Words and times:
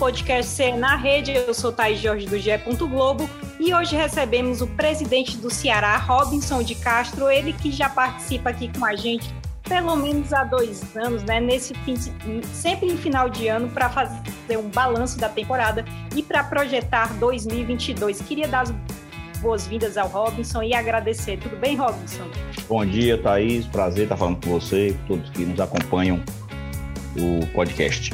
podcast 0.00 0.50
CE 0.50 0.72
na 0.72 0.96
rede. 0.96 1.30
Eu 1.30 1.52
sou 1.52 1.70
Thaís 1.70 2.00
Jorge 2.00 2.26
do 2.26 2.38
GE. 2.38 2.56
Globo 2.88 3.28
e 3.60 3.74
hoje 3.74 3.94
recebemos 3.94 4.62
o 4.62 4.66
presidente 4.66 5.36
do 5.36 5.50
Ceará, 5.50 5.94
Robinson 5.98 6.62
de 6.62 6.74
Castro, 6.74 7.28
ele 7.28 7.52
que 7.52 7.70
já 7.70 7.86
participa 7.90 8.48
aqui 8.48 8.72
com 8.76 8.86
a 8.86 8.96
gente 8.96 9.28
pelo 9.68 9.94
menos 9.94 10.32
há 10.32 10.42
dois 10.42 10.96
anos, 10.96 11.22
né? 11.22 11.38
Nesse 11.38 11.74
fim, 11.84 11.94
sempre 12.52 12.86
em 12.86 12.96
final 12.96 13.28
de 13.28 13.46
ano, 13.46 13.68
para 13.68 13.88
fazer 13.90 14.56
um 14.56 14.68
balanço 14.70 15.18
da 15.18 15.28
temporada 15.28 15.84
e 16.16 16.22
para 16.22 16.42
projetar 16.42 17.12
2022. 17.18 18.22
Queria 18.22 18.48
dar 18.48 18.62
as 18.62 18.74
boas-vindas 19.40 19.96
ao 19.96 20.08
Robinson 20.08 20.62
e 20.62 20.74
agradecer. 20.74 21.38
Tudo 21.38 21.56
bem, 21.56 21.76
Robinson? 21.76 22.24
Bom 22.66 22.84
dia, 22.84 23.16
Thaís. 23.18 23.66
Prazer 23.66 24.04
estar 24.04 24.16
falando 24.16 24.42
com 24.42 24.50
você, 24.50 24.96
todos 25.06 25.28
que 25.30 25.44
nos 25.44 25.60
acompanham 25.60 26.20
o 27.16 27.46
podcast. 27.48 28.12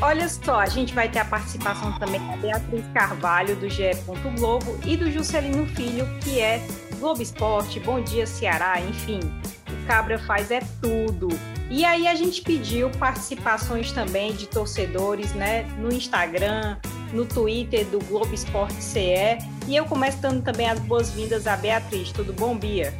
Olha 0.00 0.28
só, 0.28 0.60
a 0.60 0.66
gente 0.66 0.94
vai 0.94 1.08
ter 1.08 1.20
a 1.20 1.24
participação 1.24 1.98
também 1.98 2.20
da 2.26 2.36
Beatriz 2.36 2.84
Carvalho, 2.92 3.56
do 3.56 3.68
GE. 3.68 3.92
Globo, 4.38 4.78
e 4.84 4.96
do 4.96 5.10
Juscelino 5.10 5.66
Filho, 5.66 6.06
que 6.20 6.38
é 6.38 6.60
Globo 6.98 7.22
Esporte, 7.22 7.80
Bom 7.80 8.00
Dia 8.02 8.26
Ceará, 8.26 8.80
enfim, 8.80 9.20
o 9.20 9.86
Cabra 9.86 10.18
faz 10.18 10.50
é 10.50 10.60
tudo. 10.82 11.28
E 11.70 11.84
aí 11.84 12.06
a 12.06 12.14
gente 12.14 12.42
pediu 12.42 12.90
participações 12.90 13.90
também 13.90 14.34
de 14.34 14.46
torcedores, 14.46 15.32
né, 15.32 15.62
no 15.78 15.92
Instagram, 15.92 16.76
no 17.12 17.24
Twitter 17.24 17.84
do 17.86 17.98
Globo 18.00 18.34
Esporte 18.34 18.82
CE. 18.82 19.38
E 19.66 19.74
eu 19.74 19.84
começo 19.86 20.18
dando 20.18 20.42
também 20.42 20.68
as 20.68 20.78
boas-vindas 20.80 21.46
à 21.46 21.56
Beatriz. 21.56 22.12
Tudo 22.12 22.32
bom, 22.32 22.56
Bia? 22.56 22.94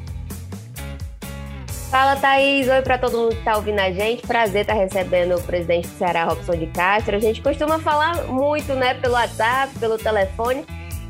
Fala, 1.90 2.16
Thaís. 2.16 2.68
Oi 2.68 2.82
para 2.82 2.98
todo 2.98 3.16
mundo 3.16 3.30
que 3.30 3.38
está 3.38 3.56
ouvindo 3.56 3.78
a 3.78 3.92
gente. 3.92 4.26
Prazer 4.26 4.62
estar 4.62 4.74
tá 4.74 4.80
recebendo 4.80 5.36
o 5.36 5.42
presidente 5.42 5.86
do 5.86 5.96
Ceará, 5.96 6.24
Robson 6.24 6.56
de 6.56 6.66
Castro. 6.66 7.16
A 7.16 7.20
gente 7.20 7.40
costuma 7.40 7.78
falar 7.78 8.24
muito, 8.24 8.74
né, 8.74 8.94
pelo 8.94 9.14
WhatsApp, 9.14 9.72
pelo 9.78 9.96
telefone. 9.96 10.64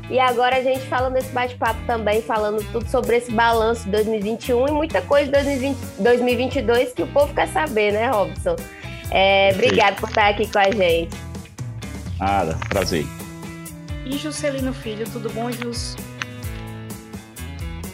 E 0.09 0.19
agora 0.19 0.57
a 0.57 0.63
gente 0.63 0.85
fala 0.87 1.09
nesse 1.09 1.29
bate-papo 1.29 1.79
também, 1.85 2.21
falando 2.21 2.63
tudo 2.71 2.87
sobre 2.89 3.17
esse 3.17 3.31
balanço 3.31 3.83
de 3.85 3.91
2021 3.91 4.67
e 4.67 4.71
muita 4.71 5.01
coisa 5.01 5.25
de 5.25 5.31
2020, 5.31 5.77
2022 5.99 6.93
que 6.93 7.03
o 7.03 7.07
povo 7.07 7.33
quer 7.33 7.47
saber, 7.49 7.91
né, 7.91 8.09
Robson? 8.09 8.55
É, 9.11 9.51
obrigado 9.53 9.99
por 9.99 10.07
estar 10.07 10.29
aqui 10.29 10.47
com 10.47 10.59
a 10.59 10.71
gente. 10.71 11.15
Nada, 12.19 12.57
prazer. 12.69 13.05
E 14.05 14.17
Juscelino 14.17 14.73
Filho, 14.73 15.05
tudo 15.09 15.29
bom, 15.31 15.51
Jus? 15.51 15.97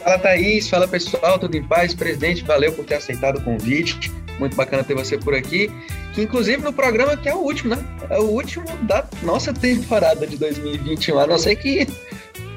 Fala 0.04 0.18
Thaís, 0.18 0.68
fala 0.68 0.86
pessoal, 0.86 1.38
tudo 1.38 1.56
em 1.56 1.62
paz? 1.62 1.94
Presidente, 1.94 2.44
valeu 2.44 2.70
por 2.74 2.84
ter 2.84 2.96
aceitado 2.96 3.38
o 3.38 3.40
convite. 3.40 4.12
Muito 4.38 4.54
bacana 4.54 4.84
ter 4.84 4.94
você 4.94 5.16
por 5.16 5.34
aqui. 5.34 5.72
Que 6.12 6.20
inclusive 6.20 6.62
no 6.62 6.74
programa 6.74 7.16
que 7.16 7.26
é 7.26 7.34
o 7.34 7.38
último, 7.38 7.74
né? 7.74 7.82
É 8.10 8.18
o 8.18 8.24
último 8.24 8.66
da 8.82 9.02
nossa 9.22 9.50
temporada 9.54 10.26
de 10.26 10.36
2021. 10.36 11.18
A 11.18 11.26
não 11.26 11.38
ser 11.38 11.56
que 11.56 11.88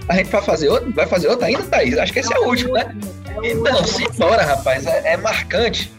a 0.10 0.16
gente 0.18 0.30
vai 0.30 0.42
fazer 0.42 0.68
outro, 0.68 0.92
vai 0.92 1.08
fazer 1.08 1.30
outro 1.30 1.46
ainda, 1.46 1.64
Thaís. 1.64 1.98
Acho 1.98 2.12
que 2.12 2.20
esse 2.20 2.34
é 2.34 2.38
o 2.38 2.50
último, 2.50 2.74
né? 2.74 2.94
Então, 3.42 3.82
simbora, 3.86 4.44
rapaz. 4.44 4.86
É, 4.86 5.14
é 5.14 5.18
marcante. 5.18 5.90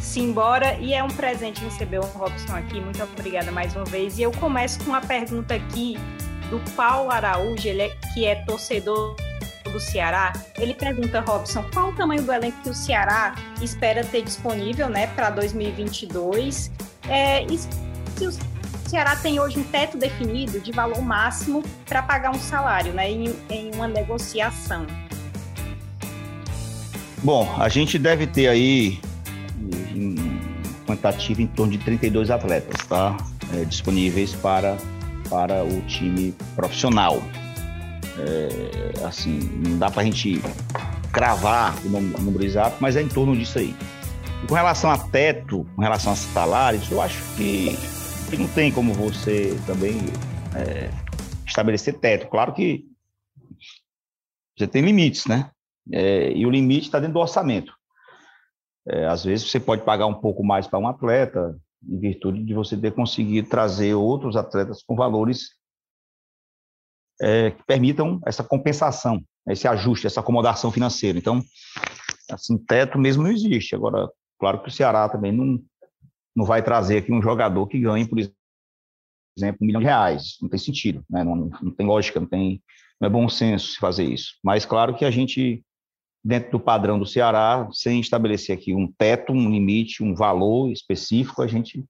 Simbora, 0.00 0.74
e 0.80 0.94
é 0.94 1.04
um 1.04 1.08
presente 1.08 1.62
receber 1.62 2.00
o 2.00 2.06
Robson 2.06 2.56
aqui. 2.56 2.80
Muito 2.80 3.00
obrigada 3.04 3.52
mais 3.52 3.76
uma 3.76 3.84
vez. 3.84 4.18
E 4.18 4.22
eu 4.22 4.32
começo 4.32 4.80
com 4.80 4.86
uma 4.86 5.00
pergunta 5.00 5.54
aqui 5.54 5.96
do 6.50 6.58
Paulo 6.72 7.08
Araújo, 7.08 7.68
ele 7.68 7.82
é, 7.82 7.90
que 8.12 8.26
é 8.26 8.34
torcedor 8.44 9.14
do 9.72 9.80
Ceará, 9.80 10.32
ele 10.58 10.74
pergunta, 10.74 11.20
Robson, 11.20 11.64
qual 11.72 11.88
o 11.88 11.92
tamanho 11.92 12.22
do 12.22 12.32
elenco 12.32 12.60
que 12.62 12.70
o 12.70 12.74
Ceará 12.74 13.34
espera 13.60 14.04
ter 14.04 14.22
disponível 14.22 14.88
né, 14.88 15.08
para 15.08 15.30
2022? 15.30 16.70
É, 17.08 17.44
e 17.44 17.58
se 17.58 18.26
o 18.26 18.32
Ceará 18.88 19.16
tem 19.16 19.40
hoje 19.40 19.58
um 19.58 19.64
teto 19.64 19.96
definido 19.96 20.60
de 20.60 20.70
valor 20.70 21.02
máximo 21.02 21.64
para 21.86 22.02
pagar 22.02 22.30
um 22.30 22.38
salário 22.38 22.92
né, 22.92 23.10
em, 23.10 23.34
em 23.50 23.74
uma 23.74 23.88
negociação? 23.88 24.86
Bom, 27.22 27.52
a 27.58 27.68
gente 27.68 27.98
deve 27.98 28.26
ter 28.26 28.48
aí 28.48 29.00
quantitativo 30.92 31.42
em 31.42 31.46
torno 31.46 31.72
de 31.72 31.78
32 31.78 32.30
atletas, 32.30 32.86
tá? 32.86 33.16
É, 33.54 33.64
disponíveis 33.64 34.34
para, 34.34 34.76
para 35.28 35.64
o 35.64 35.80
time 35.82 36.34
profissional. 36.54 37.22
É, 38.18 39.04
assim, 39.06 39.38
não 39.66 39.78
dá 39.78 39.90
para 39.90 40.02
a 40.02 40.04
gente 40.04 40.40
cravar 41.12 41.74
o 41.84 41.88
número 41.88 42.44
exato, 42.44 42.76
mas 42.80 42.96
é 42.96 43.02
em 43.02 43.08
torno 43.08 43.36
disso 43.36 43.58
aí. 43.58 43.74
E 44.42 44.46
com 44.46 44.54
relação 44.54 44.90
a 44.90 44.98
teto, 44.98 45.66
com 45.76 45.82
relação 45.82 46.12
a 46.12 46.16
salários, 46.16 46.90
eu 46.90 47.00
acho 47.00 47.22
que, 47.36 47.76
que 48.28 48.36
não 48.36 48.48
tem 48.48 48.72
como 48.72 48.92
você 48.92 49.56
também 49.66 49.98
é, 50.56 50.90
estabelecer 51.46 51.98
teto. 51.98 52.28
Claro 52.28 52.52
que 52.52 52.84
você 54.56 54.66
tem 54.66 54.82
limites, 54.82 55.26
né? 55.26 55.50
É, 55.90 56.32
e 56.32 56.46
o 56.46 56.50
limite 56.50 56.86
está 56.86 56.98
dentro 56.98 57.14
do 57.14 57.20
orçamento. 57.20 57.72
É, 58.86 59.06
às 59.06 59.24
vezes 59.24 59.50
você 59.50 59.60
pode 59.60 59.82
pagar 59.82 60.06
um 60.06 60.20
pouco 60.20 60.44
mais 60.44 60.66
para 60.66 60.78
um 60.78 60.88
atleta, 60.88 61.56
em 61.88 61.98
virtude 61.98 62.44
de 62.44 62.54
você 62.54 62.76
ter 62.76 62.92
conseguido 62.92 63.48
trazer 63.48 63.94
outros 63.94 64.36
atletas 64.36 64.82
com 64.82 64.94
valores 64.94 65.50
é, 67.20 67.50
que 67.50 67.62
permitam 67.64 68.20
essa 68.26 68.42
compensação, 68.42 69.22
esse 69.48 69.66
ajuste, 69.66 70.06
essa 70.06 70.20
acomodação 70.20 70.70
financeira. 70.70 71.18
Então, 71.18 71.42
assim, 72.30 72.56
teto 72.58 72.98
mesmo 72.98 73.22
não 73.22 73.30
existe. 73.30 73.74
Agora, 73.74 74.08
claro 74.38 74.62
que 74.62 74.68
o 74.68 74.72
Ceará 74.72 75.08
também 75.08 75.32
não, 75.32 75.60
não 76.34 76.44
vai 76.44 76.62
trazer 76.62 76.98
aqui 76.98 77.12
um 77.12 77.22
jogador 77.22 77.66
que 77.66 77.78
ganhe, 77.78 78.06
por 78.06 78.18
exemplo, 78.18 79.58
um 79.60 79.66
milhão 79.66 79.80
de 79.80 79.86
reais. 79.86 80.36
Não 80.40 80.48
tem 80.48 80.58
sentido, 80.58 81.04
né? 81.08 81.22
não, 81.24 81.50
não 81.62 81.70
tem 81.70 81.86
lógica, 81.86 82.20
não, 82.20 82.26
tem, 82.26 82.62
não 83.00 83.06
é 83.06 83.10
bom 83.10 83.28
senso 83.28 83.72
se 83.72 83.78
fazer 83.78 84.04
isso. 84.04 84.34
Mas, 84.42 84.64
claro 84.64 84.94
que 84.94 85.04
a 85.04 85.10
gente, 85.10 85.64
dentro 86.24 86.52
do 86.52 86.60
padrão 86.60 86.98
do 86.98 87.06
Ceará, 87.06 87.68
sem 87.72 88.00
estabelecer 88.00 88.56
aqui 88.56 88.74
um 88.74 88.90
teto, 88.90 89.32
um 89.32 89.50
limite, 89.50 90.02
um 90.02 90.14
valor 90.14 90.70
específico, 90.70 91.42
a 91.42 91.46
gente, 91.46 91.84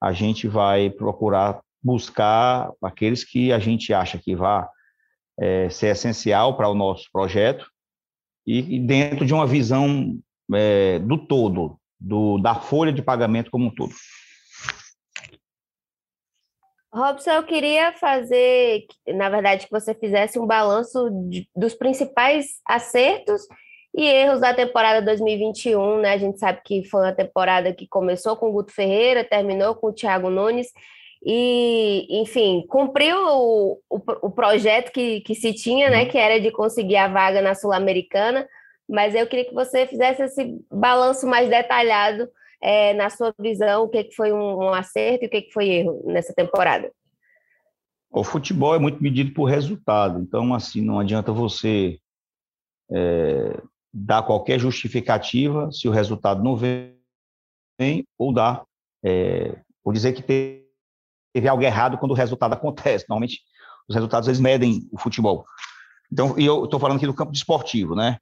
a 0.00 0.12
gente 0.12 0.46
vai 0.46 0.90
procurar 0.90 1.60
buscar 1.82 2.70
aqueles 2.82 3.24
que 3.24 3.52
a 3.52 3.58
gente 3.58 3.92
acha 3.92 4.18
que 4.18 4.34
vai 4.34 4.66
é, 5.38 5.70
ser 5.70 5.88
essencial 5.88 6.56
para 6.56 6.68
o 6.68 6.74
nosso 6.74 7.08
projeto 7.12 7.70
e, 8.46 8.76
e 8.76 8.80
dentro 8.80 9.24
de 9.24 9.32
uma 9.32 9.46
visão 9.46 10.18
é, 10.54 10.98
do 10.98 11.18
todo, 11.18 11.78
do, 11.98 12.38
da 12.38 12.54
folha 12.54 12.92
de 12.92 13.02
pagamento 13.02 13.50
como 13.50 13.66
um 13.66 13.74
todo. 13.74 13.92
Robson, 16.92 17.30
eu 17.30 17.42
queria 17.44 17.92
fazer, 17.92 18.86
na 19.06 19.28
verdade, 19.28 19.66
que 19.66 19.70
você 19.70 19.94
fizesse 19.94 20.38
um 20.38 20.46
balanço 20.46 21.10
de, 21.28 21.48
dos 21.54 21.74
principais 21.74 22.60
acertos 22.66 23.42
e 23.94 24.04
erros 24.04 24.40
da 24.40 24.54
temporada 24.54 25.02
2021, 25.02 26.00
né? 26.00 26.12
A 26.12 26.18
gente 26.18 26.38
sabe 26.38 26.60
que 26.64 26.84
foi 26.88 27.02
uma 27.02 27.12
temporada 27.12 27.74
que 27.74 27.86
começou 27.86 28.36
com 28.36 28.48
o 28.48 28.52
Guto 28.52 28.72
Ferreira, 28.72 29.22
terminou 29.22 29.74
com 29.74 29.88
o 29.88 29.92
Thiago 29.92 30.30
Nunes, 30.30 30.68
e, 31.24 32.20
enfim, 32.20 32.64
cumpriu 32.68 33.16
o, 33.16 33.80
o, 33.90 34.00
o, 34.22 34.30
projeto 34.30 34.92
que, 34.92 35.20
que 35.20 35.34
se 35.34 35.52
tinha, 35.52 35.90
né, 35.90 36.04
uhum. 36.04 36.08
que 36.08 36.18
era 36.18 36.40
de 36.40 36.50
conseguir 36.50 36.96
a 36.96 37.08
vaga 37.08 37.42
na 37.42 37.54
Sul-Americana, 37.54 38.48
mas 38.88 39.14
eu 39.14 39.26
queria 39.26 39.44
que 39.44 39.54
você 39.54 39.86
fizesse 39.86 40.22
esse 40.22 40.64
balanço 40.70 41.26
mais 41.26 41.48
detalhado 41.48 42.28
é, 42.62 42.94
na 42.94 43.10
sua 43.10 43.34
visão, 43.38 43.84
o 43.84 43.88
que, 43.88 44.04
que 44.04 44.14
foi 44.14 44.32
um, 44.32 44.58
um 44.58 44.72
acerto 44.72 45.24
e 45.24 45.26
o 45.26 45.30
que, 45.30 45.42
que 45.42 45.52
foi 45.52 45.68
erro 45.68 46.02
nessa 46.06 46.32
temporada. 46.32 46.90
O 48.10 48.24
futebol 48.24 48.74
é 48.74 48.78
muito 48.78 49.02
medido 49.02 49.34
por 49.34 49.44
resultado, 49.44 50.20
então, 50.20 50.54
assim, 50.54 50.80
não 50.80 50.98
adianta 50.98 51.30
você 51.30 51.98
é, 52.90 53.60
dar 53.92 54.22
qualquer 54.22 54.58
justificativa 54.58 55.70
se 55.72 55.88
o 55.88 55.92
resultado 55.92 56.42
não 56.42 56.56
vem, 56.56 56.96
ou 58.16 58.32
dar, 58.32 58.64
é, 59.04 59.58
ou 59.84 59.92
dizer 59.92 60.12
que 60.12 60.22
tem 60.22 60.67
teve 61.32 61.48
algo 61.48 61.62
errado 61.62 61.98
quando 61.98 62.12
o 62.12 62.14
resultado 62.14 62.52
acontece. 62.52 63.06
Normalmente, 63.08 63.40
os 63.88 63.94
resultados 63.94 64.28
eles 64.28 64.40
medem 64.40 64.88
o 64.92 64.98
futebol. 64.98 65.44
Então, 66.12 66.38
e 66.38 66.44
eu 66.44 66.64
estou 66.64 66.80
falando 66.80 66.96
aqui 66.96 67.06
do 67.06 67.14
campo 67.14 67.32
desportivo, 67.32 67.94
né? 67.94 68.18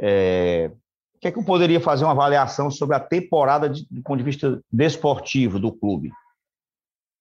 É, 0.00 0.70
o 1.14 1.18
que 1.20 1.28
é 1.28 1.32
que 1.32 1.38
eu 1.38 1.44
poderia 1.44 1.80
fazer 1.80 2.04
uma 2.04 2.12
avaliação 2.12 2.70
sobre 2.70 2.96
a 2.96 3.00
temporada 3.00 3.68
de, 3.68 3.86
do 3.90 4.02
ponto 4.02 4.18
de 4.18 4.24
vista 4.24 4.60
desportivo 4.70 5.58
do 5.58 5.72
clube? 5.72 6.10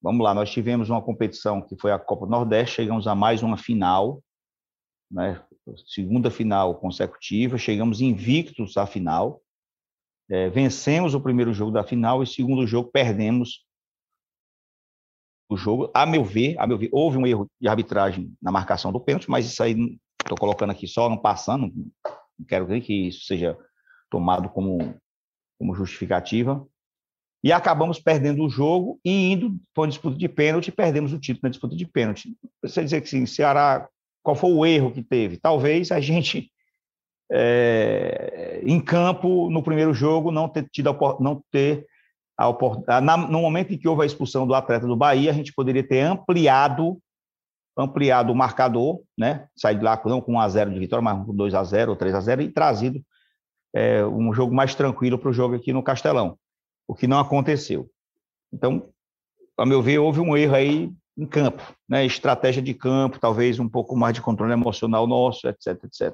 Vamos 0.01 0.23
lá, 0.23 0.33
nós 0.33 0.49
tivemos 0.49 0.89
uma 0.89 1.01
competição 1.01 1.61
que 1.61 1.75
foi 1.77 1.91
a 1.91 1.99
Copa 1.99 2.25
do 2.25 2.31
Nordeste, 2.31 2.77
chegamos 2.77 3.07
a 3.07 3.13
mais 3.13 3.43
uma 3.43 3.57
final, 3.57 4.21
né? 5.09 5.39
segunda 5.85 6.31
final 6.31 6.75
consecutiva, 6.75 7.57
chegamos 7.57 8.01
invictos 8.01 8.77
à 8.77 8.87
final, 8.87 9.39
é, 10.29 10.49
vencemos 10.49 11.13
o 11.13 11.21
primeiro 11.21 11.53
jogo 11.53 11.71
da 11.71 11.83
final 11.83 12.23
e 12.23 12.27
segundo 12.27 12.65
jogo 12.65 12.89
perdemos 12.91 13.63
o 15.53 15.57
jogo. 15.57 15.91
A 15.93 16.05
meu 16.05 16.23
ver, 16.23 16.55
a 16.57 16.65
meu 16.65 16.77
ver, 16.77 16.89
houve 16.91 17.17
um 17.17 17.27
erro 17.27 17.47
de 17.59 17.67
arbitragem 17.67 18.33
na 18.41 18.51
marcação 18.51 18.91
do 18.91 18.99
pênalti, 18.99 19.29
mas 19.29 19.45
isso 19.45 19.61
aí 19.61 19.97
estou 20.21 20.37
colocando 20.37 20.71
aqui 20.71 20.87
só 20.87 21.09
não 21.09 21.17
passando, 21.17 21.71
não 22.39 22.45
quero 22.47 22.65
que 22.81 23.07
isso 23.07 23.25
seja 23.25 23.57
tomado 24.09 24.49
como, 24.49 24.95
como 25.59 25.75
justificativa. 25.75 26.65
e 27.43 27.51
acabamos 27.51 27.99
perdendo 27.99 28.43
o 28.43 28.49
jogo 28.49 28.99
e 29.03 29.31
indo 29.31 29.55
para 29.73 29.81
uma 29.81 29.87
disputa 29.87 30.17
de 30.17 30.29
pênalti, 30.29 30.71
perdemos 30.71 31.11
o 31.11 31.19
título 31.19 31.41
na 31.43 31.49
disputa 31.49 31.75
de 31.75 31.85
pênalti. 31.85 32.35
Você 32.61 32.83
dizer 32.83 33.01
que 33.01 33.09
sim, 33.09 33.25
Ceará, 33.25 33.87
qual 34.23 34.35
foi 34.35 34.51
o 34.51 34.65
erro 34.65 34.91
que 34.91 35.03
teve? 35.03 35.37
Talvez 35.37 35.91
a 35.91 35.99
gente 35.99 36.51
é, 37.31 38.61
em 38.63 38.79
campo 38.79 39.49
no 39.49 39.63
primeiro 39.63 39.93
jogo 39.93 40.31
não 40.31 40.47
ter 40.47 40.67
tido 40.69 40.95
não 41.19 41.43
ter 41.49 41.87
a, 42.87 43.17
no 43.17 43.41
momento 43.41 43.73
em 43.73 43.77
que 43.77 43.87
houve 43.87 44.03
a 44.03 44.05
expulsão 44.05 44.47
do 44.47 44.53
atleta 44.53 44.87
do 44.87 44.95
Bahia, 44.95 45.31
a 45.31 45.33
gente 45.33 45.53
poderia 45.53 45.85
ter 45.85 46.01
ampliado 46.01 46.97
ampliado 47.77 48.31
o 48.31 48.35
marcador, 48.35 49.01
né? 49.17 49.47
Sair 49.55 49.77
de 49.77 49.83
lá 49.83 49.99
não 50.05 50.21
com 50.21 50.33
1 50.33 50.39
a 50.39 50.49
0 50.49 50.71
de 50.71 50.79
vitória, 50.79 51.01
mas 51.01 51.25
com 51.25 51.33
2 51.33 51.53
a 51.53 51.63
0 51.63 51.91
ou 51.91 51.97
3 51.97 52.15
a 52.15 52.19
0 52.19 52.41
e 52.41 52.49
trazido 52.49 53.01
é, 53.73 54.05
um 54.05 54.33
jogo 54.33 54.53
mais 54.53 54.75
tranquilo 54.75 55.17
para 55.17 55.29
o 55.29 55.33
jogo 55.33 55.55
aqui 55.55 55.71
no 55.71 55.83
Castelão, 55.83 56.37
o 56.87 56.93
que 56.93 57.07
não 57.07 57.19
aconteceu. 57.19 57.89
Então, 58.51 58.89
a 59.57 59.65
meu 59.65 59.81
ver, 59.81 59.99
houve 59.99 60.19
um 60.19 60.35
erro 60.35 60.55
aí 60.55 60.91
em 61.17 61.25
campo, 61.25 61.63
né? 61.87 62.05
Estratégia 62.05 62.61
de 62.61 62.73
campo, 62.73 63.19
talvez 63.19 63.59
um 63.59 63.69
pouco 63.69 63.95
mais 63.95 64.13
de 64.13 64.21
controle 64.21 64.53
emocional 64.53 65.07
nosso, 65.07 65.47
etc, 65.47 65.83
etc. 65.83 66.13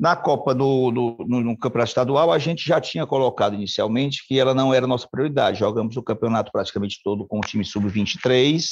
Na 0.00 0.16
Copa 0.16 0.54
do 0.54 0.90
no, 0.90 1.42
no, 1.42 1.58
campeonato 1.58 1.90
estadual, 1.90 2.32
a 2.32 2.38
gente 2.38 2.66
já 2.66 2.80
tinha 2.80 3.06
colocado 3.06 3.54
inicialmente 3.54 4.26
que 4.26 4.40
ela 4.40 4.54
não 4.54 4.72
era 4.72 4.86
nossa 4.86 5.06
prioridade. 5.06 5.58
Jogamos 5.58 5.94
o 5.94 6.02
campeonato 6.02 6.50
praticamente 6.50 7.02
todo 7.04 7.26
com 7.26 7.36
o 7.36 7.42
time 7.42 7.62
sub-23 7.62 8.64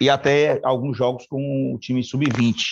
e 0.00 0.08
até 0.08 0.60
alguns 0.62 0.96
jogos 0.96 1.26
com 1.26 1.74
o 1.74 1.78
time 1.80 2.04
sub-20. 2.04 2.62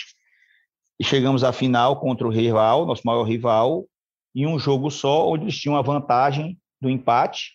E 1.01 1.05
chegamos 1.05 1.43
à 1.43 1.53
final 1.53 1.99
contra 1.99 2.29
o 2.29 2.31
rival, 2.31 2.87
nosso 2.87 3.03
maior 3.05 3.25
rival, 3.25 3.89
em 4.33 4.47
um 4.47 4.57
jogo 4.57 4.89
só, 4.89 5.29
onde 5.29 5.43
eles 5.43 5.59
tinham 5.59 5.77
a 5.77 5.83
vantagem 5.83 6.57
do 6.81 6.89
empate. 6.89 7.55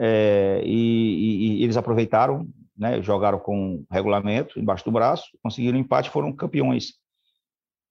É, 0.00 0.62
e, 0.64 0.70
e, 0.70 1.60
e, 1.60 1.64
eles 1.64 1.76
aproveitaram, 1.76 2.48
né, 2.74 3.02
jogaram 3.02 3.38
com 3.38 3.84
regulamento 3.90 4.58
embaixo 4.58 4.86
do 4.86 4.92
braço, 4.92 5.26
conseguiram 5.42 5.78
empate, 5.78 6.08
foram 6.08 6.32
campeões 6.32 6.94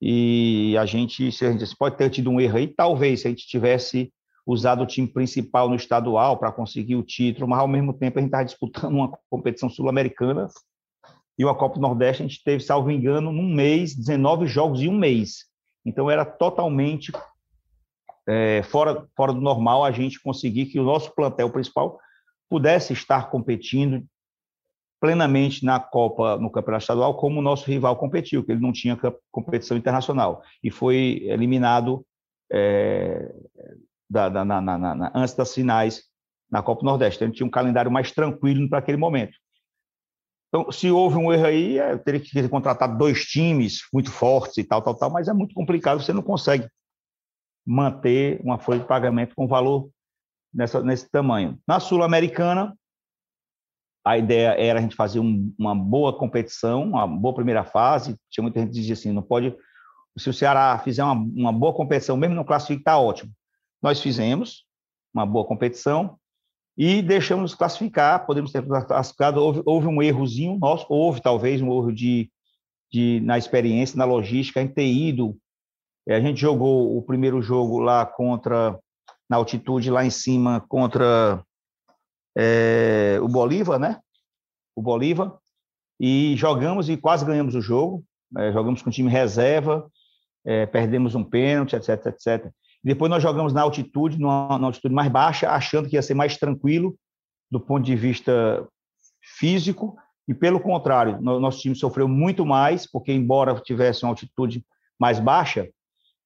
e 0.01 0.77
a 0.77 0.85
gente, 0.85 1.31
se 1.31 1.45
a 1.45 1.51
gente 1.51 1.75
pode 1.75 1.97
ter 1.97 2.09
tido 2.09 2.29
um 2.29 2.39
erro 2.39 2.57
aí, 2.57 2.67
talvez 2.67 3.21
se 3.21 3.27
a 3.27 3.29
gente 3.29 3.47
tivesse 3.47 4.11
usado 4.45 4.83
o 4.83 4.87
time 4.87 5.07
principal 5.07 5.67
no 5.67 5.75
estadual 5.75 6.37
para 6.37 6.51
conseguir 6.51 6.95
o 6.95 7.03
título, 7.03 7.47
mas 7.47 7.59
ao 7.59 7.67
mesmo 7.67 7.93
tempo 7.93 8.17
a 8.17 8.21
gente 8.21 8.29
estava 8.29 8.45
disputando 8.45 8.93
uma 8.93 9.11
competição 9.29 9.69
sul-americana 9.69 10.47
e 11.37 11.43
uma 11.43 11.55
Copa 11.55 11.75
do 11.75 11.81
Nordeste, 11.81 12.23
a 12.23 12.27
gente 12.27 12.43
teve, 12.43 12.63
salvo 12.63 12.89
engano, 12.89 13.31
num 13.31 13.53
mês, 13.53 13.93
19 13.93 14.47
jogos 14.47 14.81
em 14.81 14.87
um 14.87 14.97
mês. 14.97 15.45
Então 15.85 16.09
era 16.09 16.25
totalmente 16.25 17.11
é, 18.27 18.63
fora, 18.63 19.07
fora 19.15 19.33
do 19.33 19.41
normal 19.41 19.83
a 19.83 19.91
gente 19.91 20.19
conseguir 20.21 20.67
que 20.67 20.79
o 20.79 20.83
nosso 20.83 21.13
plantel 21.13 21.49
principal 21.49 21.99
pudesse 22.49 22.93
estar 22.93 23.29
competindo 23.29 24.03
plenamente 24.99 25.63
na 25.63 25.79
Copa, 25.79 26.37
no 26.37 26.49
Campeonato 26.49 26.83
Estadual, 26.83 27.15
como 27.15 27.39
o 27.39 27.43
nosso 27.43 27.69
rival 27.69 27.95
competiu, 27.95 28.43
que 28.43 28.51
ele 28.51 28.61
não 28.61 28.71
tinha 28.71 28.97
competição 29.31 29.77
internacional 29.77 30.41
e 30.63 30.71
foi 30.71 31.21
eliminado 31.23 32.05
é, 32.51 33.33
da, 34.09 34.29
da, 34.29 34.45
na, 34.45 34.61
na, 34.61 34.77
na, 34.77 35.11
antes 35.13 35.35
das 35.35 35.53
finais 35.53 36.03
na 36.49 36.63
Copa 36.63 36.85
Nordeste. 36.85 37.17
Então, 37.17 37.27
ele 37.27 37.35
tinha 37.35 37.47
um 37.47 37.51
calendário 37.51 37.91
mais 37.91 38.11
tranquilo 38.11 38.67
para 38.69 38.79
aquele 38.79 38.97
momento. 38.97 39.37
Então, 40.47 40.71
se 40.71 40.89
houve 40.89 41.17
um 41.17 41.31
erro 41.31 41.45
aí, 41.45 41.77
é, 41.77 41.97
teria 41.97 42.19
que 42.19 42.31
ter 42.31 42.49
contratado 42.49 42.97
dois 42.97 43.25
times 43.25 43.81
muito 43.93 44.09
fortes 44.09 44.57
e 44.57 44.63
tal, 44.63 44.81
tal, 44.81 44.95
tal, 44.95 45.09
mas 45.09 45.27
é 45.27 45.33
muito 45.33 45.53
complicado, 45.53 46.01
você 46.01 46.13
não 46.13 46.21
consegue 46.21 46.67
manter 47.65 48.39
uma 48.41 48.57
folha 48.57 48.79
de 48.79 48.87
pagamento 48.87 49.35
com 49.35 49.45
valor 49.45 49.89
nessa, 50.53 50.81
nesse 50.81 51.09
tamanho. 51.09 51.59
Na 51.67 51.81
Sul-Americana, 51.81 52.73
a 54.07 54.17
ideia 54.17 54.55
era 54.57 54.79
a 54.79 54.81
gente 54.81 54.95
fazer 54.95 55.19
um, 55.19 55.53
uma 55.59 55.75
boa 55.75 56.17
competição, 56.17 56.83
uma 56.83 57.05
boa 57.05 57.35
primeira 57.35 57.65
fase. 57.65 58.15
Tinha 58.29 58.41
muita 58.41 58.61
gente 58.61 58.69
que 58.69 58.79
dizia 58.79 58.93
assim: 58.93 59.11
não 59.11 59.21
pode. 59.21 59.53
Se 60.17 60.29
o 60.29 60.33
Ceará 60.33 60.79
fizer 60.79 61.03
uma, 61.03 61.13
uma 61.13 61.51
boa 61.51 61.73
competição, 61.73 62.15
mesmo 62.15 62.33
no 62.33 62.45
classifique, 62.45 62.79
está 62.81 62.97
ótimo. 62.97 63.31
Nós 63.81 63.99
fizemos 64.01 64.63
uma 65.13 65.25
boa 65.25 65.45
competição 65.45 66.17
e 66.77 67.01
deixamos 67.01 67.53
classificar. 67.53 68.25
Podemos 68.25 68.51
ter 68.51 68.65
classificado. 68.65 69.41
Houve, 69.41 69.61
houve 69.65 69.87
um 69.87 70.01
errozinho 70.01 70.57
nosso, 70.57 70.85
houve 70.87 71.21
talvez 71.21 71.61
um 71.61 71.67
erro 71.67 71.91
de, 71.91 72.31
de, 72.89 73.19
na 73.25 73.37
experiência, 73.37 73.97
na 73.97 74.05
logística, 74.05 74.61
em 74.61 74.69
ter 74.69 74.87
ido. 74.87 75.37
É, 76.07 76.15
a 76.15 76.21
gente 76.21 76.39
jogou 76.39 76.97
o 76.97 77.01
primeiro 77.01 77.41
jogo 77.41 77.79
lá 77.79 78.05
contra, 78.05 78.79
na 79.29 79.35
altitude 79.35 79.91
lá 79.91 80.05
em 80.05 80.09
cima, 80.09 80.63
contra 80.69 81.43
é, 82.37 83.17
o 83.19 83.27
Bolívar, 83.27 83.79
né? 83.79 83.99
O 84.75 84.81
Bolívar. 84.81 85.33
E 85.99 86.35
jogamos 86.37 86.87
e 86.87 86.95
quase 86.95 87.25
ganhamos 87.25 87.55
o 87.55 87.61
jogo. 87.61 88.03
É, 88.37 88.51
jogamos 88.51 88.81
com 88.81 88.91
time 88.91 89.09
reserva, 89.09 89.89
é, 90.45 90.65
perdemos 90.65 91.15
um 91.15 91.23
pênalti, 91.23 91.75
etc, 91.75 92.07
etc. 92.07 92.51
Depois 92.83 93.09
nós 93.09 93.23
jogamos 93.23 93.53
na 93.53 93.61
altitude, 93.61 94.19
numa, 94.19 94.57
numa 94.57 94.67
altitude 94.67 94.93
mais 94.93 95.09
baixa, 95.09 95.49
achando 95.49 95.89
que 95.89 95.95
ia 95.95 96.01
ser 96.01 96.13
mais 96.13 96.37
tranquilo 96.37 96.95
do 97.49 97.59
ponto 97.59 97.85
de 97.85 97.95
vista 97.95 98.67
físico, 99.37 99.97
e 100.27 100.33
pelo 100.33 100.59
contrário, 100.59 101.21
nosso 101.21 101.61
time 101.61 101.73
sofreu 101.73 102.07
muito 102.07 102.45
mais, 102.45 102.85
porque 102.85 103.13
embora 103.13 103.59
tivesse 103.61 104.03
uma 104.03 104.11
altitude 104.11 104.63
mais 104.99 105.19
baixa, 105.19 105.69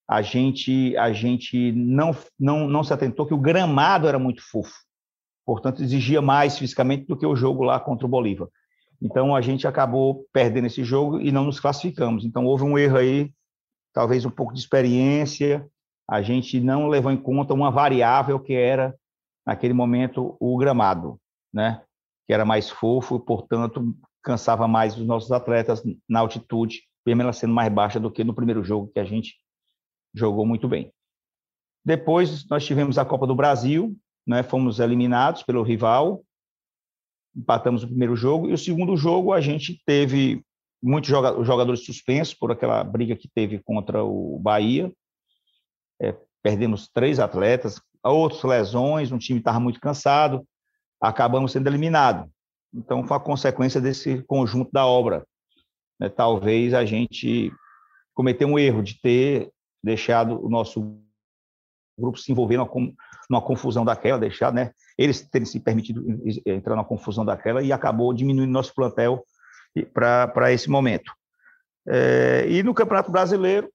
a 0.10 0.24
gente 0.24 0.98
a 0.98 1.14
gente 1.14 1.72
não 1.72 2.16
não 2.40 2.68
não 2.68 2.84
se 2.84 2.92
atentou 2.92 3.28
que 3.28 3.34
o 3.34 3.40
gramado 3.40 4.08
era 4.08 4.18
muito 4.18 4.42
fofo 4.42 4.74
portanto, 5.46 5.82
exigia 5.82 6.22
mais 6.22 6.58
fisicamente 6.58 7.06
do 7.06 7.18
que 7.18 7.26
o 7.26 7.36
jogo 7.36 7.64
lá 7.64 7.80
contra 7.80 8.06
o 8.06 8.10
Bolívar. 8.10 8.48
Então, 9.02 9.36
a 9.36 9.42
gente 9.42 9.68
acabou 9.68 10.26
perdendo 10.32 10.68
esse 10.68 10.84
jogo 10.84 11.20
e 11.20 11.32
não 11.32 11.46
nos 11.46 11.60
classificamos. 11.60 12.24
Então, 12.24 12.46
houve 12.46 12.64
um 12.64 12.78
erro 12.78 12.98
aí, 12.98 13.34
talvez 13.94 14.26
um 14.26 14.30
pouco 14.30 14.54
de 14.54 14.60
experiência, 14.60 15.68
a 16.08 16.22
gente 16.22 16.60
não 16.60 16.88
levou 16.88 17.12
em 17.12 17.18
conta 17.18 17.54
uma 17.54 17.72
variável 17.72 18.40
que 18.40 18.54
era, 18.54 18.96
naquele 19.46 19.74
momento, 19.74 20.36
o 20.40 20.58
gramado, 20.58 21.20
né? 21.54 21.82
que 22.28 22.34
era 22.34 22.46
mais 22.46 22.70
fofo 22.70 23.16
e, 23.16 23.20
portanto, 23.20 23.96
cansava 24.22 24.68
mais 24.68 24.98
os 24.98 25.06
nossos 25.06 25.32
atletas 25.32 25.82
na 26.08 26.20
altitude, 26.20 26.84
mesmo 27.06 27.24
ela 27.24 27.34
sendo 27.34 27.54
mais 27.54 27.74
baixa 27.74 28.00
do 28.00 28.12
que 28.12 28.24
no 28.24 28.36
primeiro 28.36 28.64
jogo, 28.64 28.92
que 28.94 29.00
a 29.00 29.04
gente 29.04 29.36
jogou 30.14 30.46
muito 30.46 30.68
bem. 30.68 30.94
Depois, 31.84 32.48
nós 32.48 32.66
tivemos 32.66 32.98
a 32.98 33.06
Copa 33.06 33.26
do 33.26 33.34
Brasil, 33.34 33.98
né, 34.26 34.44
fomos 34.44 34.80
eliminados 34.80 35.44
pelo 35.44 35.64
rival, 35.64 36.24
empatamos 37.36 37.84
o 37.84 37.88
primeiro 37.88 38.16
jogo, 38.16 38.50
e 38.50 38.54
o 38.54 38.58
segundo 38.58 38.96
jogo 38.98 39.34
a 39.34 39.42
gente 39.42 39.82
teve 39.86 40.44
muitos 40.82 41.10
jogadores 41.10 41.86
suspensos 41.86 42.34
por 42.34 42.52
aquela 42.52 42.84
briga 42.84 43.16
que 43.16 43.30
teve 43.34 43.60
contra 43.60 44.04
o 44.04 44.40
Bahia, 44.40 44.92
é, 46.02 46.16
perdemos 46.42 46.90
três 46.92 47.20
atletas, 47.20 47.80
outras 48.04 48.44
lesões, 48.44 49.12
um 49.12 49.18
time 49.18 49.40
estava 49.40 49.60
muito 49.60 49.80
cansado, 49.80 50.46
acabamos 51.00 51.52
sendo 51.52 51.68
eliminados. 51.68 52.30
Então, 52.74 53.06
foi 53.06 53.18
a 53.18 53.20
consequência 53.20 53.82
desse 53.82 54.24
conjunto 54.24 54.72
da 54.72 54.86
obra. 54.86 55.26
Né? 56.00 56.10
Talvez 56.10 56.74
a 56.74 56.86
gente 56.86 57.54
cometeu 58.14 58.48
um 58.48 58.58
erro 58.58 58.82
de 58.82 59.00
ter 59.00 59.52
deixado 59.84 60.44
o 60.44 60.50
nosso 60.50 61.00
grupo 62.00 62.18
se 62.18 62.32
envolver 62.32 62.58
numa, 62.58 62.70
numa 63.32 63.42
confusão 63.42 63.86
daquela, 63.86 64.20
deixar, 64.20 64.52
né? 64.52 64.74
Eles 64.98 65.22
terem 65.22 65.46
se 65.46 65.58
permitido 65.62 66.04
entrar 66.46 66.76
numa 66.76 66.84
confusão 66.84 67.24
daquela 67.24 67.64
e 67.64 67.72
acabou 67.72 68.14
diminuindo 68.14 68.52
nosso 68.52 68.76
plantel 68.76 69.26
para 69.94 70.52
esse 70.52 70.70
momento. 70.70 71.14
É, 71.88 72.46
e 72.50 72.62
no 72.62 72.74
Campeonato 72.74 73.10
Brasileiro, 73.10 73.72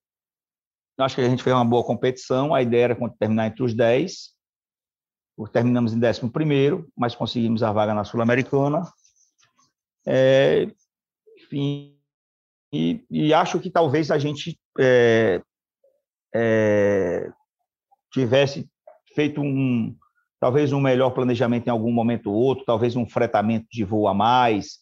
acho 0.99 1.15
que 1.15 1.23
a 1.23 1.29
gente 1.29 1.43
fez 1.43 1.57
uma 1.57 1.65
boa 1.65 1.83
competição, 1.83 2.55
a 2.55 2.61
ideia 2.61 2.85
era 2.85 3.11
terminar 3.19 3.47
entre 3.47 3.63
os 3.63 3.73
10, 3.73 4.35
terminamos 5.51 5.95
em 5.95 6.05
11 6.05 6.31
primeiro, 6.31 6.87
mas 6.95 7.15
conseguimos 7.15 7.63
a 7.63 7.73
vaga 7.73 7.95
na 7.95 8.05
Sul-Americana. 8.05 8.83
É, 10.07 10.69
enfim, 11.39 11.99
e, 12.71 13.03
e, 13.11 13.33
acho 13.33 13.59
que 13.59 13.71
talvez 13.71 14.11
a 14.11 14.19
gente 14.19 14.61
é, 14.79 15.41
tivesse 18.13 18.69
feito 19.17 19.41
um 19.41 19.97
talvez 20.39 20.73
um 20.73 20.81
melhor 20.81 21.11
planejamento 21.11 21.67
em 21.67 21.71
algum 21.71 21.91
momento 21.91 22.31
ou 22.31 22.37
outro, 22.37 22.67
talvez 22.67 22.95
um 22.95 23.09
fretamento 23.09 23.67
de 23.73 23.83
voo 23.83 24.07
a 24.07 24.13
mais, 24.13 24.81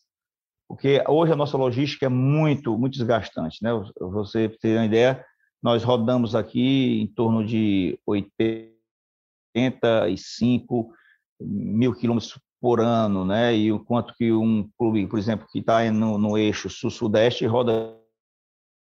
porque 0.69 1.01
hoje 1.09 1.33
a 1.33 1.37
nossa 1.37 1.57
logística 1.57 2.07
é 2.07 2.09
muito 2.09 2.77
muito 2.77 2.95
desgastante, 2.95 3.63
né? 3.63 3.71
Você 4.01 4.49
ter 4.49 4.77
uma 4.77 4.87
ideia, 4.87 5.25
nós 5.63 5.85
rodamos 5.85 6.35
aqui 6.35 7.01
em 7.01 7.07
torno 7.07 7.47
de 7.47 7.97
85 8.05 10.93
mil 11.41 11.95
quilômetros 11.95 12.37
por 12.61 12.81
ano, 12.81 13.25
né? 13.25 13.57
E 13.57 13.71
o 13.71 13.79
quanto 13.79 14.13
que 14.15 14.33
um 14.33 14.69
clube, 14.77 15.07
por 15.07 15.17
exemplo, 15.19 15.47
que 15.51 15.61
está 15.61 15.89
no, 15.93 16.19
no 16.19 16.37
eixo 16.37 16.69
sul-sudeste 16.69 17.47
roda 17.47 17.97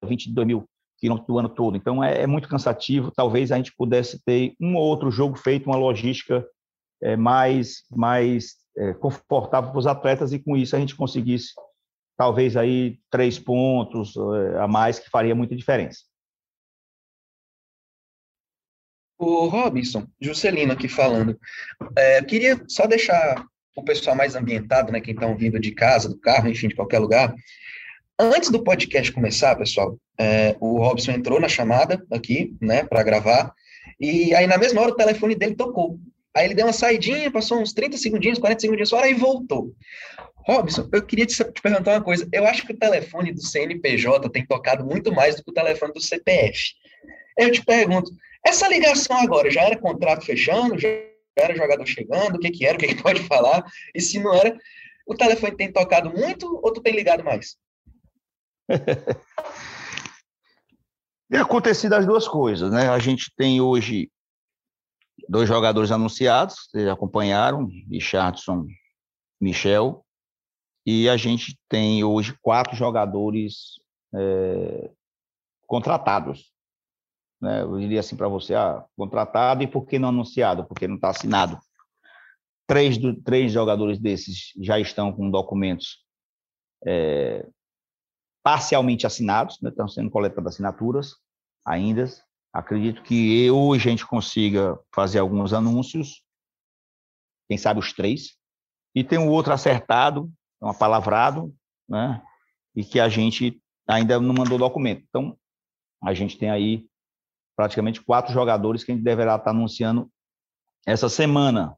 22 0.04 0.46
mil 0.46 0.68
quilômetros 0.98 1.28
do 1.28 1.40
ano 1.40 1.50
todo. 1.50 1.78
Então, 1.78 2.04
é, 2.04 2.24
é, 2.24 2.28
muito 2.28 2.50
cansativo. 2.50 3.12
Talvez 3.16 3.52
a 3.52 3.58
gente 3.58 3.74
pudesse 3.76 4.22
ter 4.24 4.56
um 4.60 4.76
ou 4.76 4.84
outro 4.84 5.12
jogo 5.12 5.38
feito, 5.38 5.68
uma 5.68 5.78
logística 5.78 6.46
é, 7.02 7.16
mais, 7.16 7.84
mais 7.92 8.56
é, 8.78 8.94
confortável 8.94 9.72
para 9.72 9.80
os 9.80 9.88
atletas 9.88 10.34
e, 10.34 10.40
com 10.40 10.58
isso, 10.58 10.76
a 10.76 10.80
gente 10.80 10.96
conseguisse, 10.96 11.54
talvez, 12.18 12.58
aí 12.58 13.00
três 13.10 13.38
pontos 13.40 14.16
é, 14.16 14.60
a 14.60 14.68
mais, 14.68 15.00
que 15.00 15.10
faria 15.10 15.36
muita 15.36 15.56
diferença. 15.56 16.00
O 19.20 19.48
Robinson, 19.48 20.06
Juscelino 20.22 20.74
aqui 20.74 20.88
falando. 20.88 21.40
É, 21.98 22.24
queria 22.24 22.64
só 22.68 22.86
deixar 22.86 23.44
o 23.76 23.84
pessoal 23.84 24.16
mais 24.16 24.36
ambientado, 24.36 24.92
né, 24.92 25.02
quem 25.02 25.14
está 25.14 25.28
ouvindo 25.28 25.60
de 25.60 25.72
casa, 25.72 26.10
do 26.10 26.20
carro, 26.20 26.48
enfim, 26.48 26.68
de 26.68 26.76
qualquer 26.76 27.00
lugar. 27.00 27.34
Antes 28.20 28.50
do 28.50 28.64
podcast 28.64 29.12
começar, 29.12 29.56
pessoal, 29.56 29.96
é, 30.20 30.56
o 30.60 30.80
Robson 30.80 31.12
entrou 31.12 31.40
na 31.40 31.48
chamada 31.48 32.04
aqui, 32.12 32.56
né, 32.60 32.84
para 32.84 33.04
gravar, 33.04 33.54
e 34.00 34.34
aí 34.34 34.48
na 34.48 34.58
mesma 34.58 34.82
hora 34.82 34.90
o 34.90 34.96
telefone 34.96 35.36
dele 35.36 35.54
tocou. 35.54 36.00
Aí 36.36 36.46
ele 36.46 36.56
deu 36.56 36.66
uma 36.66 36.74
saidinha, 36.74 37.30
passou 37.30 37.60
uns 37.60 37.74
30 37.74 37.96
segundinhos, 37.98 38.40
40 38.40 38.60
segundinhos 38.60 38.90
fora 38.90 39.08
e 39.08 39.14
voltou. 39.14 39.72
Robson, 40.36 40.90
eu 40.92 41.06
queria 41.06 41.28
te, 41.28 41.36
te 41.36 41.62
perguntar 41.62 41.92
uma 41.92 42.02
coisa. 42.02 42.28
Eu 42.34 42.48
acho 42.48 42.66
que 42.66 42.74
o 42.74 42.78
telefone 42.78 43.32
do 43.32 43.42
CNPJ 43.46 44.28
tem 44.30 44.44
tocado 44.48 44.84
muito 44.84 45.14
mais 45.14 45.36
do 45.36 45.44
que 45.44 45.52
o 45.52 45.54
telefone 45.54 45.94
do 45.94 46.02
CPF. 46.02 46.74
Eu 47.38 47.52
te 47.52 47.64
pergunto, 47.64 48.10
essa 48.44 48.68
ligação 48.68 49.16
agora 49.18 49.52
já 49.52 49.62
era 49.62 49.78
contrato 49.78 50.26
fechando, 50.26 50.80
já 50.80 50.90
era 51.38 51.56
jogador 51.56 51.86
chegando, 51.86 52.38
o 52.38 52.40
que 52.40 52.50
que 52.50 52.66
era, 52.66 52.78
o 52.78 52.80
que 52.80 52.88
que 52.88 53.04
pode 53.04 53.22
falar? 53.26 53.64
E 53.94 54.02
se 54.02 54.20
não 54.20 54.34
era, 54.34 54.58
o 55.06 55.14
telefone 55.14 55.56
tem 55.56 55.72
tocado 55.72 56.10
muito 56.10 56.48
ou 56.64 56.74
tu 56.74 56.82
tem 56.82 56.96
ligado 56.96 57.24
mais? 57.24 57.58
Tem 61.30 61.40
acontecido 61.40 61.94
as 61.94 62.06
duas 62.06 62.28
coisas, 62.28 62.72
né? 62.72 62.90
A 62.90 63.00
gente 63.00 63.32
tem 63.36 63.60
hoje 63.60 64.12
dois 65.28 65.48
jogadores 65.48 65.92
anunciados, 65.92 66.68
vocês 66.70 66.88
acompanharam, 66.88 67.68
Richardson, 67.90 68.66
Michel, 69.42 70.06
e 70.86 71.10
a 71.10 71.18
gente 71.18 71.60
tem 71.68 72.04
hoje 72.04 72.38
quatro 72.42 72.76
jogadores 72.76 73.80
é, 74.16 74.90
contratados. 75.66 76.54
Né? 77.42 77.62
Eu 77.62 77.78
diria 77.78 78.00
assim 78.00 78.16
para 78.16 78.30
você, 78.30 78.56
ah, 78.56 78.86
contratado 78.96 79.64
e 79.64 79.68
por 79.68 79.86
que 79.86 80.00
não 80.00 80.10
anunciado? 80.10 80.66
Porque 80.66 80.88
não 80.88 80.96
está 80.96 81.10
assinado. 81.10 81.60
Três, 82.66 82.98
do, 82.98 83.22
três 83.22 83.52
jogadores 83.52 84.00
desses 84.00 84.54
já 84.62 84.80
estão 84.80 85.12
com 85.12 85.30
documentos 85.30 86.06
é, 86.86 87.46
parcialmente 88.48 89.06
assinados, 89.06 89.60
né? 89.62 89.70
estão 89.70 89.90
sendo 89.90 90.10
coletadas 90.10 90.54
assinaturas 90.54 91.18
ainda. 91.66 92.06
Acredito 92.54 93.04
que 93.04 93.52
hoje 93.52 93.90
a 93.90 93.92
gente 93.92 94.08
consiga 94.08 94.80
fazer 94.96 95.20
alguns 95.20 95.52
anúncios, 95.52 96.24
quem 97.50 97.58
sabe 97.58 97.82
os 97.82 97.92
três, 97.92 98.38
e 98.96 99.04
tem 99.04 99.20
um 99.20 99.28
outro 99.28 99.52
acertado, 99.52 100.32
um 100.62 100.70
apalavrado, 100.70 101.54
né? 101.90 102.24
e 102.74 102.86
que 102.86 103.02
a 103.02 103.10
gente 103.10 103.62
ainda 103.86 104.18
não 104.18 104.34
mandou 104.34 104.58
documento. 104.58 105.04
Então, 105.10 105.38
a 106.02 106.14
gente 106.14 106.38
tem 106.38 106.50
aí 106.50 106.88
praticamente 107.54 108.02
quatro 108.02 108.32
jogadores 108.32 108.82
que 108.82 108.94
a 108.94 108.96
gente 108.96 109.04
deverá 109.04 109.36
estar 109.36 109.52
anunciando 109.52 110.10
essa 110.86 111.10
semana. 111.10 111.78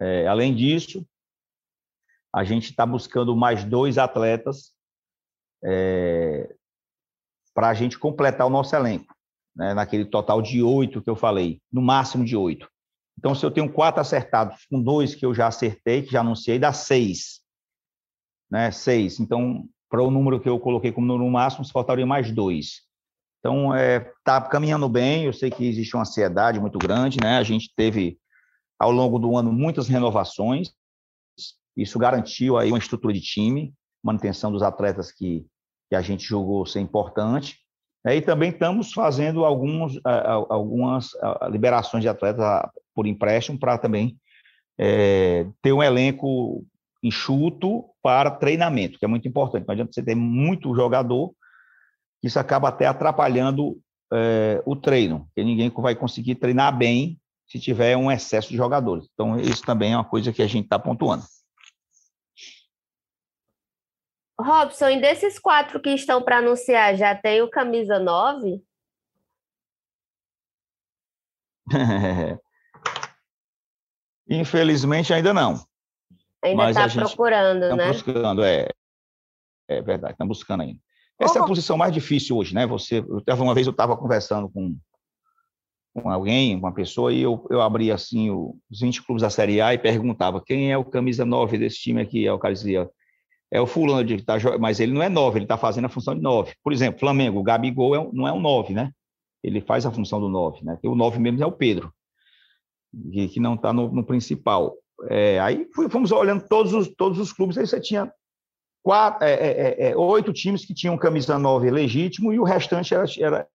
É, 0.00 0.28
além 0.28 0.54
disso, 0.54 1.04
a 2.32 2.44
gente 2.44 2.70
está 2.70 2.86
buscando 2.86 3.34
mais 3.34 3.64
dois 3.64 3.98
atletas 3.98 4.72
é, 5.64 6.54
para 7.54 7.68
a 7.68 7.74
gente 7.74 7.98
completar 7.98 8.46
o 8.46 8.50
nosso 8.50 8.74
elenco, 8.74 9.14
né, 9.54 9.74
naquele 9.74 10.04
total 10.04 10.40
de 10.40 10.62
oito 10.62 11.02
que 11.02 11.10
eu 11.10 11.16
falei, 11.16 11.60
no 11.72 11.82
máximo 11.82 12.24
de 12.24 12.36
oito. 12.36 12.68
Então, 13.18 13.34
se 13.34 13.44
eu 13.44 13.50
tenho 13.50 13.70
quatro 13.70 14.00
acertados 14.00 14.64
com 14.70 14.82
dois 14.82 15.14
que 15.14 15.26
eu 15.26 15.34
já 15.34 15.46
acertei, 15.46 16.02
que 16.02 16.12
já 16.12 16.20
anunciei, 16.20 16.58
dá 16.58 16.72
seis. 16.72 17.40
Né, 18.50 18.70
seis. 18.70 19.20
Então, 19.20 19.68
para 19.90 20.02
o 20.02 20.10
número 20.10 20.40
que 20.40 20.48
eu 20.48 20.58
coloquei 20.58 20.90
como 20.90 21.06
número 21.06 21.30
máximo, 21.30 21.68
faltaria 21.70 22.06
mais 22.06 22.32
dois. 22.32 22.82
Então, 23.40 23.74
está 23.74 23.78
é, 23.78 24.12
tá 24.24 24.40
caminhando 24.40 24.88
bem. 24.88 25.24
Eu 25.24 25.32
sei 25.32 25.50
que 25.50 25.66
existe 25.66 25.94
uma 25.94 26.02
ansiedade 26.02 26.60
muito 26.60 26.78
grande, 26.78 27.18
né? 27.20 27.38
A 27.38 27.42
gente 27.42 27.72
teve, 27.76 28.18
ao 28.78 28.90
longo 28.90 29.18
do 29.18 29.36
ano, 29.36 29.52
muitas 29.52 29.88
renovações. 29.88 30.72
Isso 31.76 31.98
garantiu 31.98 32.56
aí 32.56 32.70
uma 32.70 32.78
estrutura 32.78 33.12
de 33.12 33.20
time, 33.20 33.74
manutenção 34.02 34.50
dos 34.50 34.62
atletas 34.62 35.10
que, 35.10 35.46
que 35.88 35.96
a 35.96 36.00
gente 36.00 36.24
julgou 36.24 36.66
ser 36.66 36.80
importante. 36.80 37.58
É, 38.06 38.16
e 38.16 38.22
também 38.22 38.50
estamos 38.50 38.92
fazendo 38.92 39.44
alguns, 39.44 40.00
algumas 40.48 41.10
liberações 41.50 42.02
de 42.02 42.08
atletas 42.08 42.44
por 42.94 43.06
empréstimo 43.06 43.58
para 43.58 43.76
também 43.76 44.16
é, 44.78 45.46
ter 45.60 45.72
um 45.72 45.82
elenco 45.82 46.64
enxuto 47.02 47.84
para 48.02 48.30
treinamento, 48.30 48.98
que 48.98 49.04
é 49.04 49.08
muito 49.08 49.28
importante. 49.28 49.66
Não 49.66 49.72
adianta 49.72 49.92
você 49.92 50.02
ter 50.02 50.14
muito 50.14 50.74
jogador 50.74 51.34
isso 52.22 52.38
acaba 52.38 52.68
até 52.68 52.86
atrapalhando 52.86 53.78
é, 54.12 54.62
o 54.66 54.76
treino, 54.76 55.26
porque 55.26 55.42
ninguém 55.42 55.70
vai 55.70 55.94
conseguir 55.94 56.34
treinar 56.34 56.76
bem 56.76 57.18
se 57.46 57.58
tiver 57.58 57.96
um 57.96 58.10
excesso 58.10 58.50
de 58.50 58.56
jogadores. 58.56 59.08
Então, 59.12 59.38
isso 59.38 59.62
também 59.62 59.92
é 59.92 59.96
uma 59.96 60.04
coisa 60.04 60.32
que 60.32 60.42
a 60.42 60.46
gente 60.46 60.64
está 60.64 60.78
pontuando. 60.78 61.24
Robson, 64.42 64.88
e 64.88 65.00
desses 65.00 65.38
quatro 65.38 65.80
que 65.80 65.90
estão 65.90 66.22
para 66.22 66.38
anunciar, 66.38 66.96
já 66.96 67.14
tem 67.14 67.42
o 67.42 67.50
camisa 67.50 67.98
9? 67.98 68.62
Infelizmente, 74.28 75.12
ainda 75.12 75.34
não. 75.34 75.64
Ainda 76.42 76.70
está 76.70 76.88
procurando, 76.88 77.68
tá 77.68 77.76
né? 77.76 77.88
buscando, 77.88 78.44
é. 78.44 78.68
É 79.68 79.80
verdade, 79.82 80.14
estão 80.14 80.26
buscando 80.26 80.62
ainda. 80.62 80.80
Essa 81.18 81.38
é 81.38 81.42
a 81.42 81.46
posição 81.46 81.76
mais 81.76 81.92
difícil 81.92 82.36
hoje, 82.36 82.54
né? 82.54 82.66
Você, 82.66 82.98
eu, 82.98 83.22
uma 83.36 83.54
vez 83.54 83.66
eu 83.66 83.72
estava 83.72 83.96
conversando 83.96 84.48
com, 84.48 84.74
com 85.94 86.08
alguém, 86.08 86.56
uma 86.56 86.72
pessoa, 86.72 87.12
e 87.12 87.20
eu, 87.20 87.46
eu 87.50 87.60
abri 87.60 87.92
assim 87.92 88.30
os 88.30 88.80
20 88.80 89.02
clubes 89.02 89.22
da 89.22 89.28
Série 89.28 89.60
A 89.60 89.74
e 89.74 89.78
perguntava 89.78 90.42
quem 90.42 90.72
é 90.72 90.78
o 90.78 90.84
camisa 90.84 91.24
9 91.26 91.58
desse 91.58 91.78
time 91.78 92.00
aqui. 92.00 92.26
É 92.26 92.32
o 92.32 92.38
cara 92.38 92.54
dizia, 92.54 92.90
é 93.50 93.60
o 93.60 93.66
fulano, 93.66 94.04
de, 94.04 94.22
tá, 94.22 94.34
mas 94.60 94.78
ele 94.78 94.92
não 94.92 95.02
é 95.02 95.08
9, 95.08 95.38
ele 95.38 95.44
está 95.44 95.58
fazendo 95.58 95.86
a 95.86 95.88
função 95.88 96.14
de 96.14 96.20
9. 96.20 96.54
Por 96.62 96.72
exemplo, 96.72 97.00
Flamengo, 97.00 97.40
o 97.40 97.42
Gabigol 97.42 97.96
é, 97.96 98.08
não 98.12 98.28
é 98.28 98.32
um 98.32 98.40
9, 98.40 98.74
né? 98.74 98.92
Ele 99.42 99.60
faz 99.60 99.84
a 99.84 99.90
função 99.90 100.20
do 100.20 100.28
9, 100.28 100.64
né? 100.64 100.78
o 100.84 100.94
9 100.94 101.18
mesmo 101.18 101.42
é 101.42 101.46
o 101.46 101.52
Pedro, 101.52 101.92
que, 103.12 103.40
não 103.40 103.54
está 103.54 103.72
no, 103.72 103.90
no, 103.90 104.04
principal. 104.04 104.76
É, 105.08 105.40
aí 105.40 105.66
fomos 105.90 106.12
olhando 106.12 106.46
todos 106.46 106.72
os, 106.72 106.88
todos 106.94 107.18
os 107.18 107.32
clubes, 107.32 107.58
aí 107.58 107.66
você 107.66 107.80
tinha 107.80 108.12
quatro, 108.82 109.26
é, 109.26 109.32
é, 109.32 109.48
é, 109.48 109.90
é, 109.90 109.96
oito 109.96 110.32
times 110.32 110.64
que 110.64 110.74
tinham 110.74 110.96
camisa 110.96 111.38
9 111.38 111.70
legítimo 111.70 112.32
e 112.32 112.38
o 112.38 112.44
restante 112.44 112.94
era, 112.94 113.06
era, 113.18 113.48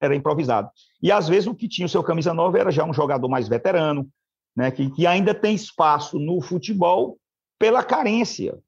era 0.00 0.16
improvisado. 0.16 0.70
E 1.02 1.12
às 1.12 1.28
vezes 1.28 1.46
o 1.46 1.54
que 1.54 1.68
tinha 1.68 1.86
o 1.86 1.88
seu 1.88 2.02
camisa 2.02 2.32
9 2.32 2.58
era 2.58 2.70
já 2.70 2.84
um 2.84 2.94
jogador 2.94 3.28
mais 3.28 3.48
veterano, 3.48 4.08
né, 4.56 4.70
que, 4.70 4.88
que 4.90 5.06
ainda 5.06 5.34
tem 5.34 5.54
espaço 5.54 6.18
no 6.18 6.40
futebol 6.40 7.18
pela 7.58 7.82
carência 7.82 8.62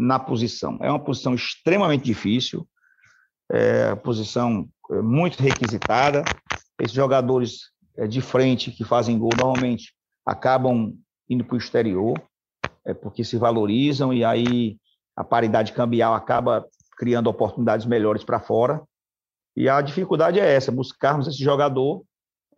na 0.00 0.18
posição. 0.18 0.78
É 0.80 0.88
uma 0.88 0.98
posição 0.98 1.34
extremamente 1.34 2.04
difícil, 2.04 2.66
é 3.52 3.94
posição 3.96 4.66
é, 4.90 5.02
muito 5.02 5.38
requisitada. 5.38 6.24
Esses 6.80 6.94
jogadores 6.94 7.70
é, 7.98 8.06
de 8.06 8.22
frente 8.22 8.70
que 8.70 8.82
fazem 8.82 9.18
gol 9.18 9.30
normalmente 9.38 9.92
acabam 10.24 10.94
indo 11.28 11.44
para 11.44 11.54
o 11.54 11.58
exterior 11.58 12.14
é 12.84 12.94
porque 12.94 13.22
se 13.22 13.36
valorizam 13.36 14.12
e 14.12 14.24
aí 14.24 14.78
a 15.14 15.22
paridade 15.22 15.72
cambial 15.72 16.14
acaba 16.14 16.66
criando 16.96 17.28
oportunidades 17.28 17.84
melhores 17.84 18.24
para 18.24 18.40
fora. 18.40 18.82
E 19.54 19.68
a 19.68 19.82
dificuldade 19.82 20.40
é 20.40 20.50
essa, 20.50 20.72
buscarmos 20.72 21.26
esse 21.26 21.44
jogador 21.44 22.02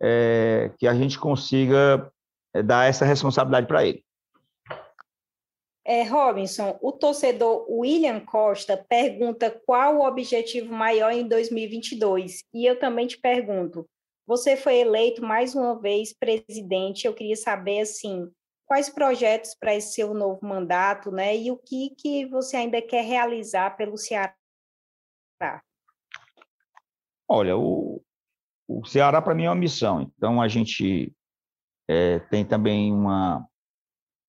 é, 0.01 0.71
que 0.77 0.87
a 0.87 0.93
gente 0.93 1.19
consiga 1.19 2.09
é, 2.53 2.63
dar 2.63 2.87
essa 2.87 3.03
responsabilidade 3.03 3.67
para 3.67 3.85
ele. 3.85 4.01
É, 5.85 6.03
Robinson, 6.03 6.77
o 6.81 6.93
torcedor 6.93 7.69
William 7.69 8.21
Costa 8.21 8.77
pergunta 8.77 9.51
qual 9.65 9.97
o 9.97 10.07
objetivo 10.07 10.73
maior 10.73 11.11
em 11.11 11.27
2022. 11.27 12.39
E 12.53 12.65
eu 12.65 12.79
também 12.79 13.05
te 13.05 13.19
pergunto, 13.19 13.85
você 14.25 14.55
foi 14.55 14.77
eleito 14.77 15.21
mais 15.21 15.53
uma 15.53 15.77
vez 15.77 16.13
presidente, 16.13 17.05
eu 17.05 17.13
queria 17.13 17.35
saber, 17.35 17.81
assim, 17.81 18.31
quais 18.65 18.89
projetos 18.89 19.53
para 19.59 19.75
esse 19.75 19.93
seu 19.93 20.13
novo 20.13 20.39
mandato, 20.45 21.11
né? 21.11 21.35
E 21.35 21.51
o 21.51 21.57
que, 21.57 21.89
que 21.97 22.25
você 22.27 22.55
ainda 22.55 22.81
quer 22.81 23.03
realizar 23.03 23.75
pelo 23.75 23.97
Ceará? 23.97 24.33
Olha, 27.27 27.57
o, 27.57 28.01
o 28.67 28.85
Ceará 28.85 29.21
para 29.21 29.35
mim 29.35 29.45
é 29.45 29.49
uma 29.49 29.55
missão. 29.55 30.01
Então 30.01 30.41
a 30.41 30.47
gente 30.47 31.13
é, 31.89 32.19
tem 32.19 32.45
também 32.45 32.93
uma 32.93 33.45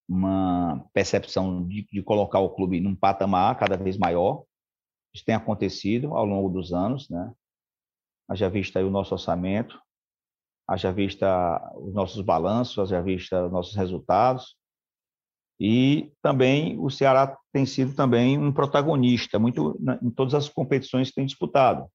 uma 0.08 0.84
percepção 0.92 1.66
de, 1.66 1.86
de, 1.90 2.02
colocar 2.02 2.38
o 2.38 2.50
clube 2.50 2.80
num 2.80 2.94
patamar 2.94 3.58
cada 3.58 3.76
vez 3.76 3.96
maior. 3.96 4.44
Isso 5.14 5.24
tem 5.24 5.34
acontecido 5.34 6.14
ao 6.14 6.24
longo 6.24 6.48
dos 6.48 6.72
anos, 6.72 7.08
né? 7.08 7.32
haja 8.28 8.48
vista 8.48 8.84
o 8.84 8.90
nosso 8.90 9.14
orçamento, 9.14 9.80
haja 10.68 10.92
vista 10.92 11.72
os 11.76 11.92
nossos 11.94 12.22
balanços, 12.22 12.78
haja 12.78 13.02
vista 13.02 13.46
os 13.46 13.52
nossos 13.52 13.74
resultados. 13.74 14.56
E 15.60 16.12
também 16.20 16.78
o 16.78 16.90
Ceará 16.90 17.36
tem 17.52 17.64
sido 17.64 17.94
também 17.94 18.38
um 18.38 18.52
protagonista 18.52 19.38
muito 19.38 19.78
em 20.02 20.10
todas 20.10 20.34
as 20.34 20.48
competições 20.48 21.08
que 21.08 21.14
tem 21.14 21.26
disputado. 21.26 21.88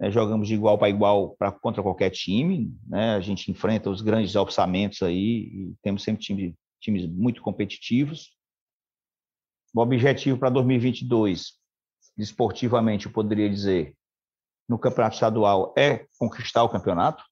É, 0.00 0.10
jogamos 0.10 0.48
de 0.48 0.54
igual 0.54 0.78
para 0.78 0.88
igual 0.88 1.36
pra, 1.36 1.52
contra 1.52 1.82
qualquer 1.82 2.10
time, 2.10 2.74
né? 2.88 3.14
a 3.14 3.20
gente 3.20 3.50
enfrenta 3.50 3.90
os 3.90 4.00
grandes 4.00 4.34
orçamentos 4.34 5.02
aí 5.02 5.18
e 5.18 5.74
temos 5.82 6.02
sempre 6.02 6.22
time, 6.22 6.56
times 6.82 7.06
muito 7.06 7.40
competitivos. 7.40 8.36
O 9.74 9.80
objetivo 9.80 10.38
para 10.38 10.50
2022, 10.50 11.54
esportivamente, 12.18 13.06
eu 13.06 13.12
poderia 13.12 13.48
dizer, 13.48 13.96
no 14.68 14.78
campeonato 14.78 15.14
estadual 15.14 15.72
é 15.76 16.06
conquistar 16.18 16.62
o 16.62 16.68
campeonato, 16.68 17.24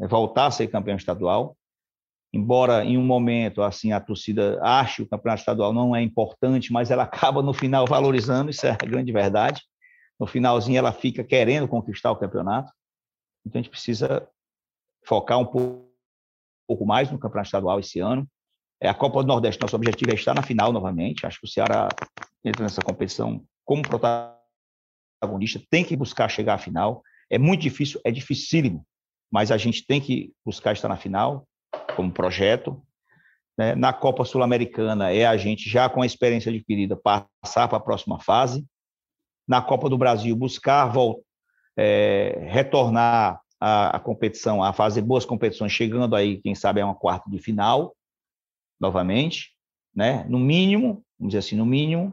é 0.00 0.06
voltar 0.06 0.46
a 0.46 0.50
ser 0.50 0.68
campeão 0.68 0.96
estadual. 0.96 1.56
Embora 2.32 2.84
em 2.84 2.98
um 2.98 3.04
momento 3.04 3.62
assim 3.62 3.92
a 3.92 4.00
torcida 4.00 4.60
ache 4.62 5.00
o 5.00 5.08
campeonato 5.08 5.40
estadual 5.40 5.72
não 5.72 5.96
é 5.96 6.02
importante, 6.02 6.72
mas 6.72 6.90
ela 6.90 7.04
acaba 7.04 7.42
no 7.42 7.54
final 7.54 7.86
valorizando, 7.86 8.50
isso 8.50 8.66
é 8.66 8.70
a 8.70 8.76
grande 8.76 9.12
verdade. 9.12 9.62
No 10.20 10.26
finalzinho 10.26 10.78
ela 10.78 10.92
fica 10.92 11.24
querendo 11.24 11.68
conquistar 11.68 12.10
o 12.10 12.16
campeonato. 12.16 12.72
Então 13.46 13.58
a 13.58 13.62
gente 13.62 13.70
precisa 13.70 14.28
focar 15.06 15.38
um 15.38 15.46
pouco 15.46 16.84
mais 16.84 17.10
no 17.10 17.18
campeonato 17.18 17.48
estadual 17.48 17.80
esse 17.80 17.98
ano. 18.00 18.28
É 18.80 18.88
a 18.88 18.94
Copa 18.94 19.22
do 19.22 19.26
Nordeste, 19.26 19.60
nosso 19.60 19.74
objetivo 19.74 20.12
é 20.12 20.14
estar 20.14 20.34
na 20.34 20.42
final 20.42 20.72
novamente. 20.72 21.26
Acho 21.26 21.40
que 21.40 21.46
o 21.46 21.50
Ceará 21.50 21.88
entra 22.44 22.62
nessa 22.62 22.80
competição 22.80 23.44
como 23.64 23.82
protagonista, 23.82 25.60
tem 25.68 25.84
que 25.84 25.96
buscar 25.96 26.28
chegar 26.28 26.54
à 26.54 26.58
final. 26.58 27.02
É 27.28 27.38
muito 27.38 27.60
difícil, 27.60 28.00
é 28.04 28.10
dificílimo, 28.10 28.86
mas 29.30 29.50
a 29.50 29.56
gente 29.56 29.84
tem 29.84 30.00
que 30.00 30.32
buscar 30.44 30.72
estar 30.72 30.88
na 30.88 30.96
final 30.96 31.46
como 31.96 32.12
projeto. 32.12 32.80
Né? 33.58 33.74
Na 33.74 33.92
Copa 33.92 34.24
Sul-Americana 34.24 35.10
é 35.10 35.26
a 35.26 35.36
gente 35.36 35.68
já 35.68 35.88
com 35.88 36.00
a 36.00 36.06
experiência 36.06 36.50
adquirida 36.50 36.96
passar 36.96 37.66
para 37.66 37.78
a 37.78 37.82
próxima 37.82 38.20
fase. 38.20 38.64
Na 39.46 39.60
Copa 39.60 39.88
do 39.88 39.98
Brasil 39.98 40.36
buscar 40.36 40.92
é, 41.76 42.46
retornar 42.48 43.40
a, 43.60 43.98
competição, 43.98 44.62
a 44.62 44.72
fazer 44.72 45.02
boas 45.02 45.24
competições, 45.24 45.72
chegando 45.72 46.14
aí, 46.14 46.40
quem 46.40 46.54
sabe, 46.54 46.80
a 46.80 46.86
uma 46.86 46.94
quarta 46.94 47.28
de 47.28 47.40
final 47.40 47.96
novamente, 48.80 49.50
né? 49.94 50.24
No 50.28 50.38
mínimo, 50.38 51.04
vamos 51.18 51.32
dizer 51.32 51.38
assim, 51.38 51.56
no 51.56 51.66
mínimo, 51.66 52.12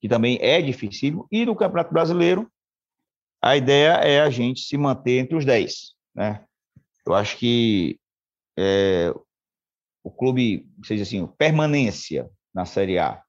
que 0.00 0.08
também 0.08 0.38
é 0.40 0.60
difícil, 0.60 1.26
e 1.30 1.46
no 1.46 1.56
Campeonato 1.56 1.92
Brasileiro, 1.92 2.50
a 3.40 3.56
ideia 3.56 3.92
é 3.94 4.20
a 4.20 4.30
gente 4.30 4.60
se 4.60 4.76
manter 4.76 5.18
entre 5.18 5.36
os 5.36 5.44
10, 5.44 5.94
né? 6.14 6.44
Eu 7.06 7.14
acho 7.14 7.36
que 7.36 7.98
é, 8.58 9.12
o 10.04 10.10
clube, 10.10 10.68
seja 10.84 11.02
assim, 11.02 11.26
permanência 11.26 12.30
na 12.54 12.64
Série 12.64 12.98
A, 12.98 13.22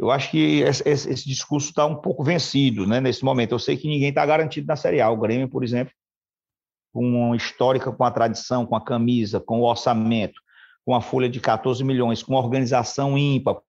eu 0.00 0.10
acho 0.10 0.30
que 0.30 0.60
esse, 0.60 0.88
esse 0.88 1.28
discurso 1.28 1.68
está 1.68 1.84
um 1.84 1.96
pouco 1.96 2.24
vencido, 2.24 2.86
né? 2.86 3.02
Nesse 3.02 3.22
momento, 3.22 3.52
eu 3.52 3.58
sei 3.58 3.76
que 3.76 3.86
ninguém 3.86 4.08
está 4.08 4.24
garantido 4.24 4.66
na 4.66 4.74
Série 4.74 4.98
A. 4.98 5.10
O 5.10 5.16
Grêmio, 5.18 5.46
por 5.46 5.62
exemplo, 5.62 5.92
com 6.90 7.04
uma 7.04 7.36
histórica, 7.36 7.92
com 7.92 8.02
a 8.02 8.10
tradição, 8.10 8.64
com 8.64 8.74
a 8.74 8.82
camisa, 8.82 9.40
com 9.40 9.60
o 9.60 9.64
orçamento, 9.64 10.40
com 10.84 10.94
a 10.94 11.00
folha 11.00 11.28
de 11.28 11.40
14 11.40 11.82
milhões, 11.84 12.22
com 12.22 12.34
organização 12.34 13.16
ímpar, 13.16 13.60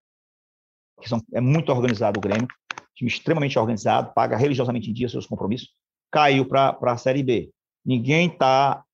que 1.00 1.08
são, 1.08 1.20
é 1.32 1.40
muito 1.40 1.70
organizado 1.70 2.18
o 2.18 2.20
Grêmio, 2.20 2.48
time 2.94 3.10
extremamente 3.10 3.58
organizado, 3.58 4.12
paga 4.14 4.36
religiosamente 4.36 4.90
em 4.90 4.92
dia 4.92 5.08
seus 5.08 5.26
compromissos, 5.26 5.70
caiu 6.10 6.46
para 6.46 6.76
a 6.80 6.96
Série 6.96 7.22
B. 7.22 7.50
Ninguém 7.84 8.28
está 8.28 8.84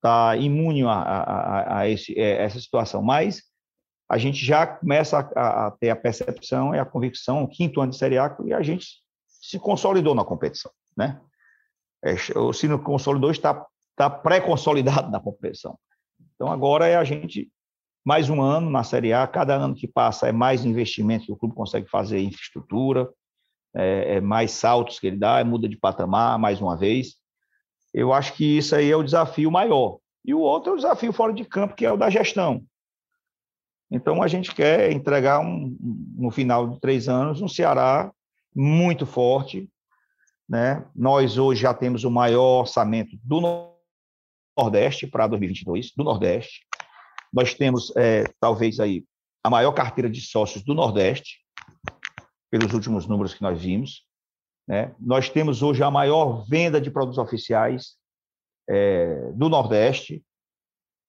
tá 0.00 0.36
imune 0.36 0.84
a, 0.84 0.92
a, 0.92 1.78
a, 1.78 1.88
esse, 1.88 2.18
a, 2.18 2.22
é, 2.22 2.44
essa 2.44 2.60
situação, 2.60 3.02
mas 3.02 3.42
a 4.08 4.18
gente 4.18 4.44
já 4.44 4.66
começa 4.66 5.18
a, 5.34 5.66
a, 5.66 5.70
ter 5.72 5.90
a 5.90 5.96
percepção 5.96 6.74
e 6.74 6.78
a 6.78 6.84
convicção, 6.84 7.42
o 7.42 7.48
quinto 7.48 7.80
ano 7.80 7.90
de 7.90 7.98
Série 7.98 8.18
A, 8.18 8.34
e 8.44 8.52
a 8.52 8.62
gente 8.62 8.86
se 9.26 9.58
consolidou 9.58 10.14
na 10.14 10.24
competição. 10.24 10.70
Né? 10.96 11.20
É, 12.04 12.14
o 12.38 12.52
Sino 12.52 12.78
consolidou 12.78 13.30
está, 13.30 13.66
está 13.90 14.08
pré-consolidado 14.08 15.10
na 15.10 15.20
competição. 15.20 15.78
Então, 16.44 16.52
agora 16.52 16.86
é 16.86 16.94
a 16.94 17.04
gente, 17.04 17.50
mais 18.04 18.28
um 18.28 18.42
ano 18.42 18.68
na 18.68 18.84
Série 18.84 19.14
A, 19.14 19.26
cada 19.26 19.54
ano 19.54 19.74
que 19.74 19.88
passa 19.88 20.28
é 20.28 20.32
mais 20.32 20.62
investimento 20.62 21.24
que 21.24 21.32
o 21.32 21.36
clube 21.36 21.54
consegue 21.54 21.88
fazer 21.88 22.18
em 22.18 22.26
infraestrutura, 22.26 23.08
é, 23.74 24.16
é 24.16 24.20
mais 24.20 24.50
saltos 24.50 25.00
que 25.00 25.06
ele 25.06 25.16
dá, 25.16 25.40
é 25.40 25.44
muda 25.44 25.66
de 25.66 25.78
patamar 25.78 26.38
mais 26.38 26.60
uma 26.60 26.76
vez. 26.76 27.14
Eu 27.94 28.12
acho 28.12 28.34
que 28.34 28.58
isso 28.58 28.76
aí 28.76 28.90
é 28.90 28.94
o 28.94 29.02
desafio 29.02 29.50
maior. 29.50 30.00
E 30.22 30.34
o 30.34 30.40
outro 30.40 30.72
é 30.72 30.74
o 30.74 30.76
desafio 30.76 31.14
fora 31.14 31.32
de 31.32 31.46
campo, 31.46 31.74
que 31.74 31.86
é 31.86 31.90
o 31.90 31.96
da 31.96 32.10
gestão. 32.10 32.62
Então, 33.90 34.22
a 34.22 34.28
gente 34.28 34.54
quer 34.54 34.92
entregar, 34.92 35.40
um, 35.40 35.74
no 36.14 36.30
final 36.30 36.68
de 36.68 36.78
três 36.78 37.08
anos, 37.08 37.40
um 37.40 37.48
Ceará 37.48 38.12
muito 38.54 39.06
forte. 39.06 39.66
Né? 40.46 40.84
Nós 40.94 41.38
hoje 41.38 41.62
já 41.62 41.72
temos 41.72 42.04
o 42.04 42.10
maior 42.10 42.60
orçamento 42.60 43.16
do 43.22 43.40
Nordeste 44.56 45.06
para 45.06 45.26
2022, 45.26 45.92
do 45.96 46.04
Nordeste. 46.04 46.66
Nós 47.32 47.54
temos, 47.54 47.94
é, 47.96 48.24
talvez, 48.40 48.78
aí 48.78 49.04
a 49.42 49.50
maior 49.50 49.72
carteira 49.72 50.08
de 50.08 50.20
sócios 50.20 50.64
do 50.64 50.74
Nordeste, 50.74 51.40
pelos 52.50 52.72
últimos 52.72 53.06
números 53.06 53.34
que 53.34 53.42
nós 53.42 53.60
vimos. 53.60 54.06
Né? 54.66 54.94
Nós 54.98 55.28
temos 55.28 55.62
hoje 55.62 55.82
a 55.82 55.90
maior 55.90 56.46
venda 56.46 56.80
de 56.80 56.90
produtos 56.90 57.18
oficiais 57.18 57.96
é, 58.68 59.32
do 59.32 59.48
Nordeste. 59.48 60.24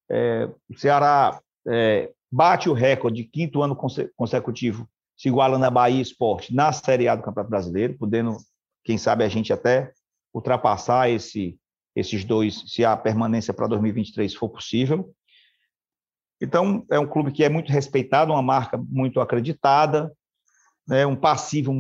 É, 0.10 0.50
o 0.70 0.78
Ceará 0.78 1.40
é, 1.68 2.12
bate 2.32 2.70
o 2.70 2.74
recorde 2.74 3.24
de 3.24 3.30
quinto 3.30 3.62
ano 3.62 3.78
consecutivo, 4.16 4.90
se 5.16 5.30
igualando 5.30 5.66
a 5.66 5.72
Bahia 5.72 6.02
Esporte 6.02 6.54
na 6.54 6.74
Série 6.74 7.08
A 7.08 7.16
do 7.16 7.24
Campeonato 7.24 7.50
Brasileiro, 7.50 7.98
podendo, 7.98 8.38
quem 8.84 8.98
sabe, 8.98 9.24
a 9.24 9.30
gente 9.30 9.54
até 9.54 9.94
ultrapassar 10.34 11.10
esse, 11.10 11.58
esses 11.96 12.24
dois, 12.24 12.64
se 12.68 12.84
a 12.84 12.96
permanência 12.98 13.54
para 13.54 13.68
2023 13.68 14.34
for 14.36 14.50
possível. 14.50 15.14
Então, 16.42 16.86
é 16.92 17.00
um 17.00 17.08
clube 17.08 17.32
que 17.32 17.44
é 17.44 17.50
muito 17.50 17.72
respeitado, 17.72 18.34
uma 18.34 18.42
marca 18.42 18.78
muito 18.78 19.22
acreditada, 19.22 20.12
né, 20.88 21.06
um 21.06 21.16
passivo 21.16 21.74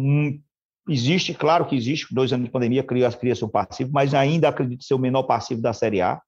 existe, 0.87 1.33
claro 1.33 1.65
que 1.65 1.75
existe, 1.75 2.13
dois 2.13 2.31
anos 2.31 2.45
de 2.45 2.51
pandemia 2.51 2.83
cria, 2.83 3.11
cria 3.11 3.35
seu 3.35 3.49
passivo, 3.49 3.91
mas 3.91 4.13
ainda 4.13 4.47
acredito 4.47 4.83
ser 4.83 4.93
o 4.93 4.99
menor 4.99 5.23
passivo 5.23 5.61
da 5.61 5.73
Série 5.73 6.01
A. 6.01 6.21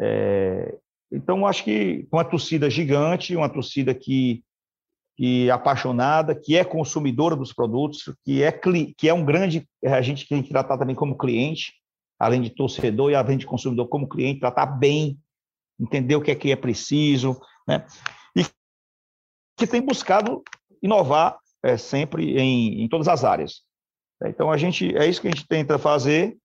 É, 0.00 0.78
então, 1.10 1.46
acho 1.46 1.64
que 1.64 2.06
uma 2.10 2.24
torcida 2.24 2.70
gigante, 2.70 3.36
uma 3.36 3.48
torcida 3.48 3.94
que, 3.94 4.42
que 5.16 5.48
é 5.48 5.50
apaixonada, 5.50 6.34
que 6.34 6.56
é 6.56 6.64
consumidora 6.64 7.36
dos 7.36 7.52
produtos, 7.52 8.12
que 8.24 8.42
é, 8.42 8.52
que 8.52 9.08
é 9.08 9.14
um 9.14 9.24
grande, 9.24 9.68
a 9.84 10.02
gente 10.02 10.26
tem 10.28 10.42
que 10.42 10.50
tratar 10.50 10.78
também 10.78 10.96
como 10.96 11.18
cliente, 11.18 11.74
além 12.18 12.40
de 12.40 12.50
torcedor 12.50 13.10
e 13.10 13.14
além 13.14 13.36
de 13.36 13.46
consumidor 13.46 13.88
como 13.88 14.08
cliente, 14.08 14.40
tratar 14.40 14.66
bem, 14.66 15.18
entender 15.78 16.16
o 16.16 16.22
que 16.22 16.30
é 16.30 16.34
que 16.34 16.50
é 16.50 16.56
preciso, 16.56 17.40
né? 17.66 17.86
E 18.34 18.44
que 19.56 19.66
tem 19.66 19.80
buscado 19.80 20.42
inovar 20.82 21.38
é, 21.62 21.76
sempre 21.76 22.38
em, 22.38 22.82
em 22.82 22.88
todas 22.88 23.08
as 23.08 23.24
áreas. 23.24 23.62
Então, 24.24 24.50
a 24.50 24.56
gente, 24.56 24.96
é 24.96 25.06
isso 25.06 25.20
que 25.20 25.28
a 25.28 25.30
gente 25.30 25.46
tenta 25.46 25.78
fazer. 25.78 26.36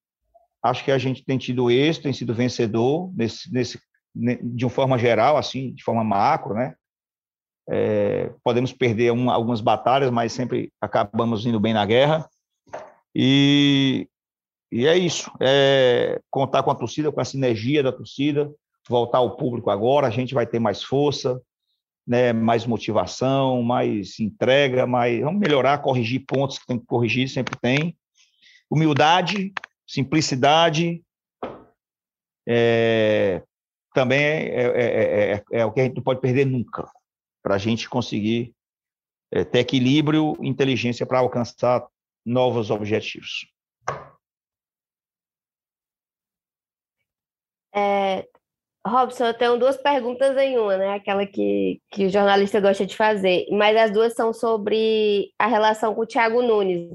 Acho 0.63 0.83
que 0.83 0.91
a 0.91 0.97
gente 0.97 1.23
tem 1.23 1.37
tido 1.37 1.71
êxito, 1.71 2.03
tem 2.03 2.13
sido 2.13 2.35
vencedor 2.35 3.11
nesse, 3.15 3.51
nesse, 3.51 3.79
de 4.13 4.65
uma 4.65 4.69
forma 4.69 4.97
geral, 4.97 5.37
assim, 5.37 5.73
de 5.73 5.83
forma 5.83 6.03
macro, 6.03 6.53
né? 6.53 6.75
É, 7.69 8.33
podemos 8.43 8.73
perder 8.73 9.11
um, 9.11 9.29
algumas 9.29 9.61
batalhas, 9.61 10.11
mas 10.11 10.33
sempre 10.33 10.71
acabamos 10.81 11.45
indo 11.45 11.59
bem 11.59 11.73
na 11.73 11.85
guerra. 11.85 12.27
E, 13.15 14.07
e 14.71 14.87
é 14.87 14.97
isso. 14.97 15.31
É 15.39 16.19
contar 16.29 16.63
com 16.63 16.71
a 16.71 16.75
torcida, 16.75 17.11
com 17.11 17.19
a 17.19 17.25
sinergia 17.25 17.83
da 17.83 17.91
torcida, 17.91 18.51
voltar 18.87 19.19
ao 19.19 19.35
público 19.35 19.69
agora, 19.69 20.07
a 20.07 20.11
gente 20.11 20.33
vai 20.33 20.45
ter 20.45 20.59
mais 20.59 20.81
força, 20.83 21.41
né, 22.07 22.33
mais 22.33 22.65
motivação, 22.65 23.61
mais 23.61 24.19
entrega, 24.19 24.87
mais 24.87 25.21
vamos 25.21 25.39
melhorar, 25.39 25.79
corrigir 25.79 26.25
pontos 26.25 26.57
que 26.57 26.65
tem 26.65 26.79
que 26.79 26.85
corrigir, 26.85 27.29
sempre 27.29 27.57
tem. 27.59 27.95
Humildade, 28.69 29.53
simplicidade, 29.87 31.03
é, 32.47 33.43
também 33.93 34.19
é, 34.19 34.63
é, 34.63 35.33
é, 35.33 35.43
é, 35.51 35.65
o 35.65 35.71
que 35.71 35.81
a 35.81 35.83
gente 35.83 35.95
não 35.95 36.03
pode 36.03 36.21
perder 36.21 36.45
nunca, 36.45 36.89
para 37.43 37.55
a 37.55 37.57
gente 37.57 37.89
conseguir 37.89 38.53
ter 39.51 39.59
equilíbrio 39.59 40.35
e 40.41 40.49
inteligência 40.49 41.05
para 41.05 41.19
alcançar 41.19 41.87
novos 42.25 42.69
objetivos. 42.69 43.47
É, 47.73 48.27
Robson, 48.85 49.25
eu 49.25 49.33
tenho 49.33 49.57
duas 49.57 49.77
perguntas 49.77 50.35
em 50.37 50.57
uma, 50.57 50.75
né? 50.75 50.93
Aquela 50.95 51.25
que, 51.25 51.79
que 51.91 52.05
o 52.05 52.09
jornalista 52.09 52.59
gosta 52.59 52.85
de 52.85 52.95
fazer, 52.95 53.45
mas 53.51 53.77
as 53.77 53.91
duas 53.91 54.13
são 54.13 54.33
sobre 54.33 55.31
a 55.37 55.45
relação 55.45 55.93
com 55.93 56.01
o 56.01 56.05
Thiago 56.05 56.41
Nunes. 56.41 56.89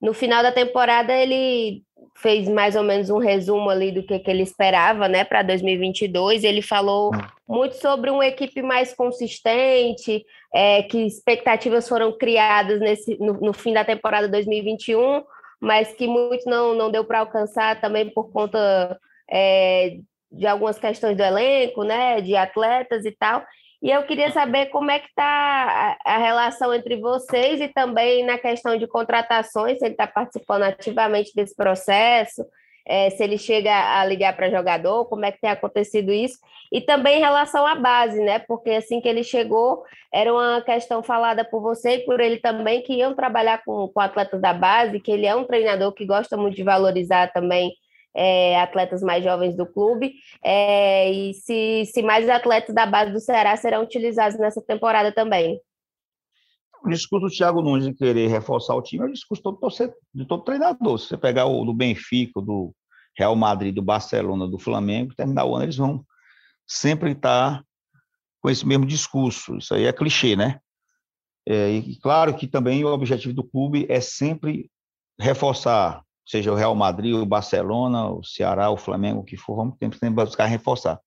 no 0.00 0.12
final 0.12 0.42
da 0.42 0.52
temporada 0.52 1.12
ele 1.12 1.82
fez 2.16 2.48
mais 2.48 2.76
ou 2.76 2.82
menos 2.82 3.08
um 3.08 3.18
resumo 3.18 3.70
ali 3.70 3.90
do 3.90 4.02
que, 4.02 4.18
que 4.18 4.30
ele 4.30 4.42
esperava, 4.42 5.08
né, 5.08 5.24
para 5.24 5.42
2022. 5.42 6.44
Ele 6.44 6.60
falou 6.60 7.14
hum. 7.14 7.18
muito 7.48 7.76
sobre 7.76 8.10
uma 8.10 8.26
equipe 8.26 8.62
mais 8.62 8.94
consistente, 8.94 10.24
é, 10.54 10.82
que 10.82 10.98
expectativas 11.06 11.88
foram 11.88 12.12
criadas 12.12 12.80
nesse, 12.80 13.16
no, 13.18 13.34
no, 13.34 13.52
fim 13.52 13.72
da 13.72 13.84
temporada 13.84 14.28
2021, 14.28 15.22
mas 15.60 15.92
que 15.94 16.06
muito 16.06 16.48
não, 16.48 16.74
não 16.74 16.90
deu 16.90 17.04
para 17.04 17.20
alcançar 17.20 17.80
também 17.80 18.10
por 18.10 18.30
conta 18.30 18.98
é, 19.30 19.96
de 20.32 20.46
algumas 20.46 20.78
questões 20.78 21.16
do 21.16 21.22
elenco, 21.22 21.84
né, 21.84 22.20
de 22.20 22.34
atletas 22.34 23.04
e 23.04 23.12
tal. 23.12 23.44
E 23.82 23.90
eu 23.90 24.04
queria 24.04 24.30
saber 24.30 24.66
como 24.66 24.90
é 24.90 25.00
que 25.00 25.08
está 25.08 25.98
a, 26.04 26.18
relação 26.18 26.72
entre 26.72 26.96
vocês 27.00 27.60
e 27.60 27.68
também 27.68 28.24
na 28.24 28.38
questão 28.38 28.76
de 28.76 28.86
contratações, 28.86 29.78
se 29.78 29.84
ele 29.84 29.94
está 29.94 30.06
participando 30.06 30.62
ativamente 30.62 31.32
desse 31.34 31.54
processo, 31.54 32.44
é, 32.86 33.10
se 33.10 33.22
ele 33.22 33.36
chega 33.36 33.72
a 33.98 34.04
ligar 34.04 34.36
para 34.36 34.50
jogador, 34.50 35.06
como 35.06 35.24
é 35.24 35.32
que 35.32 35.40
tem 35.40 35.50
acontecido 35.50 36.12
isso, 36.12 36.38
e 36.70 36.80
também 36.80 37.18
em 37.18 37.20
relação 37.20 37.66
à 37.66 37.74
base, 37.74 38.20
né? 38.20 38.38
Porque 38.38 38.70
assim 38.70 39.00
que 39.00 39.08
ele 39.08 39.24
chegou, 39.24 39.84
era 40.12 40.32
uma 40.32 40.62
questão 40.62 41.02
falada 41.02 41.44
por 41.44 41.60
você 41.60 41.96
e 41.96 42.04
por 42.04 42.20
ele 42.20 42.38
também, 42.38 42.82
que 42.82 42.94
iam 42.94 43.14
trabalhar 43.14 43.62
com, 43.64 43.88
com 43.88 44.00
atletas 44.00 44.40
da 44.40 44.52
base, 44.52 45.00
que 45.00 45.10
ele 45.10 45.26
é 45.26 45.34
um 45.34 45.44
treinador 45.44 45.92
que 45.92 46.06
gosta 46.06 46.36
muito 46.36 46.56
de 46.56 46.62
valorizar 46.62 47.32
também 47.32 47.72
é, 48.14 48.60
atletas 48.60 49.02
mais 49.02 49.24
jovens 49.24 49.56
do 49.56 49.66
clube, 49.66 50.14
é, 50.42 51.10
e 51.10 51.34
se, 51.34 51.84
se 51.86 52.02
mais 52.02 52.28
atletas 52.28 52.74
da 52.74 52.86
base 52.86 53.12
do 53.12 53.20
Ceará 53.20 53.56
serão 53.56 53.82
utilizados 53.82 54.38
nessa 54.38 54.62
temporada 54.62 55.12
também. 55.12 55.60
O 56.84 56.88
discurso 56.88 57.26
do 57.26 57.32
Thiago 57.32 57.62
Nunes 57.62 57.86
de 57.86 57.94
querer 57.94 58.28
reforçar 58.28 58.74
o 58.74 58.82
time 58.82 59.04
é 59.04 59.06
o 59.06 59.12
discurso 59.12 59.42
todo, 59.42 59.58
de 60.12 60.26
todo 60.26 60.42
treinador. 60.42 60.98
Se 60.98 61.08
você 61.08 61.16
pegar 61.16 61.46
o 61.46 61.64
do 61.64 61.72
Benfica, 61.72 62.40
do 62.40 62.74
Real 63.16 63.36
Madrid, 63.36 63.74
do 63.74 63.82
Barcelona, 63.82 64.48
do 64.48 64.58
Flamengo, 64.58 65.14
terminar 65.14 65.44
o 65.44 65.54
ano, 65.54 65.64
eles 65.64 65.76
vão 65.76 66.04
sempre 66.66 67.12
estar 67.12 67.62
com 68.40 68.50
esse 68.50 68.66
mesmo 68.66 68.84
discurso. 68.84 69.56
Isso 69.58 69.72
aí 69.74 69.84
é 69.84 69.92
clichê, 69.92 70.34
né? 70.34 70.58
É, 71.46 71.70
e 71.70 71.96
claro 72.00 72.34
que 72.34 72.46
também 72.48 72.84
o 72.84 72.92
objetivo 72.92 73.34
do 73.34 73.44
clube 73.44 73.86
é 73.88 74.00
sempre 74.00 74.70
reforçar 75.18 76.02
seja 76.24 76.52
o 76.52 76.54
Real 76.54 76.74
Madrid, 76.74 77.14
o 77.14 77.26
Barcelona, 77.26 78.08
o 78.08 78.22
Ceará, 78.24 78.70
o 78.70 78.76
Flamengo, 78.76 79.20
o 79.20 79.24
que 79.24 79.36
for, 79.36 79.56
vamos 79.56 79.76
sempre 79.78 80.10
buscar 80.10 80.46
reforçar. 80.46 81.00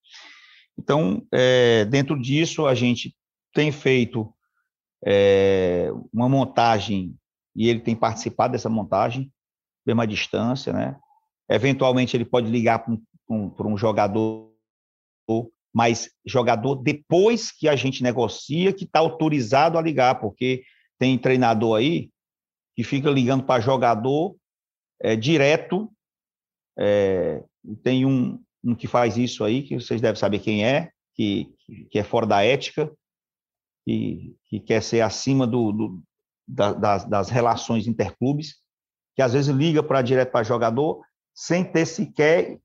Então, 0.77 1.25
é, 1.31 1.85
dentro 1.85 2.19
disso, 2.19 2.65
a 2.67 2.75
gente 2.75 3.15
tem 3.53 3.71
feito 3.71 4.33
é, 5.05 5.89
uma 6.13 6.27
montagem, 6.27 7.15
e 7.55 7.69
ele 7.69 7.79
tem 7.79 7.95
participado 7.95 8.51
dessa 8.51 8.69
montagem, 8.69 9.31
mesma 9.85 10.05
distância, 10.05 10.73
né? 10.73 10.97
Eventualmente, 11.49 12.17
ele 12.17 12.25
pode 12.25 12.49
ligar 12.49 12.79
para 12.79 12.93
um, 12.93 13.01
um, 13.29 13.53
um 13.73 13.77
jogador, 13.77 14.51
mas 15.73 16.09
jogador 16.25 16.75
depois 16.75 17.51
que 17.51 17.69
a 17.69 17.75
gente 17.75 18.03
negocia, 18.03 18.73
que 18.73 18.83
está 18.83 18.99
autorizado 18.99 19.77
a 19.77 19.81
ligar, 19.81 20.19
porque 20.19 20.63
tem 20.99 21.17
treinador 21.17 21.77
aí 21.77 22.09
que 22.75 22.83
fica 22.83 23.09
ligando 23.09 23.43
para 23.43 23.61
jogador 23.61 24.35
é, 25.01 25.15
direto. 25.15 25.91
É, 26.77 27.43
tem 27.83 28.05
um, 28.05 28.41
um 28.63 28.75
que 28.75 28.87
faz 28.87 29.17
isso 29.17 29.43
aí, 29.43 29.63
que 29.63 29.79
vocês 29.79 30.01
devem 30.01 30.19
saber 30.19 30.39
quem 30.39 30.65
é, 30.65 30.91
que, 31.13 31.53
que 31.89 31.99
é 31.99 32.03
fora 32.03 32.25
da 32.25 32.43
ética, 32.43 32.91
que, 33.85 34.35
que 34.49 34.59
quer 34.59 34.81
ser 34.81 35.01
acima 35.01 35.47
do, 35.47 35.71
do 35.71 36.03
da, 36.47 36.73
das, 36.73 37.05
das, 37.05 37.29
relações 37.29 37.87
interclubes, 37.87 38.55
que 39.15 39.21
às 39.21 39.33
vezes 39.33 39.53
liga 39.53 39.81
para 39.81 40.01
direto 40.01 40.31
para 40.31 40.43
jogador 40.43 41.01
sem 41.33 41.63
ter 41.63 41.85
sequer 41.85 42.59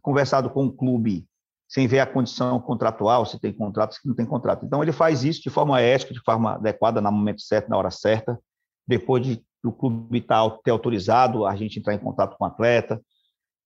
conversado 0.00 0.48
com 0.50 0.66
o 0.66 0.72
clube, 0.72 1.26
sem 1.68 1.86
ver 1.86 2.00
a 2.00 2.06
condição 2.06 2.60
contratual, 2.60 3.26
se 3.26 3.38
tem 3.38 3.52
contrato, 3.52 3.94
se 3.94 4.06
não 4.06 4.14
tem 4.14 4.26
contrato. 4.26 4.64
Então, 4.64 4.82
ele 4.82 4.92
faz 4.92 5.24
isso 5.24 5.42
de 5.42 5.50
forma 5.50 5.80
ética, 5.80 6.14
de 6.14 6.20
forma 6.20 6.54
adequada, 6.54 7.00
no 7.00 7.10
momento 7.10 7.40
certo, 7.42 7.68
na 7.68 7.76
hora 7.76 7.90
certa, 7.90 8.38
depois 8.86 9.24
de 9.24 9.44
do 9.62 9.72
clube 9.72 10.20
tá, 10.20 10.48
ter 10.64 10.70
autorizado 10.70 11.46
a 11.46 11.54
gente 11.54 11.78
entrar 11.78 11.94
em 11.94 11.98
contato 11.98 12.36
com 12.36 12.44
o 12.44 12.46
atleta, 12.46 13.00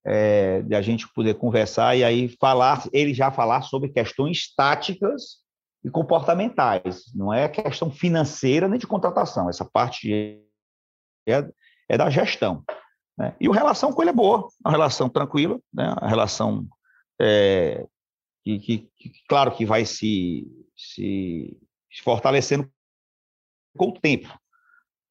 é, 0.04 0.62
de 0.62 0.74
a 0.74 0.82
gente 0.82 1.08
poder 1.12 1.34
conversar 1.34 1.96
e 1.96 2.04
aí 2.04 2.28
falar, 2.28 2.84
ele 2.92 3.14
já 3.14 3.30
falar 3.30 3.62
sobre 3.62 3.88
questões 3.88 4.52
táticas 4.54 5.42
e 5.84 5.90
comportamentais, 5.90 7.04
não 7.14 7.32
é 7.32 7.48
questão 7.48 7.90
financeira 7.90 8.68
nem 8.68 8.78
de 8.78 8.86
contratação, 8.86 9.48
essa 9.48 9.64
parte 9.64 10.40
é, 11.26 11.48
é 11.88 11.98
da 11.98 12.10
gestão. 12.10 12.62
Né? 13.16 13.34
E 13.40 13.48
a 13.48 13.52
relação 13.52 13.92
com 13.92 14.02
ele 14.02 14.10
é 14.10 14.14
boa, 14.14 14.48
uma 14.64 14.70
relação 14.70 15.08
tranquila, 15.08 15.58
né? 15.72 15.94
a 15.98 16.08
relação 16.08 16.66
é, 17.20 17.86
que, 18.42 18.58
que, 18.58 18.78
que, 18.96 19.12
claro 19.28 19.54
que 19.54 19.64
vai 19.64 19.84
se, 19.86 20.46
se 20.76 21.56
fortalecendo 22.02 22.68
com 23.76 23.88
o 23.88 24.00
tempo, 24.00 24.28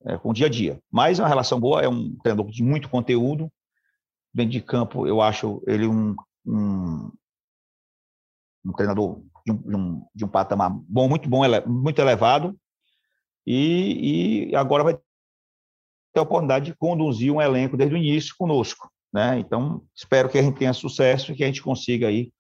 é, 0.06 0.18
com 0.18 0.30
o 0.30 0.34
dia 0.34 0.48
a 0.48 0.50
dia. 0.50 0.80
Mas 0.92 1.20
é 1.20 1.24
uma 1.24 1.30
relação 1.30 1.60
boa, 1.60 1.82
é 1.82 1.89
um 1.89 2.16
treinador 2.18 2.52
de 2.52 2.63
muito 2.63 2.89
conteúdo. 2.89 3.52
Dentro 4.34 4.52
de 4.52 4.62
campo, 4.62 5.08
eu 5.08 5.22
acho 5.22 5.62
ele 5.68 5.86
um, 5.86 6.16
um, 6.46 7.12
um 8.66 8.74
treinador 8.74 9.22
de 9.46 9.52
um, 9.52 9.58
de 9.58 9.76
um, 9.76 10.06
de 10.16 10.26
um 10.26 10.28
patamar 10.28 10.72
bom, 10.72 11.08
muito 11.08 11.30
bom, 11.30 11.42
muito 11.68 12.00
elevado. 12.00 12.58
E, 13.46 14.50
e 14.50 14.56
agora 14.56 14.84
vai 14.84 14.94
ter 14.94 16.20
a 16.20 16.24
oportunidade 16.24 16.66
de 16.66 16.76
conduzir 16.76 17.32
um 17.32 17.42
elenco 17.42 17.78
desde 17.78 17.96
o 17.96 17.98
início 17.98 18.34
conosco. 18.38 18.89
Né? 19.12 19.39
Então, 19.39 19.84
espero 19.96 20.30
que 20.30 20.38
a 20.38 20.42
gente 20.42 20.58
tenha 20.58 20.74
sucesso 20.74 21.32
e 21.32 21.36
que 21.36 21.44
a 21.44 21.48
gente 21.48 21.62
consiga 21.62 22.08
aí 22.08 22.32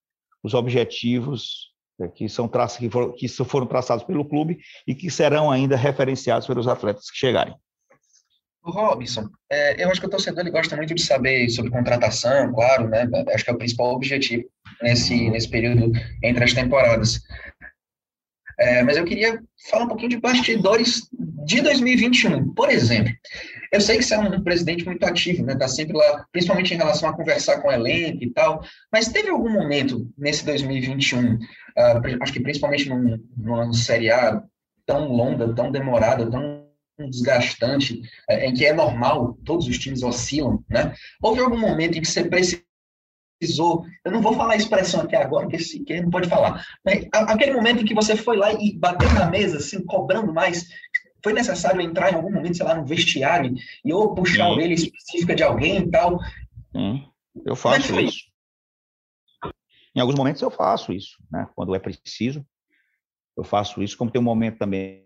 os 0.41 0.53
objetivos 0.53 1.72
é, 1.72 1.72
que 2.15 2.27
são 2.27 2.47
traços 2.47 2.77
que 2.77 2.89
foram, 2.89 3.11
que 3.11 3.27
foram 3.27 3.67
traçados 3.67 4.03
pelo 4.03 4.25
clube 4.25 4.59
e 4.87 4.95
que 4.95 5.09
serão 5.09 5.51
ainda 5.51 5.75
referenciados 5.75 6.47
pelos 6.47 6.67
atletas 6.67 7.09
que 7.09 7.17
chegarem. 7.17 7.55
Robson, 8.65 9.27
é, 9.51 9.83
eu 9.83 9.89
acho 9.89 9.99
que 9.99 10.07
o 10.07 10.09
torcedor 10.09 10.39
ele 10.39 10.51
gosta 10.51 10.75
muito 10.75 10.95
de 10.95 11.01
saber 11.01 11.49
sobre 11.49 11.69
contratação, 11.69 12.53
claro, 12.53 12.87
né? 12.87 13.05
Acho 13.33 13.43
que 13.43 13.51
é 13.51 13.53
o 13.53 13.57
principal 13.57 13.93
objetivo 13.93 14.45
nesse, 14.81 15.29
nesse 15.29 15.49
período 15.49 15.91
entre 16.23 16.43
as 16.45 16.53
temporadas. 16.53 17.19
É, 18.59 18.83
mas 18.83 18.97
eu 18.97 19.05
queria 19.05 19.41
falar 19.69 19.85
um 19.85 19.87
pouquinho 19.87 20.09
de 20.09 20.19
bastidores 20.19 21.07
de 21.45 21.61
2021. 21.61 22.53
Por 22.53 22.69
exemplo, 22.69 23.11
eu 23.71 23.81
sei 23.81 23.97
que 23.97 24.03
você 24.03 24.15
é 24.15 24.19
um 24.19 24.43
presidente 24.43 24.85
muito 24.85 25.03
ativo, 25.03 25.43
né? 25.43 25.55
Tá 25.55 25.67
sempre 25.67 25.97
lá, 25.97 26.25
principalmente 26.31 26.73
em 26.73 26.77
relação 26.77 27.09
a 27.09 27.15
conversar 27.15 27.61
com 27.61 27.67
o 27.67 27.71
elenco 27.71 28.23
e 28.23 28.29
tal. 28.29 28.63
Mas 28.91 29.09
teve 29.09 29.29
algum 29.29 29.51
momento 29.51 30.07
nesse 30.17 30.45
2021, 30.45 31.33
uh, 31.33 31.39
ah, 31.77 32.01
acho 32.21 32.33
que 32.33 32.39
principalmente 32.39 32.87
num, 32.87 33.19
numa 33.35 33.73
Série 33.73 34.11
A 34.11 34.41
tão 34.85 35.11
longa, 35.11 35.53
tão 35.53 35.71
demorada, 35.71 36.29
tão 36.29 36.63
desgastante, 37.09 38.01
uh, 38.29 38.33
em 38.33 38.53
que 38.53 38.65
é 38.65 38.73
normal, 38.73 39.37
todos 39.43 39.67
os 39.67 39.79
times 39.79 40.03
oscilam, 40.03 40.63
né? 40.69 40.93
Houve 41.21 41.41
algum 41.41 41.57
momento 41.57 41.97
em 41.97 42.01
que 42.01 42.07
você 42.07 42.23
precisou 42.23 42.61
precisou, 43.43 43.85
eu 44.05 44.11
não 44.11 44.21
vou 44.21 44.33
falar 44.33 44.53
a 44.53 44.57
expressão 44.57 45.01
aqui 45.01 45.15
agora, 45.15 45.47
que, 45.47 45.57
esse, 45.57 45.83
que 45.83 46.01
não 46.01 46.09
pode 46.09 46.29
falar, 46.29 46.65
mas 46.83 47.07
aquele 47.11 47.53
momento 47.53 47.81
em 47.81 47.85
que 47.85 47.93
você 47.93 48.15
foi 48.15 48.37
lá 48.37 48.53
e 48.53 48.77
bateu 48.77 49.11
na 49.13 49.29
mesa, 49.29 49.57
assim, 49.57 49.83
cobrando 49.83 50.33
mais, 50.33 50.69
foi 51.21 51.33
necessário 51.33 51.81
entrar 51.81 52.11
em 52.11 52.15
algum 52.15 52.31
momento, 52.31 52.57
sei 52.57 52.65
lá, 52.65 52.75
no 52.75 52.85
vestiário 52.85 53.53
e 53.83 53.93
ou 53.93 54.15
puxar 54.15 54.45
a 54.45 54.51
orelha 54.51 54.73
específica 54.73 55.35
de 55.35 55.43
alguém 55.43 55.79
e 55.79 55.91
tal? 55.91 56.19
Hum, 56.73 57.05
eu 57.45 57.55
faço 57.55 57.99
isso. 57.99 58.31
Em 59.95 59.99
alguns 59.99 60.15
momentos 60.15 60.41
eu 60.41 60.49
faço 60.49 60.91
isso, 60.91 61.17
né? 61.31 61.47
Quando 61.55 61.75
é 61.75 61.79
preciso, 61.79 62.45
eu 63.37 63.43
faço 63.43 63.81
isso. 63.83 63.97
Como 63.97 64.09
tem 64.09 64.19
um 64.19 64.25
momento 64.25 64.57
também 64.57 65.05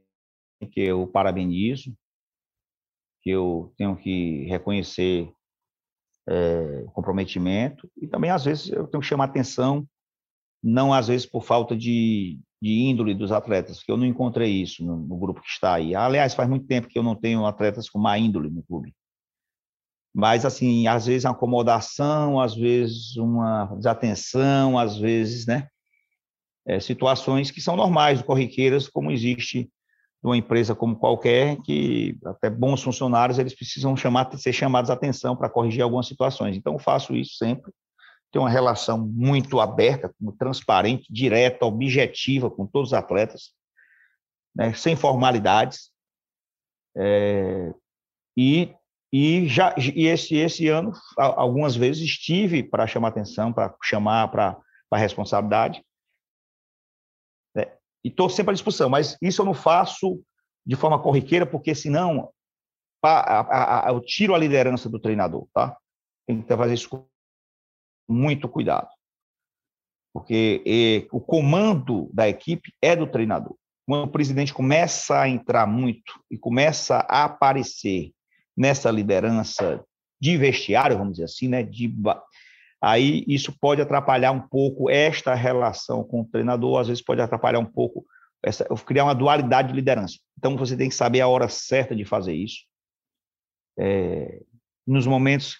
que 0.72 0.80
eu 0.80 1.06
parabenizo, 1.08 1.94
que 3.22 3.30
eu 3.30 3.74
tenho 3.78 3.96
que 3.98 4.46
reconhecer 4.46 5.32
é, 6.28 6.86
comprometimento, 6.94 7.90
e 8.02 8.08
também, 8.08 8.30
às 8.30 8.46
vezes, 8.46 8.70
eu 8.70 8.88
tenho 8.88 9.02
que 9.02 9.08
chamar 9.08 9.26
atenção, 9.26 9.88
não 10.62 10.94
às 10.94 11.08
vezes 11.08 11.26
por 11.26 11.44
falta 11.44 11.76
de, 11.76 12.40
de 12.62 12.72
índole 12.72 13.14
dos 13.14 13.32
atletas, 13.32 13.82
que 13.82 13.92
eu 13.92 13.98
não 13.98 14.06
encontrei 14.06 14.62
isso 14.62 14.84
no, 14.84 14.98
no, 14.98 15.18
grupo 15.18 15.42
que 15.42 15.48
está 15.48 15.76
aí. 15.76 15.96
Aliás, 15.96 16.34
faz 16.34 16.50
muito 16.50 16.68
tempo 16.68 16.88
que 16.88 16.98
eu 16.98 17.04
não 17.04 17.16
tenho 17.16 17.46
atletas 17.46 17.90
com 17.90 18.00
má 18.00 18.18
índole 18.18 18.50
no 18.50 18.64
clube. 18.64 18.94
Mas, 20.14 20.46
assim, 20.46 20.88
às 20.88 21.06
vezes 21.06 21.26
acomodação, 21.26 22.40
às 22.40 22.56
vezes 22.56 23.16
uma 23.18 23.66
desatenção, 23.76 24.78
às 24.78 24.98
vezes, 24.98 25.46
né? 25.46 25.68
É, 26.66 26.80
situações 26.80 27.52
que 27.52 27.62
são 27.62 27.78
normais, 27.78 28.22
corriqueiras, 28.22 28.90
como 28.90 29.12
existe 29.12 29.70
de 30.22 30.28
uma 30.28 30.38
empresa 30.38 30.74
como 30.74 30.96
qualquer, 30.96 31.58
que 31.58 32.18
até 32.26 32.50
bons 32.50 32.82
funcionários 32.82 33.38
eles 33.38 33.56
precisam 33.56 33.96
chamar, 33.96 34.36
ser 34.38 34.54
chamados 34.54 34.90
a 34.90 34.94
atenção 34.94 35.36
para 35.36 35.50
corrigir 35.50 35.82
algumas 35.82 36.08
situações. 36.08 36.58
Então, 36.58 36.74
eu 36.74 36.80
faço 36.80 37.16
isso 37.16 37.36
sempre. 37.36 37.72
Tenho 38.32 38.44
uma 38.44 38.50
relação 38.50 38.98
muito 38.98 39.60
aberta, 39.60 40.14
transparente, 40.38 41.12
direta, 41.12 41.66
objetiva 41.66 42.50
com 42.50 42.66
todos 42.66 42.90
os 42.90 42.94
atletas, 42.94 43.52
né, 44.56 44.74
sem 44.74 44.96
formalidades. 44.96 45.92
É, 46.96 47.74
e 48.36 48.74
e 49.14 49.48
já 49.48 49.74
e 49.78 50.08
esse 50.08 50.36
esse 50.36 50.68
ano 50.68 50.92
algumas 51.18 51.76
vezes 51.76 52.04
estive 52.04 52.62
para 52.62 52.86
chamar 52.86 53.10
atenção, 53.10 53.54
para 53.54 53.74
chamar 53.82 54.28
para 54.30 54.58
a 54.92 54.98
responsabilidade. 54.98 55.82
E 58.04 58.10
estou 58.10 58.30
sempre 58.30 58.52
à 58.52 58.54
disposição, 58.54 58.90
mas 58.90 59.18
isso 59.22 59.42
eu 59.42 59.46
não 59.46 59.54
faço 59.54 60.22
de 60.66 60.76
forma 60.76 61.02
corriqueira, 61.02 61.46
porque 61.46 61.74
senão 61.74 62.30
a, 63.04 63.40
a, 63.40 63.88
a, 63.88 63.92
eu 63.92 64.02
tiro 64.02 64.36
a 64.36 64.38
liderança 64.38 64.90
do 64.90 65.00
treinador, 65.00 65.48
tá? 65.54 65.78
Tem 66.28 66.42
que 66.42 66.58
fazer 66.58 66.74
isso 66.74 66.90
com 66.90 67.06
muito 68.10 68.50
cuidado. 68.50 68.90
Porque 70.14 70.62
e, 70.66 71.08
o 71.12 71.22
comando 71.22 72.10
da 72.14 72.28
equipe 72.28 72.74
é 72.82 72.96
do 72.96 73.08
treinador. 73.08 73.56
Quando 73.88 74.06
o 74.06 74.12
presidente 74.12 74.54
começa 74.54 75.22
a 75.22 75.30
entrar 75.30 75.66
muito 75.66 76.20
e 76.30 76.38
começa 76.38 77.06
a 77.08 77.24
aparecer 77.24 78.12
nessa 78.56 78.92
liderança 78.92 79.86
de 80.20 80.36
vestiário, 80.36 80.98
vamos 80.98 81.14
dizer 81.14 81.26
assim, 81.26 81.48
né, 81.48 81.64
de, 81.64 81.94
aí 82.82 83.24
isso 83.28 83.54
pode 83.60 83.82
atrapalhar 83.82 84.32
um 84.32 84.42
pouco 84.48 84.90
esta 84.90 85.34
relação 85.34 86.04
com 86.04 86.22
o 86.22 86.26
treinador, 86.26 86.80
às 86.80 86.88
vezes 86.88 87.04
pode 87.04 87.22
atrapalhar 87.22 87.60
um 87.60 87.66
pouco, 87.66 88.06
essa, 88.44 88.66
criar 88.86 89.06
uma 89.06 89.16
dualidade 89.16 89.70
de 89.70 89.74
liderança. 89.76 90.18
Então 90.38 90.56
você 90.56 90.78
tem 90.78 90.90
que 90.90 90.96
saber 90.96 91.22
a 91.22 91.28
hora 91.28 91.50
certa 91.50 91.96
de 91.96 92.06
fazer 92.06 92.34
isso. 92.34 92.66
É, 93.80 94.42
nos 94.86 95.06
momentos 95.06 95.58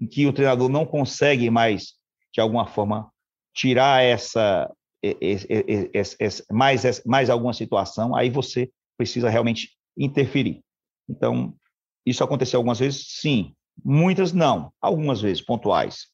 em 0.00 0.06
que 0.06 0.26
o 0.26 0.32
treinador 0.32 0.68
não 0.68 0.86
consegue 0.86 1.50
mais, 1.50 1.94
de 2.32 2.40
alguma 2.40 2.66
forma, 2.66 3.10
tirar 3.54 4.02
essa, 4.02 4.70
mais, 6.50 7.04
mais 7.04 7.28
alguma 7.28 7.52
situação, 7.52 8.14
aí 8.14 8.30
você 8.30 8.70
precisa 8.96 9.28
realmente 9.28 9.70
interferir. 9.96 10.62
Então, 11.08 11.54
isso 12.06 12.22
aconteceu 12.22 12.58
algumas 12.58 12.78
vezes? 12.78 13.04
Sim. 13.20 13.54
Muitas 13.84 14.32
não. 14.32 14.72
Algumas 14.80 15.20
vezes, 15.20 15.42
pontuais. 15.42 16.06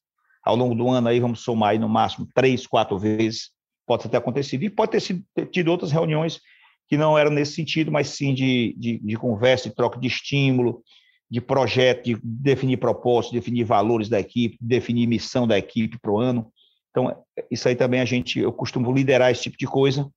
Ao 0.48 0.56
longo 0.56 0.74
do 0.74 0.88
ano, 0.88 1.08
aí 1.08 1.20
vamos 1.20 1.40
somar 1.40 1.72
aí 1.72 1.78
no 1.78 1.90
máximo 1.90 2.26
três, 2.34 2.66
quatro 2.66 2.98
vezes. 2.98 3.50
Pode 3.86 4.08
ter 4.08 4.16
acontecido. 4.16 4.62
E 4.62 4.70
pode 4.70 4.92
ter, 4.92 5.00
sido, 5.00 5.22
ter 5.34 5.44
tido 5.44 5.68
outras 5.68 5.92
reuniões 5.92 6.40
que 6.88 6.96
não 6.96 7.18
eram 7.18 7.30
nesse 7.30 7.52
sentido, 7.52 7.92
mas 7.92 8.08
sim 8.08 8.32
de, 8.32 8.74
de, 8.78 8.98
de 8.98 9.16
conversa, 9.16 9.68
de 9.68 9.74
troca 9.74 10.00
de 10.00 10.08
estímulo, 10.08 10.82
de 11.30 11.38
projeto, 11.38 12.02
de 12.04 12.18
definir 12.22 12.78
propósitos, 12.78 13.38
definir 13.38 13.64
valores 13.64 14.08
da 14.08 14.18
equipe, 14.18 14.56
definir 14.58 15.06
missão 15.06 15.46
da 15.46 15.58
equipe 15.58 15.98
para 15.98 16.10
o 16.10 16.18
ano. 16.18 16.50
Então, 16.90 17.14
isso 17.50 17.68
aí 17.68 17.76
também 17.76 18.00
a 18.00 18.06
gente, 18.06 18.38
eu 18.38 18.50
costumo 18.50 18.90
liderar 18.90 19.30
esse 19.30 19.42
tipo 19.42 19.58
de 19.58 19.66
coisa 19.66 20.10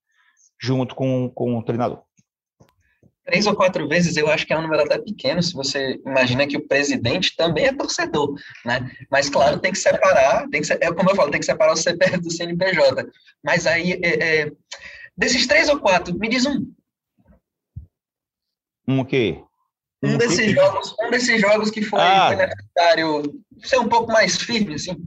junto 0.62 0.96
com, 0.96 1.30
com 1.30 1.58
o 1.58 1.64
treinador 1.64 2.04
três 3.26 3.46
ou 3.46 3.56
quatro 3.56 3.88
vezes, 3.88 4.18
eu 4.18 4.30
acho 4.30 4.46
que 4.46 4.54
é 4.54 4.58
um 4.58 4.62
número 4.62 4.84
até 4.84 4.98
pequeno, 4.98 5.42
se 5.42 5.54
você 5.54 6.00
imagina 6.06 6.48
que 6.48 6.58
o 6.58 6.68
presidente 6.68 7.36
também 7.36 7.66
é 7.66 7.74
torcedor, 7.74 8.36
né? 8.66 8.92
Mas, 9.10 9.30
claro, 9.30 9.60
tem 9.60 9.72
que 9.72 9.78
separar, 9.78 10.48
tem 10.50 10.62
que, 10.62 10.74
é 10.74 10.92
como 10.94 11.10
eu 11.10 11.16
falo, 11.16 11.32
tem 11.32 11.40
que 11.40 11.46
separar 11.46 11.74
o 11.74 11.78
CPF 11.78 12.18
do 12.18 12.32
CNPJ. 12.32 13.08
Mas 13.44 13.68
aí, 13.68 13.94
é, 14.04 14.42
é, 14.42 14.52
desses 15.16 15.46
três 15.48 15.70
ou 15.70 15.80
quatro, 15.80 16.18
me 16.18 16.28
diz 16.28 16.46
um. 16.46 16.72
Um 18.88 19.00
o 19.00 19.06
quê? 19.06 19.44
Um, 20.04 20.14
um 20.14 20.18
desses 20.18 20.40
que... 20.40 20.54
jogos, 20.54 20.96
um 21.00 21.12
desses 21.12 21.40
jogos 21.40 21.70
que 21.70 21.82
foi, 21.84 22.00
ah. 22.02 22.28
foi 22.28 22.36
necessário 22.38 23.44
ser 23.64 23.78
um 23.78 23.88
pouco 23.88 24.12
mais 24.12 24.36
firme, 24.38 24.76
assim. 24.76 24.98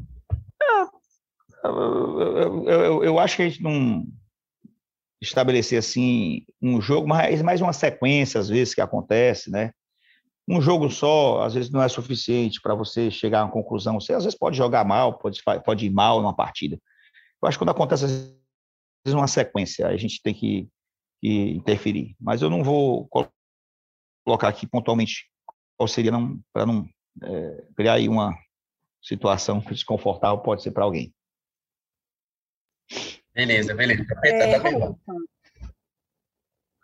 Eu, 1.64 2.20
eu, 2.20 2.68
eu, 2.68 3.04
eu 3.04 3.18
acho 3.18 3.36
que 3.36 3.42
a 3.42 3.48
gente 3.48 3.62
não 3.62 4.06
estabelecer 5.24 5.78
assim 5.78 6.44
um 6.60 6.80
jogo, 6.80 7.06
mas 7.08 7.42
mais 7.42 7.60
uma 7.60 7.72
sequência 7.72 8.40
às 8.40 8.48
vezes 8.48 8.74
que 8.74 8.80
acontece, 8.80 9.50
né? 9.50 9.70
Um 10.48 10.60
jogo 10.60 10.90
só 10.90 11.42
às 11.42 11.54
vezes 11.54 11.70
não 11.70 11.82
é 11.82 11.88
suficiente 11.88 12.60
para 12.60 12.74
você 12.74 13.10
chegar 13.10 13.40
a 13.40 13.44
uma 13.44 13.52
conclusão. 13.52 14.00
Você 14.00 14.12
às 14.12 14.24
vezes 14.24 14.38
pode 14.38 14.56
jogar 14.56 14.84
mal, 14.84 15.18
pode 15.18 15.40
pode 15.64 15.86
ir 15.86 15.90
mal 15.90 16.20
numa 16.20 16.34
partida. 16.34 16.78
Eu 17.42 17.48
acho 17.48 17.58
que 17.58 17.64
quando 17.64 17.70
acontece 17.70 18.04
às 18.04 18.10
vezes 18.10 19.18
uma 19.18 19.26
sequência, 19.26 19.86
a 19.86 19.96
gente 19.96 20.20
tem 20.22 20.34
que, 20.34 20.68
que 21.20 21.50
interferir. 21.50 22.14
Mas 22.20 22.42
eu 22.42 22.50
não 22.50 22.62
vou 22.62 23.08
colocar 24.24 24.48
aqui 24.48 24.66
pontualmente 24.66 25.26
qual 25.76 25.88
seria 25.88 26.12
para 26.52 26.66
não 26.66 26.88
é, 27.22 27.64
criar 27.76 27.94
aí 27.94 28.08
uma 28.08 28.36
situação 29.02 29.60
desconfortável 29.70 30.38
pode 30.38 30.62
ser 30.62 30.72
para 30.72 30.84
alguém. 30.84 31.12
Beleza, 33.34 33.74
beleza. 33.74 34.06
É, 34.24 34.56
Robinson, 34.56 34.96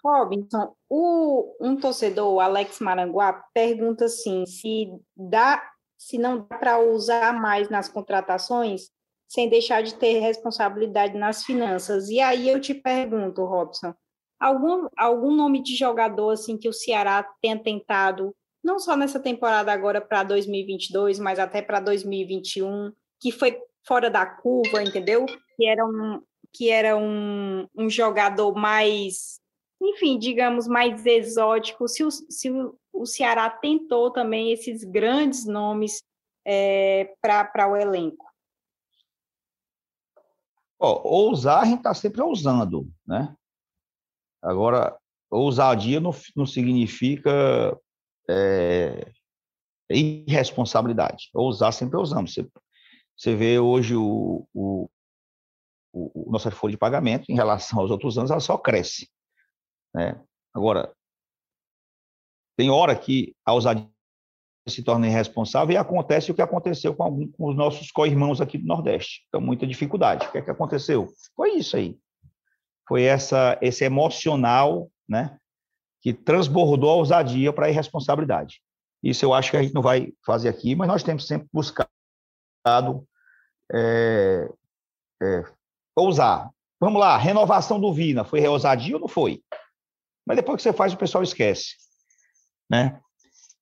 Robinson, 0.02 0.74
o, 0.88 1.56
um 1.60 1.76
torcedor, 1.76 2.32
o 2.32 2.40
Alex 2.40 2.80
Maranguá, 2.80 3.44
pergunta 3.54 4.06
assim, 4.06 4.44
se 4.46 4.88
dá, 5.16 5.62
se 5.96 6.18
não 6.18 6.46
dá 6.48 6.58
para 6.58 6.80
usar 6.80 7.32
mais 7.32 7.68
nas 7.68 7.88
contratações 7.88 8.90
sem 9.30 9.48
deixar 9.48 9.80
de 9.82 9.94
ter 9.94 10.18
responsabilidade 10.18 11.16
nas 11.16 11.44
finanças. 11.44 12.08
E 12.08 12.20
aí 12.20 12.48
eu 12.48 12.60
te 12.60 12.74
pergunto, 12.74 13.44
Robson, 13.44 13.94
algum, 14.40 14.88
algum 14.96 15.30
nome 15.30 15.62
de 15.62 15.76
jogador 15.76 16.30
assim 16.30 16.58
que 16.58 16.68
o 16.68 16.72
Ceará 16.72 17.22
tenha 17.40 17.56
tentado, 17.56 18.34
não 18.62 18.80
só 18.80 18.96
nessa 18.96 19.20
temporada 19.20 19.72
agora 19.72 20.00
para 20.00 20.24
2022, 20.24 21.20
mas 21.20 21.38
até 21.38 21.62
para 21.62 21.78
2021, 21.78 22.92
que 23.20 23.30
foi 23.30 23.56
fora 23.86 24.10
da 24.10 24.26
curva, 24.26 24.82
entendeu? 24.82 25.24
Que 25.56 25.68
era 25.68 25.86
um, 25.86 26.20
que 26.52 26.70
era 26.70 26.96
um, 26.96 27.66
um 27.74 27.88
jogador 27.88 28.54
mais, 28.54 29.40
enfim, 29.80 30.18
digamos, 30.18 30.66
mais 30.66 31.04
exótico, 31.06 31.88
se 31.88 32.04
o, 32.04 32.10
se 32.10 32.50
o 32.92 33.06
Ceará 33.06 33.48
tentou 33.48 34.10
também 34.10 34.52
esses 34.52 34.84
grandes 34.84 35.46
nomes 35.46 36.02
é, 36.44 37.14
para 37.20 37.70
o 37.70 37.76
elenco. 37.76 38.26
Oh, 40.78 41.00
ousar 41.04 41.62
a 41.62 41.64
gente 41.66 41.78
está 41.78 41.92
sempre 41.92 42.22
ousando, 42.22 42.88
né? 43.06 43.36
Agora, 44.42 44.98
ousadia 45.30 46.00
não, 46.00 46.10
não 46.34 46.46
significa 46.46 47.78
é, 48.28 49.12
irresponsabilidade. 49.90 51.28
Ousar 51.34 51.72
sempre 51.72 51.98
ousamos. 51.98 52.32
Você, 52.32 52.48
você 53.16 53.36
vê 53.36 53.58
hoje 53.58 53.94
o, 53.94 54.46
o, 54.54 54.88
o, 55.92 56.28
o 56.28 56.30
nossa 56.30 56.50
folha 56.50 56.72
de 56.72 56.78
pagamento 56.78 57.30
em 57.30 57.34
relação 57.34 57.80
aos 57.80 57.90
outros 57.90 58.18
anos, 58.18 58.30
ela 58.30 58.40
só 58.40 58.56
cresce. 58.56 59.08
Né? 59.94 60.20
Agora, 60.54 60.92
tem 62.56 62.70
hora 62.70 62.94
que 62.94 63.34
a 63.44 63.52
ousadia 63.52 63.88
se 64.68 64.82
torna 64.82 65.06
irresponsável 65.06 65.74
e 65.74 65.76
acontece 65.76 66.30
o 66.30 66.34
que 66.34 66.42
aconteceu 66.42 66.94
com, 66.94 67.02
algum, 67.02 67.30
com 67.32 67.48
os 67.48 67.56
nossos 67.56 67.90
co-irmãos 67.90 68.40
aqui 68.40 68.58
do 68.58 68.66
Nordeste. 68.66 69.24
Então, 69.28 69.40
muita 69.40 69.66
dificuldade. 69.66 70.26
O 70.26 70.32
que 70.32 70.38
é 70.38 70.42
que 70.42 70.50
aconteceu? 70.50 71.08
Foi 71.34 71.54
isso 71.54 71.76
aí. 71.76 71.98
Foi 72.86 73.02
essa, 73.02 73.58
esse 73.62 73.84
emocional, 73.84 74.90
né, 75.08 75.38
que 76.00 76.12
transbordou 76.12 76.90
a 76.90 76.94
ousadia 76.96 77.52
para 77.52 77.66
a 77.66 77.70
irresponsabilidade. 77.70 78.60
Isso 79.02 79.24
eu 79.24 79.32
acho 79.32 79.50
que 79.50 79.56
a 79.56 79.62
gente 79.62 79.74
não 79.74 79.82
vai 79.82 80.12
fazer 80.24 80.48
aqui, 80.48 80.74
mas 80.74 80.88
nós 80.88 81.02
temos 81.02 81.26
sempre 81.26 81.48
buscado 81.52 81.88
é, 83.72 84.48
é, 85.22 85.44
ousar. 85.96 86.50
Vamos 86.80 87.00
lá, 87.00 87.16
renovação 87.16 87.78
do 87.78 87.92
Vina, 87.92 88.24
foi 88.24 88.46
ousadia 88.46 88.94
ou 88.94 89.00
não 89.00 89.08
foi? 89.08 89.42
Mas 90.26 90.36
depois 90.36 90.56
que 90.56 90.62
você 90.62 90.72
faz, 90.72 90.92
o 90.92 90.96
pessoal 90.96 91.22
esquece. 91.22 91.74
Né? 92.70 92.98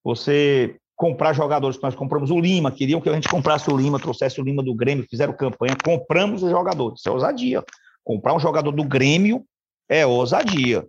Você 0.04 0.78
comprar 0.94 1.32
jogadores, 1.32 1.80
nós 1.80 1.94
compramos 1.94 2.30
o 2.30 2.40
Lima, 2.40 2.72
queriam 2.72 3.00
que 3.00 3.08
a 3.08 3.14
gente 3.14 3.28
comprasse 3.28 3.70
o 3.70 3.76
Lima, 3.76 4.00
trouxesse 4.00 4.40
o 4.40 4.44
Lima 4.44 4.62
do 4.62 4.74
Grêmio, 4.74 5.06
fizeram 5.08 5.32
campanha, 5.32 5.76
compramos 5.82 6.42
o 6.42 6.50
jogador, 6.50 6.94
isso 6.94 7.08
é 7.08 7.12
ousadia. 7.12 7.64
Comprar 8.04 8.34
um 8.34 8.40
jogador 8.40 8.72
do 8.72 8.82
Grêmio 8.82 9.44
é 9.88 10.04
ousadia. 10.04 10.86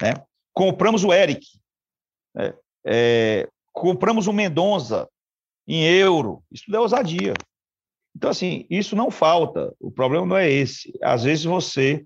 Né? 0.00 0.14
Compramos 0.54 1.04
o 1.04 1.12
Eric, 1.12 1.46
é, 2.36 2.54
é, 2.86 3.48
compramos 3.72 4.26
o 4.26 4.32
Mendonça 4.32 5.06
em 5.68 5.84
euro, 5.84 6.42
isso 6.50 6.74
é 6.74 6.80
ousadia. 6.80 7.34
Então, 8.16 8.30
assim, 8.30 8.64
isso 8.70 8.96
não 8.96 9.10
falta. 9.10 9.74
O 9.78 9.90
problema 9.90 10.24
não 10.24 10.38
é 10.38 10.50
esse. 10.50 10.90
Às 11.02 11.24
vezes 11.24 11.44
você, 11.44 12.02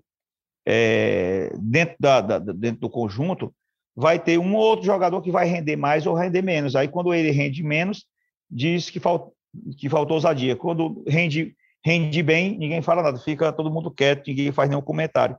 é, 0.65 1.49
dentro, 1.57 1.95
da, 1.97 2.19
da, 2.19 2.37
dentro 2.37 2.81
do 2.81 2.89
conjunto, 2.89 3.55
vai 3.95 4.19
ter 4.19 4.37
um 4.37 4.53
ou 4.53 4.61
outro 4.61 4.85
jogador 4.85 5.21
que 5.21 5.31
vai 5.31 5.47
render 5.47 5.77
mais 5.77 6.05
ou 6.05 6.13
render 6.13 6.41
menos. 6.41 6.75
Aí, 6.75 6.89
quando 6.89 7.13
ele 7.13 7.31
rende 7.31 7.63
menos, 7.63 8.05
diz 8.49 8.89
que, 8.89 8.99
falt, 8.99 9.31
que 9.77 9.87
faltou 9.87 10.15
ousadia. 10.15 10.53
Quando 10.53 11.01
rende, 11.07 11.55
rende 11.83 12.21
bem, 12.21 12.57
ninguém 12.57 12.81
fala 12.81 13.03
nada, 13.03 13.17
fica 13.17 13.53
todo 13.53 13.71
mundo 13.71 13.89
quieto, 13.89 14.27
ninguém 14.27 14.51
faz 14.51 14.69
nenhum 14.69 14.81
comentário. 14.81 15.37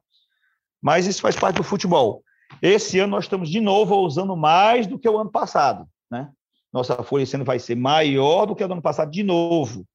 Mas 0.81 1.07
isso 1.07 1.21
faz 1.21 1.37
parte 1.37 1.57
do 1.57 1.63
futebol. 1.63 2.23
Esse 2.63 2.99
ano 2.99 3.11
nós 3.11 3.25
estamos 3.25 3.51
de 3.51 3.61
novo 3.61 3.95
usando 3.97 4.35
mais 4.35 4.87
do 4.87 4.99
que 4.99 5.09
o 5.09 5.19
ano 5.19 5.31
passado, 5.31 5.87
né? 6.11 6.31
Nossa 6.73 7.03
folha 7.03 7.27
vai 7.45 7.59
ser 7.59 7.75
maior 7.75 8.47
do 8.47 8.57
que 8.57 8.65
o 8.65 8.73
ano 8.73 8.81
passado 8.81 9.11
de 9.11 9.23
novo 9.23 9.87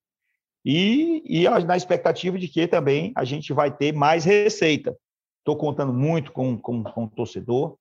e, 0.64 1.24
e 1.26 1.50
na 1.66 1.78
expectativa 1.78 2.38
de 2.38 2.48
que 2.48 2.68
também 2.68 3.14
a 3.16 3.24
gente 3.24 3.54
vai 3.54 3.76
ter 3.76 3.94
mais 3.94 4.26
receita. 4.26 4.96
Estou 5.40 5.56
contando 5.56 5.94
muito 5.94 6.32
com, 6.32 6.58
com, 6.58 6.84
com 6.84 7.06
o 7.06 7.10
torcedor, 7.10 7.78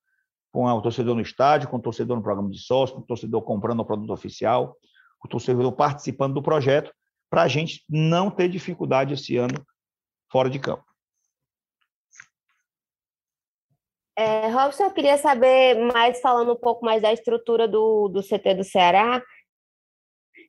com 0.52 0.64
o 0.64 0.80
torcedor 0.80 1.14
no 1.14 1.20
estádio, 1.20 1.68
com 1.68 1.76
o 1.76 1.82
torcedor 1.82 2.16
no 2.16 2.22
programa 2.22 2.50
de 2.50 2.58
sócio, 2.58 2.94
com 2.94 3.02
o 3.02 3.06
torcedor 3.06 3.42
comprando 3.42 3.80
o 3.80 3.84
produto 3.84 4.12
oficial, 4.12 4.76
com 5.18 5.26
o 5.26 5.30
torcedor 5.30 5.72
participando 5.72 6.34
do 6.34 6.42
projeto, 6.42 6.92
para 7.28 7.42
a 7.42 7.48
gente 7.48 7.84
não 7.88 8.30
ter 8.30 8.48
dificuldade 8.48 9.14
esse 9.14 9.36
ano 9.36 9.66
fora 10.30 10.48
de 10.48 10.58
campo. 10.58 10.84
É, 14.18 14.48
Robson, 14.48 14.84
eu 14.84 14.92
queria 14.92 15.18
saber 15.18 15.74
mais, 15.92 16.20
falando 16.22 16.52
um 16.52 16.56
pouco 16.56 16.84
mais 16.84 17.02
da 17.02 17.12
estrutura 17.12 17.68
do, 17.68 18.08
do 18.08 18.22
CT 18.22 18.54
do 18.54 18.64
Ceará, 18.64 19.22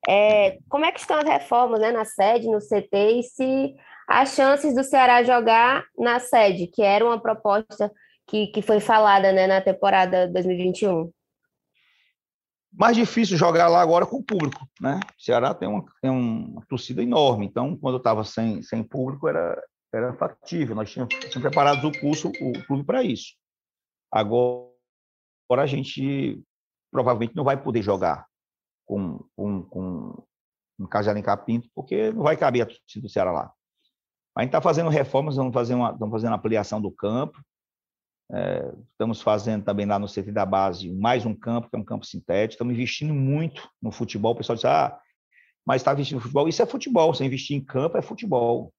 é, 0.08 0.58
como 0.70 0.86
é 0.86 0.92
que 0.92 1.02
estão 1.02 1.18
as 1.18 1.26
reformas 1.26 1.82
né, 1.82 1.92
na 1.92 2.06
sede, 2.06 2.48
no 2.48 2.60
CT, 2.60 3.20
e 3.20 3.24
se 3.24 3.76
as 4.08 4.34
chances 4.34 4.74
do 4.74 4.84
Ceará 4.84 5.22
jogar 5.22 5.84
na 5.98 6.18
sede, 6.20 6.68
que 6.68 6.82
era 6.82 7.06
uma 7.06 7.22
proposta 7.22 7.92
que, 8.26 8.48
que 8.48 8.62
foi 8.62 8.80
falada 8.80 9.34
né, 9.34 9.48
na 9.48 9.60
temporada 9.60 10.28
2021? 10.30 11.12
Mais 12.72 12.96
difícil 12.96 13.36
jogar 13.38 13.68
lá 13.68 13.82
agora 13.82 14.06
com 14.06 14.18
o 14.18 14.24
público, 14.24 14.66
né? 14.80 15.00
O 15.18 15.22
Ceará 15.22 15.54
tem 15.54 15.68
uma, 15.68 15.84
tem 16.02 16.12
uma 16.12 16.64
torcida 16.68 17.04
enorme, 17.04 17.46
então 17.46 17.76
quando 17.76 17.96
eu 17.96 18.00
estava 18.00 18.24
sem, 18.24 18.62
sem 18.62 18.84
público 18.84 19.28
era, 19.28 19.62
era 19.94 20.14
factível. 20.14 20.76
Nós 20.76 20.92
tínhamos, 20.92 21.14
tínhamos 21.16 21.42
preparado 21.42 21.86
o 21.86 22.00
curso, 22.00 22.30
o 22.30 22.66
clube 22.66 22.86
para 22.86 23.04
isso. 23.04 23.34
Agora, 24.12 24.70
agora 25.50 25.64
a 25.64 25.66
gente 25.66 26.42
provavelmente 26.92 27.36
não 27.36 27.44
vai 27.44 27.58
poder 27.62 27.82
jogar 27.82 28.27
com, 28.88 29.20
com, 29.36 29.64
com 29.64 30.24
um 30.80 30.88
Cajal 30.88 31.16
em 31.18 31.22
Capinto, 31.22 31.70
porque 31.76 32.12
não 32.12 32.24
vai 32.24 32.38
caber 32.38 32.64
a 32.64 32.66
torcida 32.66 33.02
do 33.02 33.10
Ceará 33.10 33.32
lá. 33.32 33.54
A 34.36 34.42
gente 34.42 34.50
está 34.50 34.62
fazendo 34.62 34.90
reformas, 34.90 35.36
vamos 35.36 35.54
fazer 35.54 35.74
uma, 35.74 35.92
estamos 35.92 36.12
fazendo 36.12 36.36
ampliação 36.36 36.82
do 36.82 36.92
campo, 36.92 37.40
é, 38.32 38.74
estamos 38.92 39.22
fazendo 39.22 39.64
também 39.64 39.86
lá 39.86 39.98
no 39.98 40.08
CT 40.08 40.32
da 40.32 40.46
base 40.46 40.92
mais 40.92 41.26
um 41.26 41.36
campo, 41.36 41.70
que 41.70 41.76
é 41.76 41.80
um 41.80 41.84
campo 41.84 42.06
sintético, 42.06 42.54
estamos 42.54 42.74
investindo 42.74 43.14
muito 43.14 43.70
no 43.82 43.92
futebol. 43.92 44.34
O 44.34 44.36
pessoal 44.36 44.56
diz, 44.56 44.66
ah, 44.66 45.00
mas 45.66 45.82
está 45.82 45.94
investindo 45.94 46.18
no 46.18 46.22
futebol. 46.22 46.48
Isso 46.48 46.62
é 46.62 46.66
futebol, 46.66 47.14
você 47.14 47.26
investir 47.26 47.58
em 47.58 47.64
campo 47.64 47.98
é 47.98 48.02
futebol. 48.02 48.74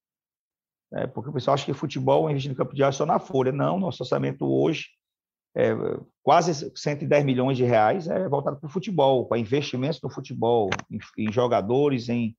É, 0.94 1.06
porque 1.06 1.28
o 1.28 1.32
pessoal 1.32 1.54
acha 1.54 1.66
que 1.66 1.74
futebol, 1.74 2.30
investir 2.30 2.50
no 2.50 2.56
campo 2.56 2.74
de 2.74 2.82
ar 2.82 2.88
é 2.88 2.92
só 2.92 3.04
na 3.04 3.18
folha. 3.18 3.52
Não, 3.52 3.78
nosso 3.78 4.02
orçamento 4.02 4.46
hoje 4.46 4.86
é, 5.58 5.74
quase 6.22 6.70
110 6.72 7.24
milhões 7.24 7.56
de 7.56 7.64
reais 7.64 8.06
é 8.06 8.28
voltado 8.28 8.58
para 8.60 8.68
o 8.68 8.70
futebol, 8.70 9.26
para 9.26 9.40
investimentos 9.40 10.00
no 10.00 10.08
futebol, 10.08 10.70
em, 10.88 11.00
em 11.18 11.32
jogadores, 11.32 12.08
em, 12.08 12.36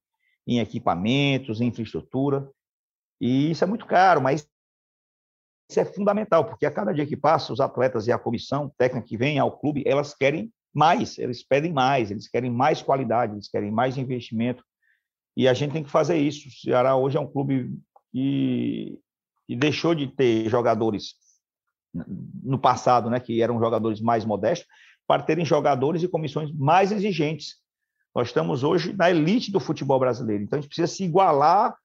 em, 0.48 0.60
equipamentos, 0.60 1.60
em 1.60 1.68
infraestrutura. 1.68 2.50
E 3.20 3.52
isso 3.52 3.62
é 3.62 3.68
muito 3.68 3.86
caro, 3.86 4.22
mas 4.22 4.48
isso 5.70 5.82
é 5.82 5.84
fundamental, 5.84 6.46
porque 6.46 6.66
a 6.66 6.72
cada 6.72 6.94
dia 6.94 7.06
que 7.06 7.18
passa, 7.18 7.52
os 7.52 7.60
atletas 7.60 8.08
e 8.08 8.12
a 8.14 8.18
comissão 8.18 8.74
técnica 8.78 9.06
que 9.06 9.18
vem 9.18 9.38
ao 9.38 9.60
clube, 9.60 9.84
elas 9.86 10.14
querem 10.14 10.50
mais, 10.74 11.18
eles 11.18 11.44
pedem 11.44 11.74
mais, 11.74 12.10
eles 12.12 12.30
querem 12.30 12.50
mais 12.50 12.82
qualidade, 12.82 13.34
eles 13.34 13.50
querem 13.50 13.70
mais 13.70 13.98
investimento. 13.98 14.64
E 15.36 15.46
a 15.46 15.54
gente 15.54 15.74
tem 15.74 15.84
que 15.84 15.92
fazer 15.92 16.18
isso. 16.18 16.48
O 16.48 16.52
Ceará 16.52 16.96
hoje 16.96 17.18
é 17.18 17.20
um 17.20 17.30
clube 17.30 17.78
que, 18.14 18.98
que 19.46 19.58
deixou 19.58 19.94
de 19.94 20.08
ter 20.08 20.50
jogadores 20.50 21.16
no 21.94 22.60
passado, 22.60 23.10
né, 23.10 23.20
que 23.20 23.42
eram 23.42 23.60
jogadores 23.60 24.00
mais 24.00 24.26
modestos, 24.26 24.68
para 25.08 25.24
terem 25.24 25.44
jogadores 25.44 26.04
e 26.04 26.08
comissões 26.08 26.52
mais 26.52 26.92
exigentes. 26.92 27.56
Nós 28.14 28.28
estamos 28.28 28.64
hoje 28.64 28.94
na 28.94 29.10
elite 29.10 29.52
do 29.52 29.60
futebol 29.60 30.00
brasileiro, 30.00 30.44
então 30.44 30.58
a 30.58 30.62
gente 30.62 30.70
precisa 30.70 30.88
se 30.88 31.04
igualar 31.04 31.76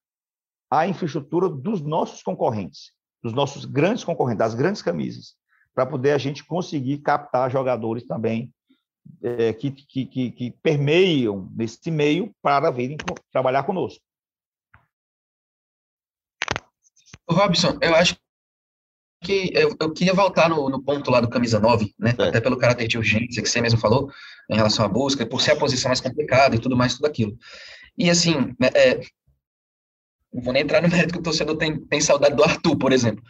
à 0.69 0.87
infraestrutura 0.87 1.49
dos 1.49 1.81
nossos 1.81 2.21
concorrentes, 2.21 2.91
dos 3.23 3.33
nossos 3.33 3.65
grandes 3.65 4.03
concorrentes, 4.03 4.39
das 4.39 4.55
grandes 4.55 4.81
camisas, 4.81 5.35
para 5.73 5.85
poder 5.85 6.11
a 6.11 6.17
gente 6.17 6.43
conseguir 6.43 6.99
captar 6.99 7.49
jogadores 7.51 8.05
também 8.05 8.53
é, 9.21 9.53
que, 9.53 9.71
que, 9.71 10.05
que, 10.05 10.31
que 10.31 10.51
permeiam 10.61 11.49
nesse 11.55 11.91
meio 11.91 12.33
para 12.41 12.71
virem 12.71 12.97
trabalhar 13.31 13.63
conosco. 13.63 14.03
Robson, 17.29 17.77
eu 17.81 17.95
acho 17.95 18.15
que 19.25 19.51
eu, 19.53 19.75
eu 19.79 19.91
queria 19.91 20.13
voltar 20.13 20.49
no, 20.49 20.69
no, 20.69 20.81
ponto 20.81 21.09
lá 21.09 21.19
do 21.19 21.29
camisa 21.29 21.59
9, 21.59 21.93
né? 21.99 22.13
É. 22.17 22.23
Até 22.27 22.39
pelo 22.39 22.57
caráter 22.57 22.87
de 22.87 22.97
urgência 22.97 23.41
que 23.41 23.49
você 23.49 23.59
mesmo 23.59 23.79
falou 23.79 24.09
em 24.49 24.55
relação 24.55 24.85
à 24.85 24.87
busca, 24.87 25.25
por 25.25 25.41
ser 25.41 25.51
a 25.51 25.55
posição 25.55 25.89
mais 25.89 25.99
complicada 25.99 26.55
e 26.55 26.59
tudo 26.59 26.77
mais, 26.77 26.93
tudo 26.93 27.07
aquilo. 27.07 27.37
E 27.97 28.09
assim, 28.09 28.53
né, 28.59 28.69
é, 28.73 28.99
não 30.33 30.43
vou 30.43 30.53
nem 30.53 30.63
entrar 30.63 30.81
no 30.81 30.89
mérito 30.89 31.13
que 31.13 31.19
o 31.19 31.23
torcedor 31.23 31.57
tem, 31.57 31.79
tem 31.79 31.99
saudade 31.99 32.35
do 32.35 32.43
Arthur, 32.43 32.77
por 32.77 32.93
exemplo. 32.93 33.23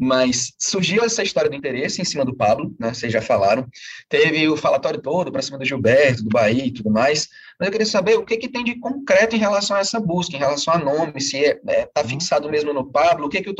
Mas 0.00 0.52
surgiu 0.58 1.02
essa 1.02 1.24
história 1.24 1.50
do 1.50 1.56
interesse 1.56 2.00
em 2.00 2.04
cima 2.04 2.24
do 2.24 2.36
Pablo, 2.36 2.72
né? 2.78 2.94
Vocês 2.94 3.12
já 3.12 3.20
falaram. 3.20 3.66
Teve 4.08 4.48
o 4.48 4.56
falatório 4.56 5.00
todo 5.00 5.32
para 5.32 5.42
cima 5.42 5.58
do 5.58 5.64
Gilberto, 5.64 6.22
do 6.22 6.28
Bahia 6.28 6.64
e 6.64 6.70
tudo 6.70 6.88
mais. 6.88 7.28
Mas 7.58 7.66
eu 7.66 7.72
queria 7.72 7.86
saber 7.86 8.14
o 8.16 8.24
que, 8.24 8.36
que 8.36 8.48
tem 8.48 8.62
de 8.62 8.78
concreto 8.78 9.34
em 9.34 9.40
relação 9.40 9.76
a 9.76 9.80
essa 9.80 9.98
busca, 9.98 10.36
em 10.36 10.38
relação 10.38 10.72
a 10.72 10.78
nome, 10.78 11.20
se 11.20 11.38
está 11.38 11.72
é, 11.72 11.80
é, 11.80 11.86
tá 11.86 12.02
uhum. 12.02 12.08
fixado 12.10 12.48
mesmo 12.48 12.72
no 12.72 12.88
Pablo, 12.88 13.26
o 13.26 13.28
que, 13.28 13.42
que 13.42 13.50
o 13.50 13.54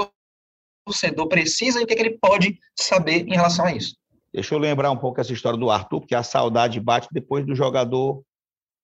torcedor 0.89 1.29
precisa 1.29 1.81
e 1.81 1.85
o 1.85 1.87
que, 1.87 1.93
é 1.93 1.97
que 1.97 2.03
ele 2.03 2.19
pode 2.19 2.59
saber 2.79 3.27
em 3.27 3.35
relação 3.35 3.67
a 3.67 3.73
isso. 3.73 3.97
Deixa 4.33 4.55
eu 4.55 4.59
lembrar 4.59 4.91
um 4.91 4.97
pouco 4.97 5.21
essa 5.21 5.33
história 5.33 5.59
do 5.59 5.71
Arthur, 5.71 6.01
porque 6.01 6.15
a 6.15 6.23
saudade 6.23 6.81
bate 6.81 7.09
depois 7.13 7.45
do 7.47 7.55
jogador 7.55 8.23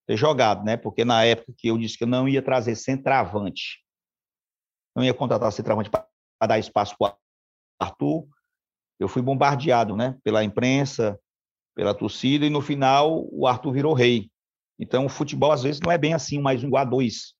ter 0.06 0.16
jogado, 0.16 0.64
né? 0.64 0.76
Porque 0.76 1.04
na 1.04 1.24
época 1.24 1.52
que 1.56 1.68
eu 1.68 1.78
disse 1.78 1.96
que 1.96 2.04
eu 2.04 2.08
não 2.08 2.28
ia 2.28 2.42
trazer 2.42 2.76
centroavante, 2.76 3.82
não 4.94 5.04
ia 5.04 5.14
contratar 5.14 5.50
centroavante 5.52 5.90
para 5.90 6.06
dar 6.46 6.58
espaço 6.58 6.94
para 6.98 7.12
o 7.12 7.16
Arthur, 7.80 8.26
eu 8.98 9.08
fui 9.08 9.22
bombardeado, 9.22 9.96
né? 9.96 10.16
Pela 10.22 10.44
imprensa, 10.44 11.18
pela 11.74 11.94
torcida, 11.94 12.46
e 12.46 12.50
no 12.50 12.60
final 12.60 13.26
o 13.30 13.46
Arthur 13.46 13.72
virou 13.72 13.94
rei. 13.94 14.30
Então 14.78 15.06
o 15.06 15.10
futebol 15.10 15.52
às 15.52 15.62
vezes 15.62 15.80
não 15.80 15.92
é 15.92 15.98
bem 15.98 16.14
assim, 16.14 16.40
mais 16.40 16.62
um 16.64 16.76
a 16.76 16.84
dois. 16.84 17.34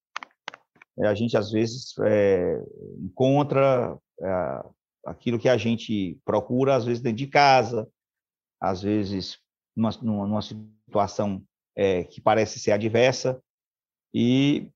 É, 0.98 1.07
a 1.07 1.14
gente 1.14 1.37
às 1.37 1.50
vezes 1.50 1.94
é, 2.05 2.61
encontra 3.00 3.98
aquilo 5.05 5.38
que 5.38 5.48
a 5.48 5.57
gente 5.57 6.18
procura, 6.24 6.74
às 6.74 6.85
vezes, 6.85 7.03
dentro 7.03 7.18
de 7.18 7.27
casa, 7.27 7.88
às 8.61 8.83
vezes 8.83 9.38
numa, 9.77 9.90
numa 10.03 10.42
situação 10.42 11.42
é, 11.77 12.05
que 12.05 12.20
parece 12.20 12.59
ser 12.59 12.72
adversa. 12.72 13.40
E, 14.12 14.70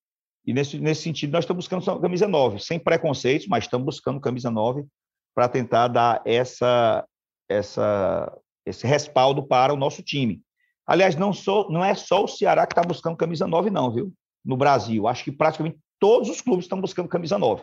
e 0.45 0.53
nesse, 0.53 0.79
nesse 0.79 1.03
sentido, 1.03 1.33
nós 1.33 1.45
estamos 1.45 1.65
buscando 1.65 2.01
camisa 2.01 2.27
9, 2.27 2.59
sem 2.59 2.79
preconceitos, 2.79 3.47
mas 3.47 3.65
estamos 3.65 3.85
buscando 3.85 4.21
camisa 4.21 4.51
9 4.51 4.85
para 5.35 5.49
tentar 5.49 5.89
dar 5.89 6.21
essa, 6.25 7.07
essa, 7.49 8.37
esse 8.67 8.87
respaldo 8.87 9.47
para 9.47 9.73
o 9.73 9.77
nosso 9.77 10.03
time. 10.03 10.43
Aliás, 10.87 11.15
não, 11.17 11.33
sou, 11.33 11.71
não 11.71 11.85
é 11.85 11.95
só 11.95 12.25
o 12.25 12.29
Ceará 12.29 12.67
que 12.67 12.73
está 12.73 12.83
buscando 12.83 13.17
camisa 13.17 13.47
9, 13.47 13.71
não, 13.71 13.91
viu? 13.93 14.13
No 14.45 14.57
Brasil. 14.57 15.07
Acho 15.07 15.25
que 15.25 15.33
praticamente 15.33 15.79
todos 16.01 16.29
os 16.29 16.41
clubes 16.41 16.65
estão 16.65 16.81
buscando 16.81 17.09
camisa 17.09 17.39
9 17.39 17.63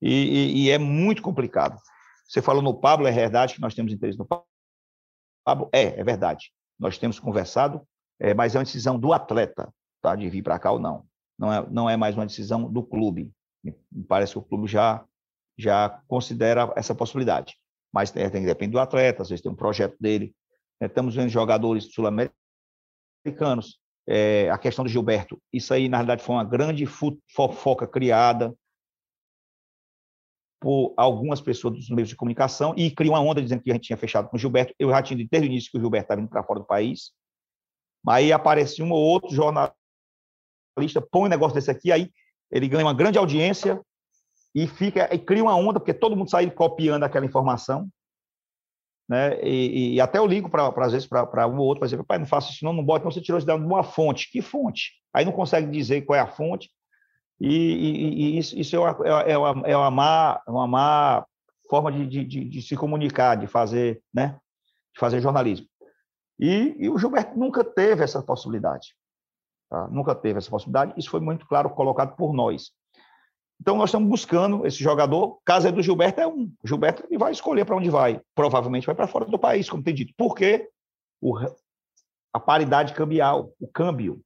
e, 0.00 0.12
e, 0.12 0.64
e 0.64 0.70
é 0.70 0.78
muito 0.78 1.22
complicado. 1.22 1.80
Você 2.26 2.42
falou 2.42 2.62
no 2.62 2.74
Pablo, 2.74 3.06
é 3.06 3.12
verdade 3.12 3.54
que 3.54 3.60
nós 3.60 3.74
temos 3.74 3.92
interesse 3.92 4.18
no 4.18 4.26
Pablo? 4.26 5.70
É, 5.72 6.00
é 6.00 6.04
verdade. 6.04 6.52
Nós 6.78 6.98
temos 6.98 7.20
conversado, 7.20 7.86
é, 8.18 8.34
mas 8.34 8.54
é 8.54 8.58
uma 8.58 8.64
decisão 8.64 8.98
do 8.98 9.12
atleta, 9.12 9.72
tá, 10.02 10.16
de 10.16 10.28
vir 10.28 10.42
para 10.42 10.58
cá 10.58 10.72
ou 10.72 10.78
não. 10.78 11.06
Não 11.38 11.52
é, 11.52 11.66
não 11.70 11.90
é 11.90 11.96
mais 11.96 12.16
uma 12.16 12.26
decisão 12.26 12.70
do 12.70 12.82
clube. 12.82 13.32
Me 13.62 13.74
parece 14.08 14.32
que 14.32 14.38
o 14.38 14.42
clube 14.42 14.66
já, 14.66 15.04
já 15.56 16.02
considera 16.08 16.72
essa 16.76 16.94
possibilidade. 16.94 17.54
Mas 17.92 18.10
tem, 18.10 18.28
tem, 18.28 18.44
depende 18.44 18.72
do 18.72 18.80
atleta, 18.80 19.22
às 19.22 19.28
vezes 19.28 19.42
tem 19.42 19.52
um 19.52 19.56
projeto 19.56 19.96
dele. 20.00 20.34
É, 20.80 20.86
estamos 20.86 21.14
vendo 21.14 21.28
jogadores 21.28 21.92
sul-americanos. 21.92 23.78
É, 24.08 24.50
a 24.50 24.58
questão 24.58 24.84
do 24.84 24.90
Gilberto, 24.90 25.40
isso 25.52 25.74
aí, 25.74 25.88
na 25.88 25.96
realidade, 25.96 26.22
foi 26.22 26.36
uma 26.36 26.44
grande 26.44 26.86
fofoca 26.86 27.86
criada 27.86 28.54
por 30.60 30.94
algumas 30.96 31.40
pessoas 31.40 31.74
dos 31.74 31.90
meios 31.90 32.08
de 32.08 32.16
comunicação 32.16 32.74
e 32.76 32.90
criou 32.90 33.14
uma 33.14 33.20
onda 33.20 33.42
dizendo 33.42 33.62
que 33.62 33.70
a 33.70 33.74
gente 33.74 33.86
tinha 33.86 33.96
fechado 33.96 34.28
com 34.28 34.36
o 34.36 34.38
Gilberto. 34.38 34.74
Eu 34.78 34.90
já 34.90 35.02
tinha 35.02 35.16
dito 35.16 35.28
desde 35.30 35.48
o 35.48 35.50
início 35.50 35.70
que 35.70 35.78
o 35.78 35.80
Gilberto 35.80 36.04
estava 36.04 36.20
indo 36.20 36.30
para 36.30 36.42
fora 36.42 36.60
do 36.60 36.66
país. 36.66 37.12
Aí 38.08 38.32
aparece 38.32 38.82
um 38.82 38.90
ou 38.90 39.00
outro 39.00 39.34
jornalista, 39.34 39.74
põe 41.10 41.22
um 41.22 41.28
negócio 41.28 41.54
desse 41.54 41.70
aqui, 41.70 41.90
aí 41.90 42.10
ele 42.50 42.68
ganha 42.68 42.84
uma 42.84 42.94
grande 42.94 43.18
audiência 43.18 43.80
e 44.54 44.66
fica 44.66 45.12
e 45.12 45.18
cria 45.18 45.42
uma 45.42 45.54
onda, 45.54 45.80
porque 45.80 45.92
todo 45.92 46.16
mundo 46.16 46.30
sai 46.30 46.50
copiando 46.50 47.02
aquela 47.02 47.26
informação. 47.26 47.88
Né? 49.08 49.38
E, 49.42 49.94
e 49.94 50.00
até 50.00 50.18
eu 50.18 50.26
ligo 50.26 50.48
para 50.50 50.72
às 50.84 50.92
vezes 50.92 51.06
para 51.06 51.46
um 51.46 51.58
ou 51.58 51.66
outro 51.66 51.80
para 51.80 51.88
dizer, 51.88 52.02
pai, 52.04 52.18
não 52.18 52.26
faça 52.26 52.50
isso, 52.50 52.64
não, 52.64 52.72
não 52.72 52.84
bote, 52.84 53.04
não 53.04 53.10
você 53.10 53.20
tirou 53.20 53.38
isso 53.38 53.46
de 53.46 53.52
uma 53.52 53.82
fonte. 53.82 54.30
Que 54.30 54.40
fonte? 54.40 54.92
Aí 55.12 55.24
não 55.24 55.32
consegue 55.32 55.70
dizer 55.70 56.02
qual 56.02 56.16
é 56.16 56.20
a 56.20 56.26
fonte. 56.26 56.70
E, 57.40 57.48
e, 57.48 58.14
e 58.14 58.38
isso, 58.38 58.58
isso, 58.58 58.76
é, 58.76 58.78
uma, 58.78 58.96
é, 59.04 59.32
é 59.32 59.38
uma, 59.38 59.68
é 59.68 59.76
uma, 59.76 59.90
má, 59.90 60.42
uma 60.46 60.66
má 60.66 61.26
forma 61.68 61.92
de, 61.92 62.24
de, 62.24 62.44
de, 62.44 62.62
se 62.62 62.76
comunicar, 62.76 63.36
de 63.36 63.46
fazer, 63.46 64.02
né? 64.12 64.38
de 64.94 65.00
fazer 65.00 65.20
jornalismo. 65.20 65.66
E, 66.38 66.74
e 66.78 66.88
o 66.88 66.98
Gilberto 66.98 67.38
nunca 67.38 67.62
teve 67.64 68.02
essa 68.02 68.22
possibilidade. 68.22 68.94
Tá? 69.70 69.88
Nunca 69.88 70.14
teve 70.14 70.38
essa 70.38 70.50
possibilidade. 70.50 70.94
Isso 70.96 71.10
foi 71.10 71.20
muito 71.20 71.46
claro 71.46 71.70
colocado 71.70 72.16
por 72.16 72.32
nós. 72.32 72.72
Então, 73.60 73.76
nós 73.76 73.88
estamos 73.88 74.08
buscando 74.08 74.66
esse 74.66 74.82
jogador. 74.82 75.38
Caso 75.44 75.68
é 75.68 75.72
do 75.72 75.82
Gilberto, 75.82 76.20
é 76.20 76.26
um. 76.26 76.52
O 76.62 76.68
Gilberto 76.68 77.04
ele 77.06 77.18
vai 77.18 77.32
escolher 77.32 77.64
para 77.64 77.76
onde 77.76 77.88
vai. 77.88 78.20
Provavelmente 78.34 78.86
vai 78.86 78.94
para 78.94 79.08
fora 79.08 79.24
do 79.24 79.38
país, 79.38 79.68
como 79.68 79.82
tem 79.82 79.94
dito. 79.94 80.12
Por 80.16 80.34
quê? 80.34 80.68
O, 81.20 81.38
a 82.32 82.40
paridade 82.40 82.92
cambial, 82.92 83.50
o 83.58 83.66
câmbio. 83.66 84.20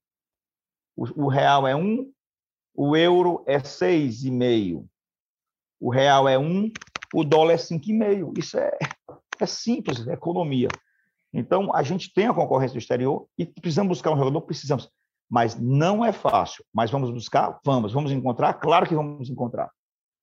O, 0.96 1.26
o 1.26 1.28
real 1.28 1.66
é 1.66 1.76
um, 1.76 2.12
o 2.74 2.96
euro 2.96 3.42
é 3.46 3.58
seis 3.60 4.24
e 4.24 4.30
meio. 4.30 4.86
O 5.80 5.90
real 5.90 6.28
é 6.28 6.38
um, 6.38 6.70
o 7.14 7.24
dólar 7.24 7.54
é 7.54 7.58
cinco 7.58 7.90
e 7.90 7.92
meio. 7.92 8.32
Isso 8.36 8.58
é, 8.58 8.76
é 9.38 9.46
simples, 9.46 10.06
é 10.06 10.12
economia. 10.12 10.68
Então, 11.32 11.74
a 11.74 11.82
gente 11.82 12.12
tem 12.12 12.26
a 12.26 12.34
concorrência 12.34 12.74
do 12.74 12.78
exterior 12.78 13.26
e 13.38 13.46
precisamos 13.46 13.90
buscar 13.90 14.12
um 14.12 14.18
jogador, 14.18 14.42
precisamos 14.42 14.90
mas 15.30 15.54
não 15.54 16.04
é 16.04 16.12
fácil. 16.12 16.64
Mas 16.74 16.90
vamos 16.90 17.10
buscar? 17.10 17.60
Vamos. 17.64 17.92
Vamos 17.92 18.10
encontrar? 18.10 18.54
Claro 18.54 18.86
que 18.86 18.94
vamos 18.96 19.30
encontrar. 19.30 19.70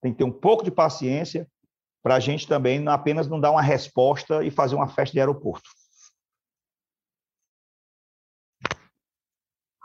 Tem 0.02 0.12
que 0.12 0.18
ter 0.18 0.26
um 0.26 0.32
pouco 0.32 0.66
de 0.66 0.70
paciência 0.70 1.48
para 2.04 2.16
a 2.16 2.20
gente 2.20 2.46
também 2.46 2.80
não 2.80 2.92
apenas 2.92 3.28
não 3.28 3.40
dar 3.40 3.52
uma 3.52 3.62
resposta 3.62 4.44
e 4.44 4.52
fazer 4.52 4.76
uma 4.76 4.88
festa 4.88 5.14
de 5.14 5.20
aeroporto. 5.20 5.70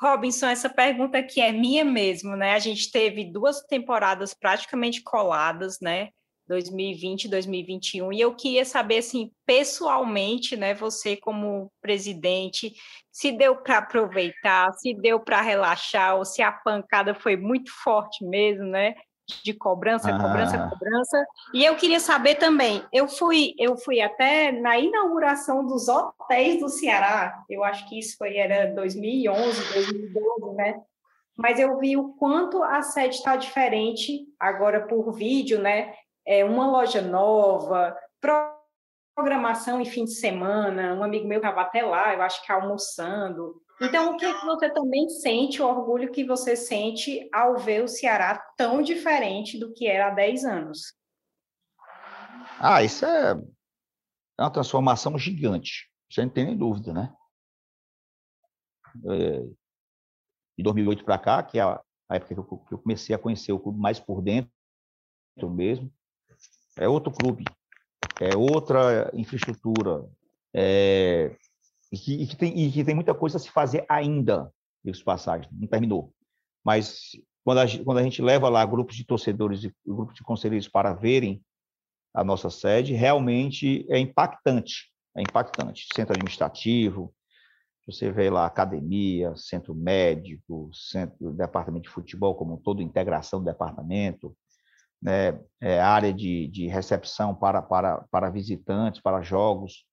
Robinson, 0.03 0.49
essa 0.49 0.69
pergunta 0.69 1.19
aqui 1.19 1.41
é 1.41 1.53
minha 1.53 1.85
mesmo, 1.85 2.35
né? 2.35 2.55
A 2.55 2.59
gente 2.59 2.91
teve 2.91 3.25
duas 3.25 3.61
temporadas 3.63 4.35
praticamente 4.35 5.01
coladas, 5.01 5.79
né? 5.81 6.09
2020 6.49 7.29
2021 7.29 8.13
e 8.13 8.21
eu 8.21 8.35
queria 8.35 8.65
saber 8.65 8.99
assim 8.99 9.31
pessoalmente 9.47 10.57
né 10.57 10.75
você 10.75 11.17
como 11.17 11.73
presidente 11.81 12.75
se 13.13 13.31
deu 13.31 13.63
para 13.63 13.79
aproveitar 13.79 14.73
se 14.75 14.93
deu 14.93 15.21
para 15.21 15.41
relaxar 15.41 16.17
ou 16.17 16.25
se 16.25 16.43
a 16.43 16.51
pancada 16.51 17.15
foi 17.15 17.37
muito 17.37 17.71
forte 17.71 18.25
mesmo 18.25 18.65
né 18.65 18.95
de 19.45 19.55
cobrança 19.55 20.11
ah. 20.11 20.21
cobrança 20.21 20.69
cobrança 20.69 21.27
e 21.55 21.65
eu 21.65 21.77
queria 21.77 22.01
saber 22.01 22.35
também 22.35 22.85
eu 22.93 23.09
fui 23.09 23.55
eu 23.59 23.77
fui 23.77 24.01
até 24.01 24.53
na 24.53 24.79
inauguração 24.79 25.65
dos 25.65 25.89
hotéis 25.89 26.61
do 26.61 26.69
Ceará 26.69 27.45
eu 27.49 27.63
acho 27.63 27.89
que 27.89 27.99
isso 27.99 28.17
foi 28.19 28.37
era 28.37 28.73
2011 28.75 29.73
2012 29.75 30.57
né 30.57 30.81
mas 31.37 31.59
eu 31.59 31.79
vi 31.79 31.97
o 31.97 32.11
quanto 32.15 32.63
a 32.63 32.83
sede 32.83 33.17
está 33.17 33.37
diferente 33.37 34.27
agora 34.39 34.87
por 34.87 35.13
vídeo, 35.13 35.59
né? 35.59 35.95
é, 36.27 36.45
uma 36.45 36.71
loja 36.71 37.01
nova, 37.01 37.97
programação 39.15 39.81
em 39.81 39.85
fim 39.85 40.05
de 40.05 40.15
semana. 40.15 40.95
Um 40.95 41.03
amigo 41.03 41.27
meu 41.27 41.39
estava 41.39 41.63
até 41.63 41.83
lá, 41.83 42.15
eu 42.15 42.23
acho 42.23 42.45
que 42.45 42.53
almoçando. 42.53 43.62
Então, 43.81 44.13
o 44.13 44.17
que, 44.17 44.33
você 44.45 44.71
também 44.71 45.09
sente, 45.09 45.61
o 45.61 45.67
orgulho 45.67 46.13
que 46.13 46.25
você 46.25 46.55
sente 46.55 47.29
ao 47.33 47.59
ver 47.59 47.83
o 47.83 47.89
Ceará 47.89 48.39
tão 48.57 48.83
diferente 48.83 49.59
do 49.59 49.73
que 49.73 49.87
era 49.87 50.09
há 50.09 50.11
10 50.11 50.45
anos? 50.45 50.95
Ah, 52.61 52.83
isso 52.83 53.05
é, 53.05 53.35
uma 54.39 54.51
transformação 54.51 55.19
gigante, 55.19 55.91
sem 56.11 56.29
ter 56.29 56.45
nem 56.45 56.57
dúvida, 56.57 56.93
né? 56.93 57.13
É, 59.07 59.41
de 60.57 60.63
2008 60.63 61.05
para 61.05 61.19
cá, 61.19 61.43
que 61.43 61.59
é 61.59 61.63
a, 61.63 61.83
época 62.11 62.35
que 62.35 62.41
eu, 62.41 62.45
que 62.45 62.75
eu 62.75 62.79
comecei 62.79 63.15
a 63.15 63.19
conhecer 63.19 63.53
o 63.53 63.59
clube 63.59 63.81
mais 63.81 63.99
por 63.99 64.23
dentro 64.23 64.51
mesmo, 65.51 65.93
é 66.77 66.89
outro 66.89 67.13
clube, 67.13 67.45
é 68.21 68.37
outra 68.37 69.11
infraestrutura, 69.15 70.09
é, 70.55 71.37
e, 71.93 71.99
que, 71.99 72.15
e, 72.15 72.27
que 72.27 72.37
tem, 72.37 72.59
e 72.59 72.73
que 72.73 72.83
tem 72.83 72.95
muita 72.95 73.15
coisa 73.15 73.37
a 73.37 73.41
se 73.41 73.51
fazer 73.51 73.85
ainda, 73.89 74.51
isso 74.83 75.05
passagem, 75.05 75.49
não 75.53 75.69
terminou. 75.69 76.13
Mas 76.65 77.11
quando 77.45 77.59
a, 77.59 77.67
quando 77.85 77.99
a 77.99 78.03
gente 78.03 78.23
leva 78.23 78.49
lá 78.49 78.65
grupos 78.65 78.97
de 78.97 79.05
torcedores 79.05 79.63
e 79.65 79.75
grupos 79.87 80.15
de 80.15 80.23
conselheiros 80.23 80.69
para 80.69 80.95
verem 80.95 81.43
a 82.15 82.25
nossa 82.25 82.49
sede, 82.49 82.95
realmente 82.95 83.87
é 83.91 83.99
impactante, 83.99 84.91
é 85.15 85.21
impactante. 85.21 85.87
Centro 85.95 86.15
administrativo, 86.15 87.15
você 87.87 88.11
vê 88.11 88.31
lá 88.31 88.47
academia, 88.47 89.35
centro 89.37 89.75
médico, 89.75 90.71
centro, 90.73 91.33
departamento 91.33 91.85
de 91.85 91.91
futebol 91.91 92.35
como 92.35 92.55
um 92.55 92.57
todo, 92.57 92.81
integração 92.81 93.41
do 93.41 93.47
departamento, 93.47 94.37
né, 95.01 95.39
é, 95.61 95.81
área 95.81 96.13
de, 96.13 96.47
de 96.49 96.69
recepção 96.69 97.35
para, 97.35 97.61
para, 97.61 98.07
para 98.11 98.31
visitantes, 98.31 99.01
para 99.01 99.21
jogos, 99.21 99.85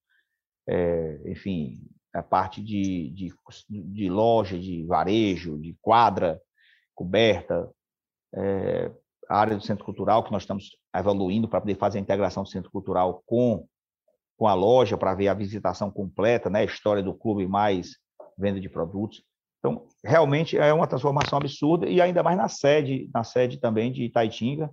é, 0.67 1.21
enfim, 1.25 1.79
a 2.13 2.23
parte 2.23 2.61
de, 2.61 3.09
de, 3.11 3.33
de, 3.69 4.09
loja, 4.09 4.57
de 4.57 4.85
varejo, 4.85 5.57
de 5.59 5.75
quadra 5.81 6.41
coberta, 6.95 7.69
é, 8.33 8.91
a 9.29 9.39
área 9.39 9.55
do 9.55 9.63
centro 9.63 9.85
cultural, 9.85 10.23
que 10.23 10.31
nós 10.31 10.43
estamos 10.43 10.77
evoluindo 10.95 11.47
para 11.47 11.61
poder 11.61 11.75
fazer 11.75 11.99
a 11.99 12.01
integração 12.01 12.43
do 12.43 12.49
centro 12.49 12.71
cultural 12.71 13.23
com, 13.25 13.65
com 14.37 14.47
a 14.47 14.53
loja, 14.53 14.97
para 14.97 15.13
ver 15.13 15.27
a 15.27 15.33
visitação 15.33 15.91
completa, 15.91 16.49
né, 16.49 16.59
a 16.59 16.65
história 16.65 17.03
do 17.03 17.13
clube 17.13 17.47
mais 17.47 17.97
venda 18.37 18.59
de 18.59 18.69
produtos. 18.69 19.23
Então, 19.59 19.85
realmente 20.03 20.57
é 20.57 20.73
uma 20.73 20.87
transformação 20.87 21.37
absurda, 21.37 21.87
e 21.87 22.01
ainda 22.01 22.23
mais 22.23 22.37
na 22.37 22.47
sede, 22.47 23.09
na 23.13 23.23
sede 23.23 23.59
também 23.59 23.91
de 23.91 24.05
Itaitinga, 24.05 24.71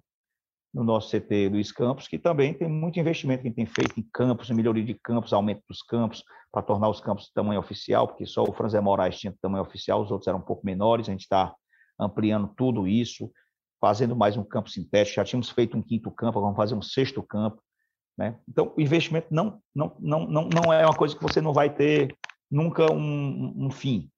no 0.77 0.85
nosso 0.85 1.09
CT 1.09 1.49
Luiz 1.49 1.73
Campos, 1.73 2.07
que 2.07 2.19
também 2.19 2.53
tem 2.53 2.69
muito 2.69 3.01
investimento 3.01 3.41
que 3.41 3.49
a 3.49 3.51
gente 3.51 3.57
tem 3.57 3.65
feito 3.65 3.99
em 3.99 4.07
campos, 4.13 4.51
melhoria 4.51 4.85
de 4.85 4.93
campos, 4.93 5.33
aumento 5.33 5.63
dos 5.67 5.81
campos, 5.81 6.23
para 6.53 6.61
tornar 6.61 6.91
os 6.91 7.01
campos 7.01 7.25
de 7.25 7.33
tamanho 7.33 7.59
oficial, 7.59 8.07
porque 8.07 8.27
só 8.27 8.45
o 8.45 8.53
Franzé 8.53 8.79
Moraes 8.79 9.19
tinha 9.19 9.35
tamanho 9.41 9.65
oficial, 9.65 10.03
os 10.03 10.11
outros 10.11 10.29
eram 10.29 10.39
um 10.39 10.43
pouco 10.43 10.67
menores, 10.67 11.09
a 11.09 11.13
gente 11.13 11.23
está 11.23 11.55
ampliando 11.99 12.53
tudo 12.55 12.87
isso, 12.87 13.33
fazendo 13.81 14.15
mais 14.15 14.37
um 14.37 14.45
campo 14.45 14.69
sintético, 14.69 15.17
já 15.17 15.25
tínhamos 15.25 15.49
feito 15.49 15.79
um 15.79 15.83
quinto 15.83 16.11
campo, 16.11 16.43
vamos 16.43 16.57
fazer 16.57 16.75
um 16.75 16.83
sexto 16.83 17.23
campo, 17.23 17.63
né? 18.19 18.39
Então, 18.47 18.75
o 18.77 18.81
investimento 18.81 19.29
não, 19.31 19.59
não, 19.75 19.97
não, 19.99 20.27
não, 20.27 20.49
não 20.51 20.73
é 20.75 20.85
uma 20.85 20.95
coisa 20.95 21.17
que 21.17 21.23
você 21.23 21.41
não 21.41 21.55
vai 21.55 21.75
ter 21.75 22.15
nunca 22.51 22.93
um, 22.93 23.55
um 23.57 23.71
fim, 23.71 24.11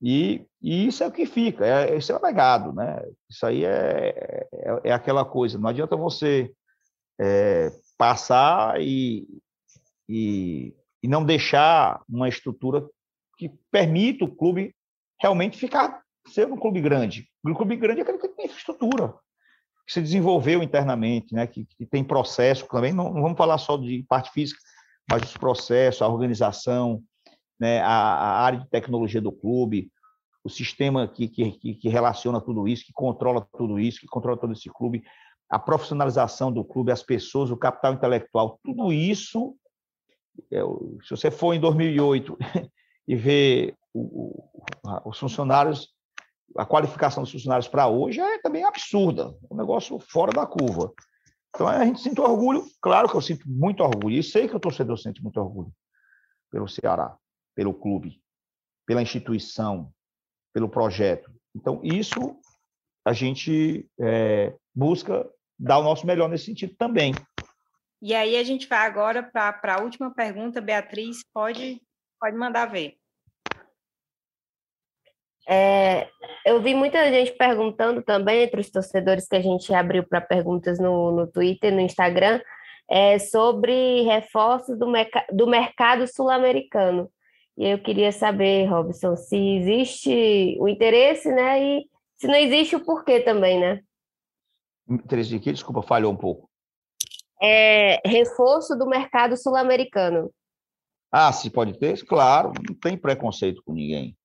e, 0.00 0.46
e, 0.62 0.86
isso 0.86 1.02
é 1.02 1.06
o 1.06 1.12
que 1.12 1.26
fica, 1.26 1.66
é, 1.66 1.96
isso 1.96 2.12
é 2.12 2.16
o 2.16 2.22
legado, 2.22 2.72
né? 2.72 3.02
Isso 3.28 3.44
aí 3.44 3.64
é, 3.64 4.46
é, 4.52 4.80
é 4.84 4.92
aquela 4.92 5.24
coisa, 5.24 5.58
não 5.58 5.68
adianta 5.68 5.96
você 5.96 6.52
é, 7.20 7.70
passar 7.96 8.80
e, 8.80 9.26
e, 10.08 10.72
e, 11.02 11.08
não 11.08 11.24
deixar 11.24 12.00
uma 12.08 12.28
estrutura 12.28 12.88
que 13.36 13.50
permita 13.70 14.24
o 14.24 14.34
clube 14.34 14.74
realmente 15.20 15.58
ficar, 15.58 16.02
ser 16.28 16.46
um 16.46 16.56
clube 16.56 16.80
grande. 16.80 17.28
O 17.44 17.54
clube 17.54 17.76
grande 17.76 18.00
é 18.00 18.02
aquele 18.02 18.18
que 18.18 18.28
tem 18.28 18.46
infraestrutura, 18.46 19.14
que 19.84 19.92
se 19.92 20.00
desenvolveu 20.00 20.62
internamente, 20.62 21.34
né? 21.34 21.46
que, 21.46 21.64
que 21.64 21.86
tem 21.86 22.04
processo 22.04 22.68
também, 22.68 22.92
não, 22.92 23.12
não 23.12 23.22
vamos 23.22 23.38
falar 23.38 23.58
só 23.58 23.76
de 23.76 24.04
parte 24.08 24.30
física, 24.30 24.60
mas 25.10 25.22
os 25.22 25.36
processos, 25.36 26.02
a 26.02 26.08
organização, 26.08 27.02
né, 27.58 27.80
a, 27.80 27.88
a, 27.88 28.40
área 28.42 28.60
de 28.60 28.68
tecnologia 28.68 29.20
do 29.20 29.32
clube, 29.32 29.90
o 30.44 30.48
sistema 30.48 31.08
que, 31.08 31.28
que, 31.28 31.74
que, 31.74 31.88
relaciona 31.88 32.40
tudo 32.40 32.68
isso, 32.68 32.84
que 32.84 32.92
controla 32.92 33.46
tudo 33.56 33.78
isso, 33.78 34.00
que 34.00 34.06
controla 34.06 34.38
todo 34.38 34.52
esse 34.52 34.70
clube, 34.70 35.02
a 35.50 35.58
profissionalização 35.58 36.52
do 36.52 36.64
clube, 36.64 36.92
as 36.92 37.02
pessoas, 37.02 37.50
o 37.50 37.56
capital 37.56 37.94
intelectual, 37.94 38.60
tudo 38.62 38.92
isso, 38.92 39.56
é 40.52 40.60
se 41.02 41.10
você 41.10 41.30
for 41.30 41.54
em 41.54 41.60
2008 41.60 42.38
e 43.08 43.16
ver 43.16 43.74
o, 43.92 44.44
os 45.04 45.18
funcionários, 45.18 45.88
a 46.56 46.64
qualificação 46.64 47.22
dos 47.22 47.32
funcionários 47.32 47.66
para 47.66 47.88
hoje 47.88 48.20
é 48.20 48.38
também 48.38 48.64
absurda, 48.64 49.34
um 49.50 49.56
negócio 49.56 49.98
fora 49.98 50.32
da 50.32 50.46
curva. 50.46 50.92
Então 51.48 51.66
a 51.66 51.84
gente 51.84 52.00
sente 52.00 52.20
orgulho, 52.20 52.64
claro 52.80 53.08
que 53.08 53.16
eu 53.16 53.22
sinto 53.22 53.48
muito 53.48 53.82
orgulho, 53.82 54.16
e 54.16 54.22
sei 54.22 54.46
que 54.46 54.54
o 54.54 54.60
torcedor 54.60 54.96
sente 54.98 55.22
muito 55.22 55.40
orgulho 55.40 55.72
pelo 56.50 56.68
Ceará 56.68 57.16
pelo 57.58 57.74
clube, 57.74 58.22
pela 58.86 59.02
instituição, 59.02 59.92
pelo 60.54 60.68
projeto. 60.68 61.28
Então, 61.56 61.80
isso 61.82 62.38
a 63.04 63.12
gente 63.12 63.90
é, 64.00 64.54
busca 64.72 65.28
dar 65.58 65.78
o 65.78 65.82
nosso 65.82 66.06
melhor 66.06 66.28
nesse 66.28 66.44
sentido 66.44 66.76
também. 66.76 67.12
E 68.00 68.14
aí 68.14 68.36
a 68.36 68.44
gente 68.44 68.68
vai 68.68 68.86
agora 68.86 69.24
para 69.24 69.74
a 69.74 69.82
última 69.82 70.14
pergunta, 70.14 70.60
Beatriz, 70.60 71.24
pode, 71.34 71.82
pode 72.20 72.36
mandar 72.36 72.66
ver. 72.66 72.94
É, 75.48 76.08
eu 76.46 76.62
vi 76.62 76.76
muita 76.76 77.10
gente 77.10 77.32
perguntando 77.32 78.04
também, 78.04 78.44
entre 78.44 78.60
os 78.60 78.70
torcedores 78.70 79.26
que 79.26 79.34
a 79.34 79.42
gente 79.42 79.74
abriu 79.74 80.06
para 80.06 80.20
perguntas 80.20 80.78
no, 80.78 81.10
no 81.10 81.26
Twitter, 81.26 81.74
no 81.74 81.80
Instagram, 81.80 82.40
é, 82.88 83.18
sobre 83.18 84.02
reforços 84.02 84.78
do, 84.78 84.86
do 85.32 85.48
mercado 85.48 86.06
sul-americano. 86.06 87.10
E 87.58 87.72
eu 87.72 87.82
queria 87.82 88.12
saber, 88.12 88.66
Robson, 88.66 89.16
se 89.16 89.36
existe 89.36 90.56
o 90.60 90.68
interesse, 90.68 91.28
né? 91.28 91.60
E 91.60 91.90
se 92.16 92.28
não 92.28 92.36
existe, 92.36 92.76
o 92.76 92.84
porquê 92.84 93.18
também, 93.18 93.58
né? 93.58 93.82
Interesse 94.88 95.30
de 95.30 95.40
quê? 95.40 95.50
Desculpa, 95.50 95.82
falhou 95.82 96.12
um 96.12 96.16
pouco. 96.16 96.48
É, 97.42 98.00
reforço 98.08 98.76
do 98.78 98.86
mercado 98.86 99.36
sul-americano. 99.36 100.32
Ah, 101.10 101.32
se 101.32 101.50
pode 101.50 101.76
ter? 101.76 102.00
Claro, 102.06 102.52
não 102.68 102.76
tem 102.76 102.96
preconceito 102.96 103.60
com 103.64 103.72
ninguém. 103.72 104.16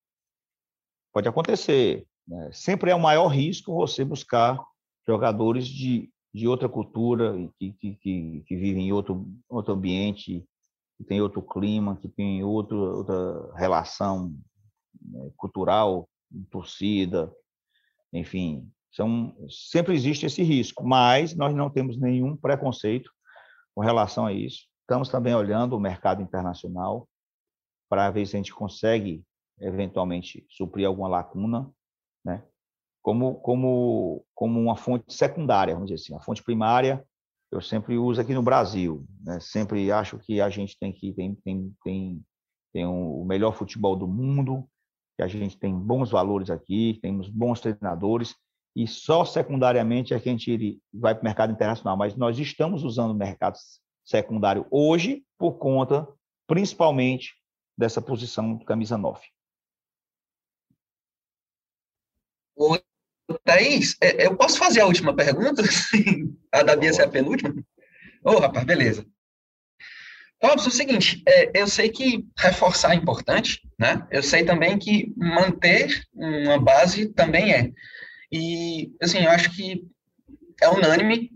Pode 1.11 1.27
acontecer. 1.27 2.05
Né? 2.27 2.51
Sempre 2.53 2.91
é 2.91 2.95
o 2.95 2.99
maior 2.99 3.29
risco 3.29 3.73
você 3.73 4.05
buscar 4.05 4.63
jogadores 5.07 5.65
de, 5.65 6.07
de 6.31 6.47
outra 6.47 6.69
cultura, 6.69 7.33
que, 7.57 7.73
que, 7.73 7.95
que, 7.95 8.43
que 8.45 8.55
vivem 8.55 8.89
em 8.89 8.93
outro, 8.93 9.25
outro 9.49 9.73
ambiente, 9.73 10.45
que 11.03 11.09
tem 11.09 11.21
outro 11.21 11.41
clima, 11.41 11.97
que 11.97 12.07
tem 12.07 12.43
outro, 12.43 12.77
outra 12.77 13.53
relação 13.55 14.33
né, 15.01 15.29
cultural, 15.35 16.09
torcida, 16.49 17.31
enfim, 18.11 18.71
são, 18.89 19.35
sempre 19.49 19.93
existe 19.93 20.25
esse 20.25 20.41
risco, 20.41 20.83
mas 20.87 21.35
nós 21.35 21.53
não 21.53 21.69
temos 21.69 21.99
nenhum 21.99 22.37
preconceito 22.37 23.11
com 23.75 23.81
relação 23.81 24.25
a 24.25 24.31
isso. 24.31 24.67
Estamos 24.81 25.09
também 25.09 25.35
olhando 25.35 25.75
o 25.75 25.79
mercado 25.79 26.21
internacional 26.21 27.07
para 27.89 28.09
ver 28.09 28.25
se 28.25 28.35
a 28.35 28.39
gente 28.39 28.53
consegue 28.53 29.23
eventualmente 29.59 30.45
suprir 30.49 30.87
alguma 30.87 31.07
lacuna, 31.07 31.69
né? 32.23 32.43
Como 33.01 33.35
como 33.35 34.25
como 34.33 34.59
uma 34.59 34.77
fonte 34.77 35.13
secundária, 35.13 35.73
vamos 35.73 35.89
dizer 35.89 36.01
assim, 36.01 36.15
a 36.15 36.21
fonte 36.21 36.41
primária 36.41 37.05
eu 37.53 37.61
sempre 37.61 37.97
uso 37.97 38.19
aqui 38.19 38.33
no 38.33 38.41
Brasil, 38.41 39.05
né? 39.21 39.39
Sempre 39.39 39.91
acho 39.91 40.17
que 40.17 40.41
a 40.41 40.49
gente 40.49 40.77
tem 40.79 40.91
que 40.91 41.13
tem 41.13 41.35
tem 41.35 41.75
tem, 41.83 42.25
tem 42.73 42.87
um, 42.87 43.21
o 43.21 43.25
melhor 43.25 43.55
futebol 43.55 43.95
do 43.95 44.07
mundo, 44.07 44.67
que 45.15 45.21
a 45.21 45.27
gente 45.27 45.57
tem 45.57 45.77
bons 45.77 46.09
valores 46.09 46.49
aqui, 46.49 46.97
temos 47.01 47.29
bons 47.29 47.61
treinadores 47.61 48.35
e 48.75 48.87
só 48.87 49.23
secundariamente 49.23 50.15
é 50.15 50.19
que 50.19 50.29
a 50.29 50.31
gente 50.31 50.81
vai 50.91 51.13
para 51.13 51.21
o 51.21 51.25
mercado 51.25 51.53
internacional, 51.53 51.95
mas 51.95 52.15
nós 52.15 52.39
estamos 52.39 52.83
usando 52.83 53.11
o 53.11 53.15
mercado 53.15 53.55
secundário 54.03 54.65
hoje 54.71 55.23
por 55.37 55.53
conta, 55.59 56.07
principalmente, 56.47 57.35
dessa 57.77 58.01
posição 58.01 58.57
de 58.57 58.65
camisa 58.65 58.97
9. 58.97 59.21
Ô, 62.55 62.77
Thaís, 63.43 63.95
é, 64.01 64.25
eu 64.25 64.35
posso 64.35 64.57
fazer 64.57 64.81
a 64.81 64.85
última 64.85 65.15
pergunta? 65.15 65.63
a 66.51 66.63
da 66.63 66.75
Bia 66.75 66.93
ser 66.93 67.03
a 67.03 67.07
penúltima? 67.07 67.53
Ô, 68.23 68.31
oh, 68.31 68.39
rapaz, 68.39 68.65
beleza. 68.65 69.05
Robson, 70.41 70.65
é 70.65 70.69
o 70.69 70.71
seguinte, 70.71 71.23
é, 71.27 71.61
eu 71.61 71.67
sei 71.67 71.89
que 71.89 72.25
reforçar 72.37 72.91
é 72.91 72.95
importante, 72.95 73.61
né? 73.79 74.05
Eu 74.11 74.21
sei 74.21 74.43
também 74.43 74.77
que 74.77 75.13
manter 75.15 76.03
uma 76.13 76.59
base 76.59 77.07
também 77.07 77.53
é. 77.53 77.71
E, 78.31 78.91
assim, 79.01 79.19
eu 79.19 79.31
acho 79.31 79.55
que 79.55 79.85
é 80.61 80.67
unânime, 80.67 81.31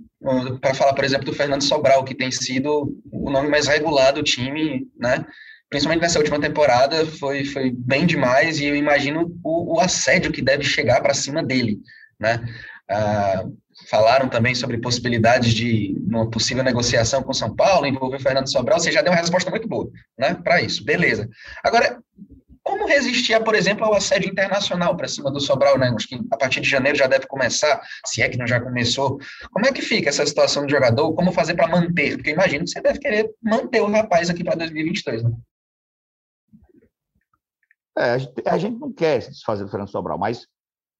para 0.59 0.73
falar, 0.73 0.93
por 0.93 1.05
exemplo, 1.05 1.25
do 1.25 1.33
Fernando 1.33 1.63
Sobral, 1.63 2.03
que 2.03 2.15
tem 2.15 2.31
sido 2.31 2.99
o 3.11 3.29
nome 3.29 3.47
mais 3.49 3.67
regular 3.67 4.11
do 4.13 4.23
time, 4.23 4.87
né? 4.97 5.25
Principalmente 5.69 6.01
nessa 6.01 6.19
última 6.19 6.39
temporada, 6.39 7.05
foi, 7.05 7.43
foi 7.43 7.71
bem 7.71 8.05
demais, 8.05 8.59
e 8.59 8.65
eu 8.65 8.75
imagino 8.75 9.37
o, 9.43 9.75
o 9.75 9.79
assédio 9.79 10.31
que 10.31 10.41
deve 10.41 10.63
chegar 10.63 11.01
para 11.01 11.13
cima 11.13 11.43
dele, 11.43 11.79
né? 12.19 12.41
Ah, 12.89 13.43
falaram 13.89 14.29
também 14.29 14.55
sobre 14.55 14.77
possibilidades 14.77 15.53
de 15.53 15.95
uma 16.07 16.29
possível 16.29 16.63
negociação 16.63 17.21
com 17.21 17.33
São 17.33 17.55
Paulo, 17.55 17.85
envolver 17.85 18.19
Fernando 18.19 18.51
Sobral, 18.51 18.79
você 18.79 18.91
já 18.91 19.01
deu 19.01 19.11
uma 19.11 19.19
resposta 19.19 19.51
muito 19.51 19.67
boa, 19.67 19.89
né, 20.17 20.33
para 20.33 20.61
isso, 20.61 20.83
beleza. 20.83 21.29
Agora, 21.63 21.99
como 22.63 22.85
resistir, 22.85 23.41
por 23.43 23.55
exemplo, 23.55 23.85
ao 23.85 23.93
assédio 23.93 24.29
internacional 24.29 24.95
para 24.97 25.07
cima 25.07 25.31
do 25.31 25.39
Sobral, 25.39 25.77
né? 25.77 25.89
Acho 25.95 26.05
que 26.05 26.19
a 26.29 26.35
partir 26.35 26.59
de 26.59 26.69
janeiro 26.69 26.97
já 26.97 27.07
deve 27.07 27.25
começar, 27.25 27.81
se 28.05 28.21
é 28.21 28.27
que 28.27 28.37
não 28.37 28.45
já 28.45 28.59
começou. 28.59 29.17
Como 29.51 29.65
é 29.65 29.71
que 29.71 29.81
fica 29.81 30.09
essa 30.09 30.25
situação 30.25 30.65
do 30.65 30.69
jogador? 30.69 31.13
Como 31.13 31.31
fazer 31.31 31.55
para 31.55 31.69
manter? 31.69 32.17
Porque 32.17 32.31
imagino 32.31 32.65
que 32.65 32.71
você 32.71 32.81
deve 32.81 32.99
querer 32.99 33.29
manter 33.41 33.81
o 33.81 33.89
rapaz 33.89 34.29
aqui 34.29 34.43
para 34.43 34.55
2022, 34.55 35.23
né? 35.23 35.31
É, 37.97 38.17
a, 38.45 38.57
gente, 38.57 38.79
não 38.79 38.91
quer 38.91 39.21
se 39.21 39.31
desfazer 39.31 39.63
do 39.63 39.71
Fernando 39.71 39.89
Sobral, 39.89 40.17
mas 40.17 40.47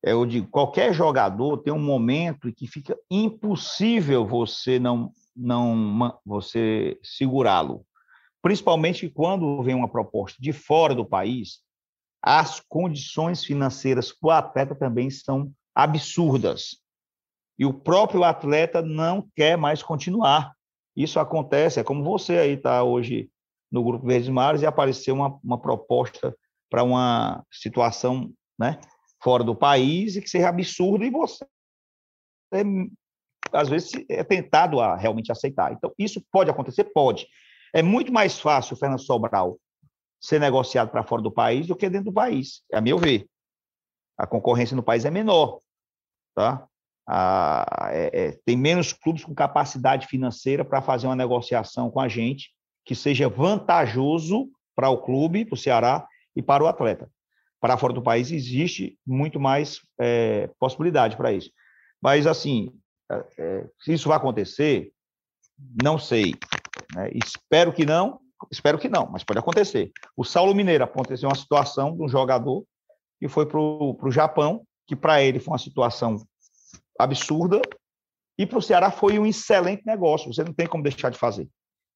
eu 0.04 0.26
digo, 0.26 0.48
qualquer 0.48 0.94
jogador 0.94 1.58
tem 1.58 1.74
um 1.74 1.80
momento 1.80 2.48
em 2.50 2.54
que 2.54 2.68
fica 2.68 2.98
impossível 3.10 4.26
você 4.26 4.80
não, 4.80 5.12
não 5.36 6.20
você 6.26 6.98
segurá-lo 7.04 7.86
principalmente 8.48 9.10
quando 9.10 9.62
vem 9.62 9.76
uma 9.76 9.90
proposta 9.90 10.42
de 10.42 10.54
fora 10.54 10.96
do 10.96 11.06
país, 11.06 11.60
as 12.22 12.62
condições 12.62 13.44
financeiras 13.44 14.14
para 14.14 14.28
o 14.28 14.32
atleta 14.32 14.74
também 14.74 15.10
são 15.10 15.52
absurdas. 15.76 16.78
E 17.60 17.66
o 17.66 17.74
próprio 17.74 18.24
atleta 18.24 18.82
não 18.82 19.28
quer 19.36 19.58
mais 19.58 19.84
continuar. 19.84 20.54
Isso 20.96 21.20
acontece, 21.20 21.82
é 21.82 21.84
como 21.84 22.06
você 22.06 22.38
aí 22.38 22.52
está 22.52 22.84
hoje 22.84 23.30
no 23.70 23.84
Grupo 23.84 24.08
Verdes 24.08 24.30
Mares 24.30 24.62
e 24.62 24.66
apareceu 24.66 25.16
uma, 25.16 25.38
uma 25.44 25.58
proposta 25.60 26.34
para 26.70 26.84
uma 26.84 27.44
situação 27.52 28.32
né, 28.60 28.80
fora 29.22 29.44
do 29.44 29.56
país 29.56 30.16
e 30.16 30.22
que 30.22 30.30
seja 30.30 30.50
absurda 30.50 31.06
e 31.06 31.10
você, 31.10 31.46
é, 32.54 32.64
às 33.52 33.70
vezes, 33.70 33.92
é 34.10 34.24
tentado 34.24 34.80
a 34.80 34.96
realmente 34.96 35.32
aceitar. 35.32 35.72
Então, 35.72 35.92
isso 35.98 36.22
pode 36.32 36.50
acontecer? 36.50 36.86
Pode. 36.86 37.28
É 37.74 37.82
muito 37.82 38.12
mais 38.12 38.40
fácil 38.40 38.76
o 38.76 38.80
Fernando 38.80 39.02
Sobral 39.02 39.60
ser 40.20 40.40
negociado 40.40 40.90
para 40.90 41.04
fora 41.04 41.22
do 41.22 41.32
país 41.32 41.68
do 41.68 41.76
que 41.76 41.90
dentro 41.90 42.06
do 42.06 42.14
país, 42.14 42.64
a 42.74 42.82
meu 42.82 42.98
ver. 42.98 43.28
A 44.18 44.26
concorrência 44.26 44.76
no 44.76 44.82
país 44.82 45.06
é 45.06 45.12
menor, 45.12 45.60
tá? 46.36 46.68
É, 47.92 48.10
é, 48.14 48.32
tem 48.44 48.58
menos 48.58 48.92
clubes 48.92 49.24
com 49.24 49.34
capacidade 49.34 50.08
financeira 50.08 50.66
para 50.66 50.82
fazer 50.82 51.08
uma 51.08 51.16
negociação 51.16 51.90
com 51.90 52.02
a 52.02 52.08
gente 52.08 52.52
que 52.84 52.96
seja 52.96 53.30
vantajoso 53.30 54.50
para 54.76 54.90
o 54.90 54.98
clube, 54.98 55.46
para 55.46 55.54
o 55.54 55.58
Ceará 55.58 56.06
e 56.38 56.42
para 56.44 56.64
o 56.64 56.68
atleta. 56.68 57.10
Para 57.60 57.78
fora 57.78 57.92
do 57.92 58.02
país 58.02 58.32
existe 58.32 58.98
muito 59.06 59.40
mais 59.40 59.80
é, 60.00 60.50
possibilidade 60.60 61.18
para 61.18 61.34
isso. 61.34 61.50
Mas, 62.00 62.28
assim, 62.28 62.72
é, 63.12 63.26
é, 63.40 63.70
se 63.80 63.94
isso 63.94 64.08
vai 64.08 64.18
acontecer, 64.18 64.92
não 65.84 65.98
sei. 65.98 66.36
Né? 66.96 67.10
Espero 67.16 67.74
que 67.74 67.84
não, 67.84 68.20
espero 68.52 68.78
que 68.78 68.88
não, 68.88 69.10
mas 69.12 69.24
pode 69.24 69.40
acontecer. 69.40 69.92
O 70.16 70.24
Saulo 70.24 70.54
Mineiro 70.54 70.84
aconteceu 70.84 71.28
uma 71.28 71.36
situação 71.36 71.98
de 71.98 72.04
um 72.04 72.08
jogador 72.08 72.64
que 73.20 73.28
foi 73.28 73.48
para 73.48 73.60
o 73.60 74.12
Japão, 74.12 74.64
que 74.86 74.96
para 74.96 75.24
ele 75.24 75.40
foi 75.40 75.54
uma 75.54 75.58
situação 75.58 76.24
absurda, 77.00 77.60
e 78.38 78.46
para 78.46 78.60
o 78.60 78.62
Ceará 78.62 78.92
foi 78.92 79.18
um 79.18 79.26
excelente 79.26 79.84
negócio, 79.84 80.32
você 80.32 80.44
não 80.44 80.54
tem 80.54 80.68
como 80.68 80.84
deixar 80.84 81.10
de 81.10 81.18
fazer. 81.18 81.50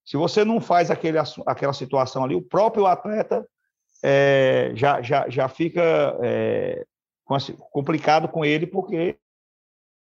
Se 0.04 0.18
você 0.18 0.44
não 0.44 0.60
faz 0.60 0.89
aquele, 0.89 1.20
aquela 1.46 1.74
situação 1.74 2.24
ali, 2.24 2.34
o 2.34 2.42
próprio 2.42 2.88
atleta 2.88 3.48
é, 4.04 4.72
já, 4.76 5.02
já, 5.02 5.30
já 5.30 5.47
fica 5.47 6.18
é, 6.24 6.86
complicado 7.72 8.28
com 8.28 8.43
ele, 8.43 8.66
porque 8.66 9.18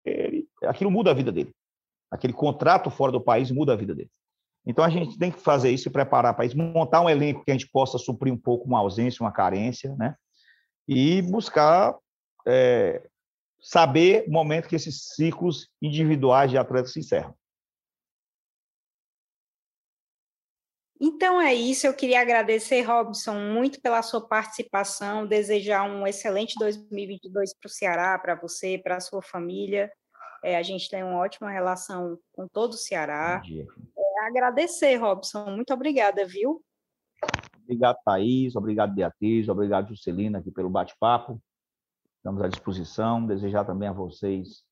ele, 0.05 0.47
aquilo 0.63 0.91
muda 0.91 1.11
a 1.11 1.13
vida 1.13 1.31
dele. 1.31 1.51
Aquele 2.09 2.33
contrato 2.33 2.89
fora 2.89 3.11
do 3.11 3.21
país 3.21 3.51
muda 3.51 3.73
a 3.73 3.75
vida 3.75 3.95
dele. 3.95 4.09
Então, 4.65 4.83
a 4.83 4.89
gente 4.89 5.17
tem 5.17 5.31
que 5.31 5.39
fazer 5.39 5.71
isso 5.71 5.87
e 5.87 5.91
preparar 5.91 6.35
para 6.35 6.45
isso, 6.45 6.57
montar 6.57 7.01
um 7.01 7.09
elenco 7.09 7.43
que 7.43 7.51
a 7.51 7.53
gente 7.53 7.69
possa 7.69 7.97
suprir 7.97 8.31
um 8.31 8.37
pouco 8.37 8.67
uma 8.67 8.79
ausência, 8.79 9.23
uma 9.23 9.31
carência, 9.31 9.95
né? 9.95 10.15
E 10.87 11.21
buscar 11.23 11.95
é, 12.47 13.01
saber 13.59 14.25
o 14.27 14.31
momento 14.31 14.67
que 14.67 14.75
esses 14.75 15.13
ciclos 15.15 15.69
individuais 15.81 16.51
de 16.51 16.57
atletas 16.57 16.93
se 16.93 16.99
encerram. 16.99 17.33
Então 21.03 21.41
é 21.41 21.53
isso, 21.53 21.87
eu 21.87 21.95
queria 21.95 22.21
agradecer, 22.21 22.81
Robson, 22.83 23.33
muito 23.33 23.81
pela 23.81 24.03
sua 24.03 24.27
participação, 24.27 25.25
desejar 25.25 25.83
um 25.83 26.05
excelente 26.05 26.53
2022 26.59 27.55
para 27.55 27.67
o 27.67 27.71
Ceará, 27.71 28.19
para 28.19 28.35
você, 28.35 28.77
para 28.77 28.97
a 28.97 28.99
sua 28.99 29.21
família. 29.21 29.91
É, 30.43 30.57
a 30.57 30.61
gente 30.61 30.89
tem 30.89 31.03
uma 31.03 31.17
ótima 31.17 31.49
relação 31.49 32.19
com 32.33 32.47
todo 32.47 32.73
o 32.73 32.77
Ceará 32.77 33.41
agradecer, 34.27 34.95
Robson. 34.95 35.45
Muito 35.51 35.73
obrigada, 35.73 36.25
viu? 36.25 36.63
Obrigado, 37.63 37.97
Thaís. 38.03 38.55
Obrigado, 38.55 38.93
Beatriz. 38.93 39.47
Obrigado, 39.47 39.89
Juscelina, 39.89 40.39
aqui 40.39 40.51
pelo 40.51 40.69
bate-papo. 40.69 41.41
Estamos 42.17 42.41
à 42.41 42.47
disposição. 42.47 43.25
Desejar 43.25 43.65
também 43.65 43.89
a 43.89 43.93
vocês 43.93 44.63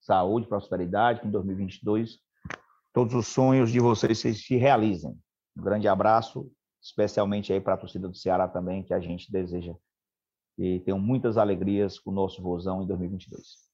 saúde, 0.00 0.46
prosperidade, 0.46 1.20
que 1.20 1.26
em 1.26 1.30
2022 1.30 2.18
todos 2.92 3.14
os 3.14 3.26
sonhos 3.26 3.72
de 3.72 3.80
vocês 3.80 4.18
se 4.18 4.56
realizem. 4.56 5.18
Um 5.56 5.62
grande 5.62 5.88
abraço, 5.88 6.50
especialmente 6.82 7.52
aí 7.52 7.60
para 7.60 7.74
a 7.74 7.78
torcida 7.78 8.08
do 8.08 8.16
Ceará 8.16 8.48
também, 8.48 8.82
que 8.82 8.94
a 8.94 9.00
gente 9.00 9.30
deseja 9.30 9.74
e 10.58 10.80
tenham 10.80 10.98
muitas 10.98 11.36
alegrias 11.36 11.98
com 11.98 12.10
o 12.10 12.14
nosso 12.14 12.42
vozão 12.42 12.82
em 12.82 12.86
2022. 12.86 13.64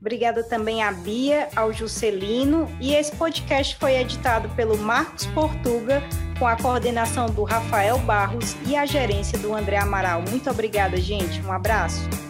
Obrigada 0.00 0.42
também 0.42 0.82
à 0.82 0.90
Bia, 0.90 1.50
ao 1.54 1.72
Juscelino. 1.72 2.66
E 2.80 2.94
esse 2.94 3.14
podcast 3.16 3.76
foi 3.76 3.96
editado 3.96 4.48
pelo 4.56 4.78
Marcos 4.78 5.26
Portuga, 5.26 6.02
com 6.38 6.46
a 6.46 6.56
coordenação 6.56 7.26
do 7.26 7.44
Rafael 7.44 7.98
Barros 7.98 8.56
e 8.66 8.74
a 8.74 8.86
gerência 8.86 9.38
do 9.38 9.54
André 9.54 9.76
Amaral. 9.76 10.22
Muito 10.30 10.48
obrigada, 10.48 10.96
gente. 10.96 11.42
Um 11.42 11.52
abraço. 11.52 12.29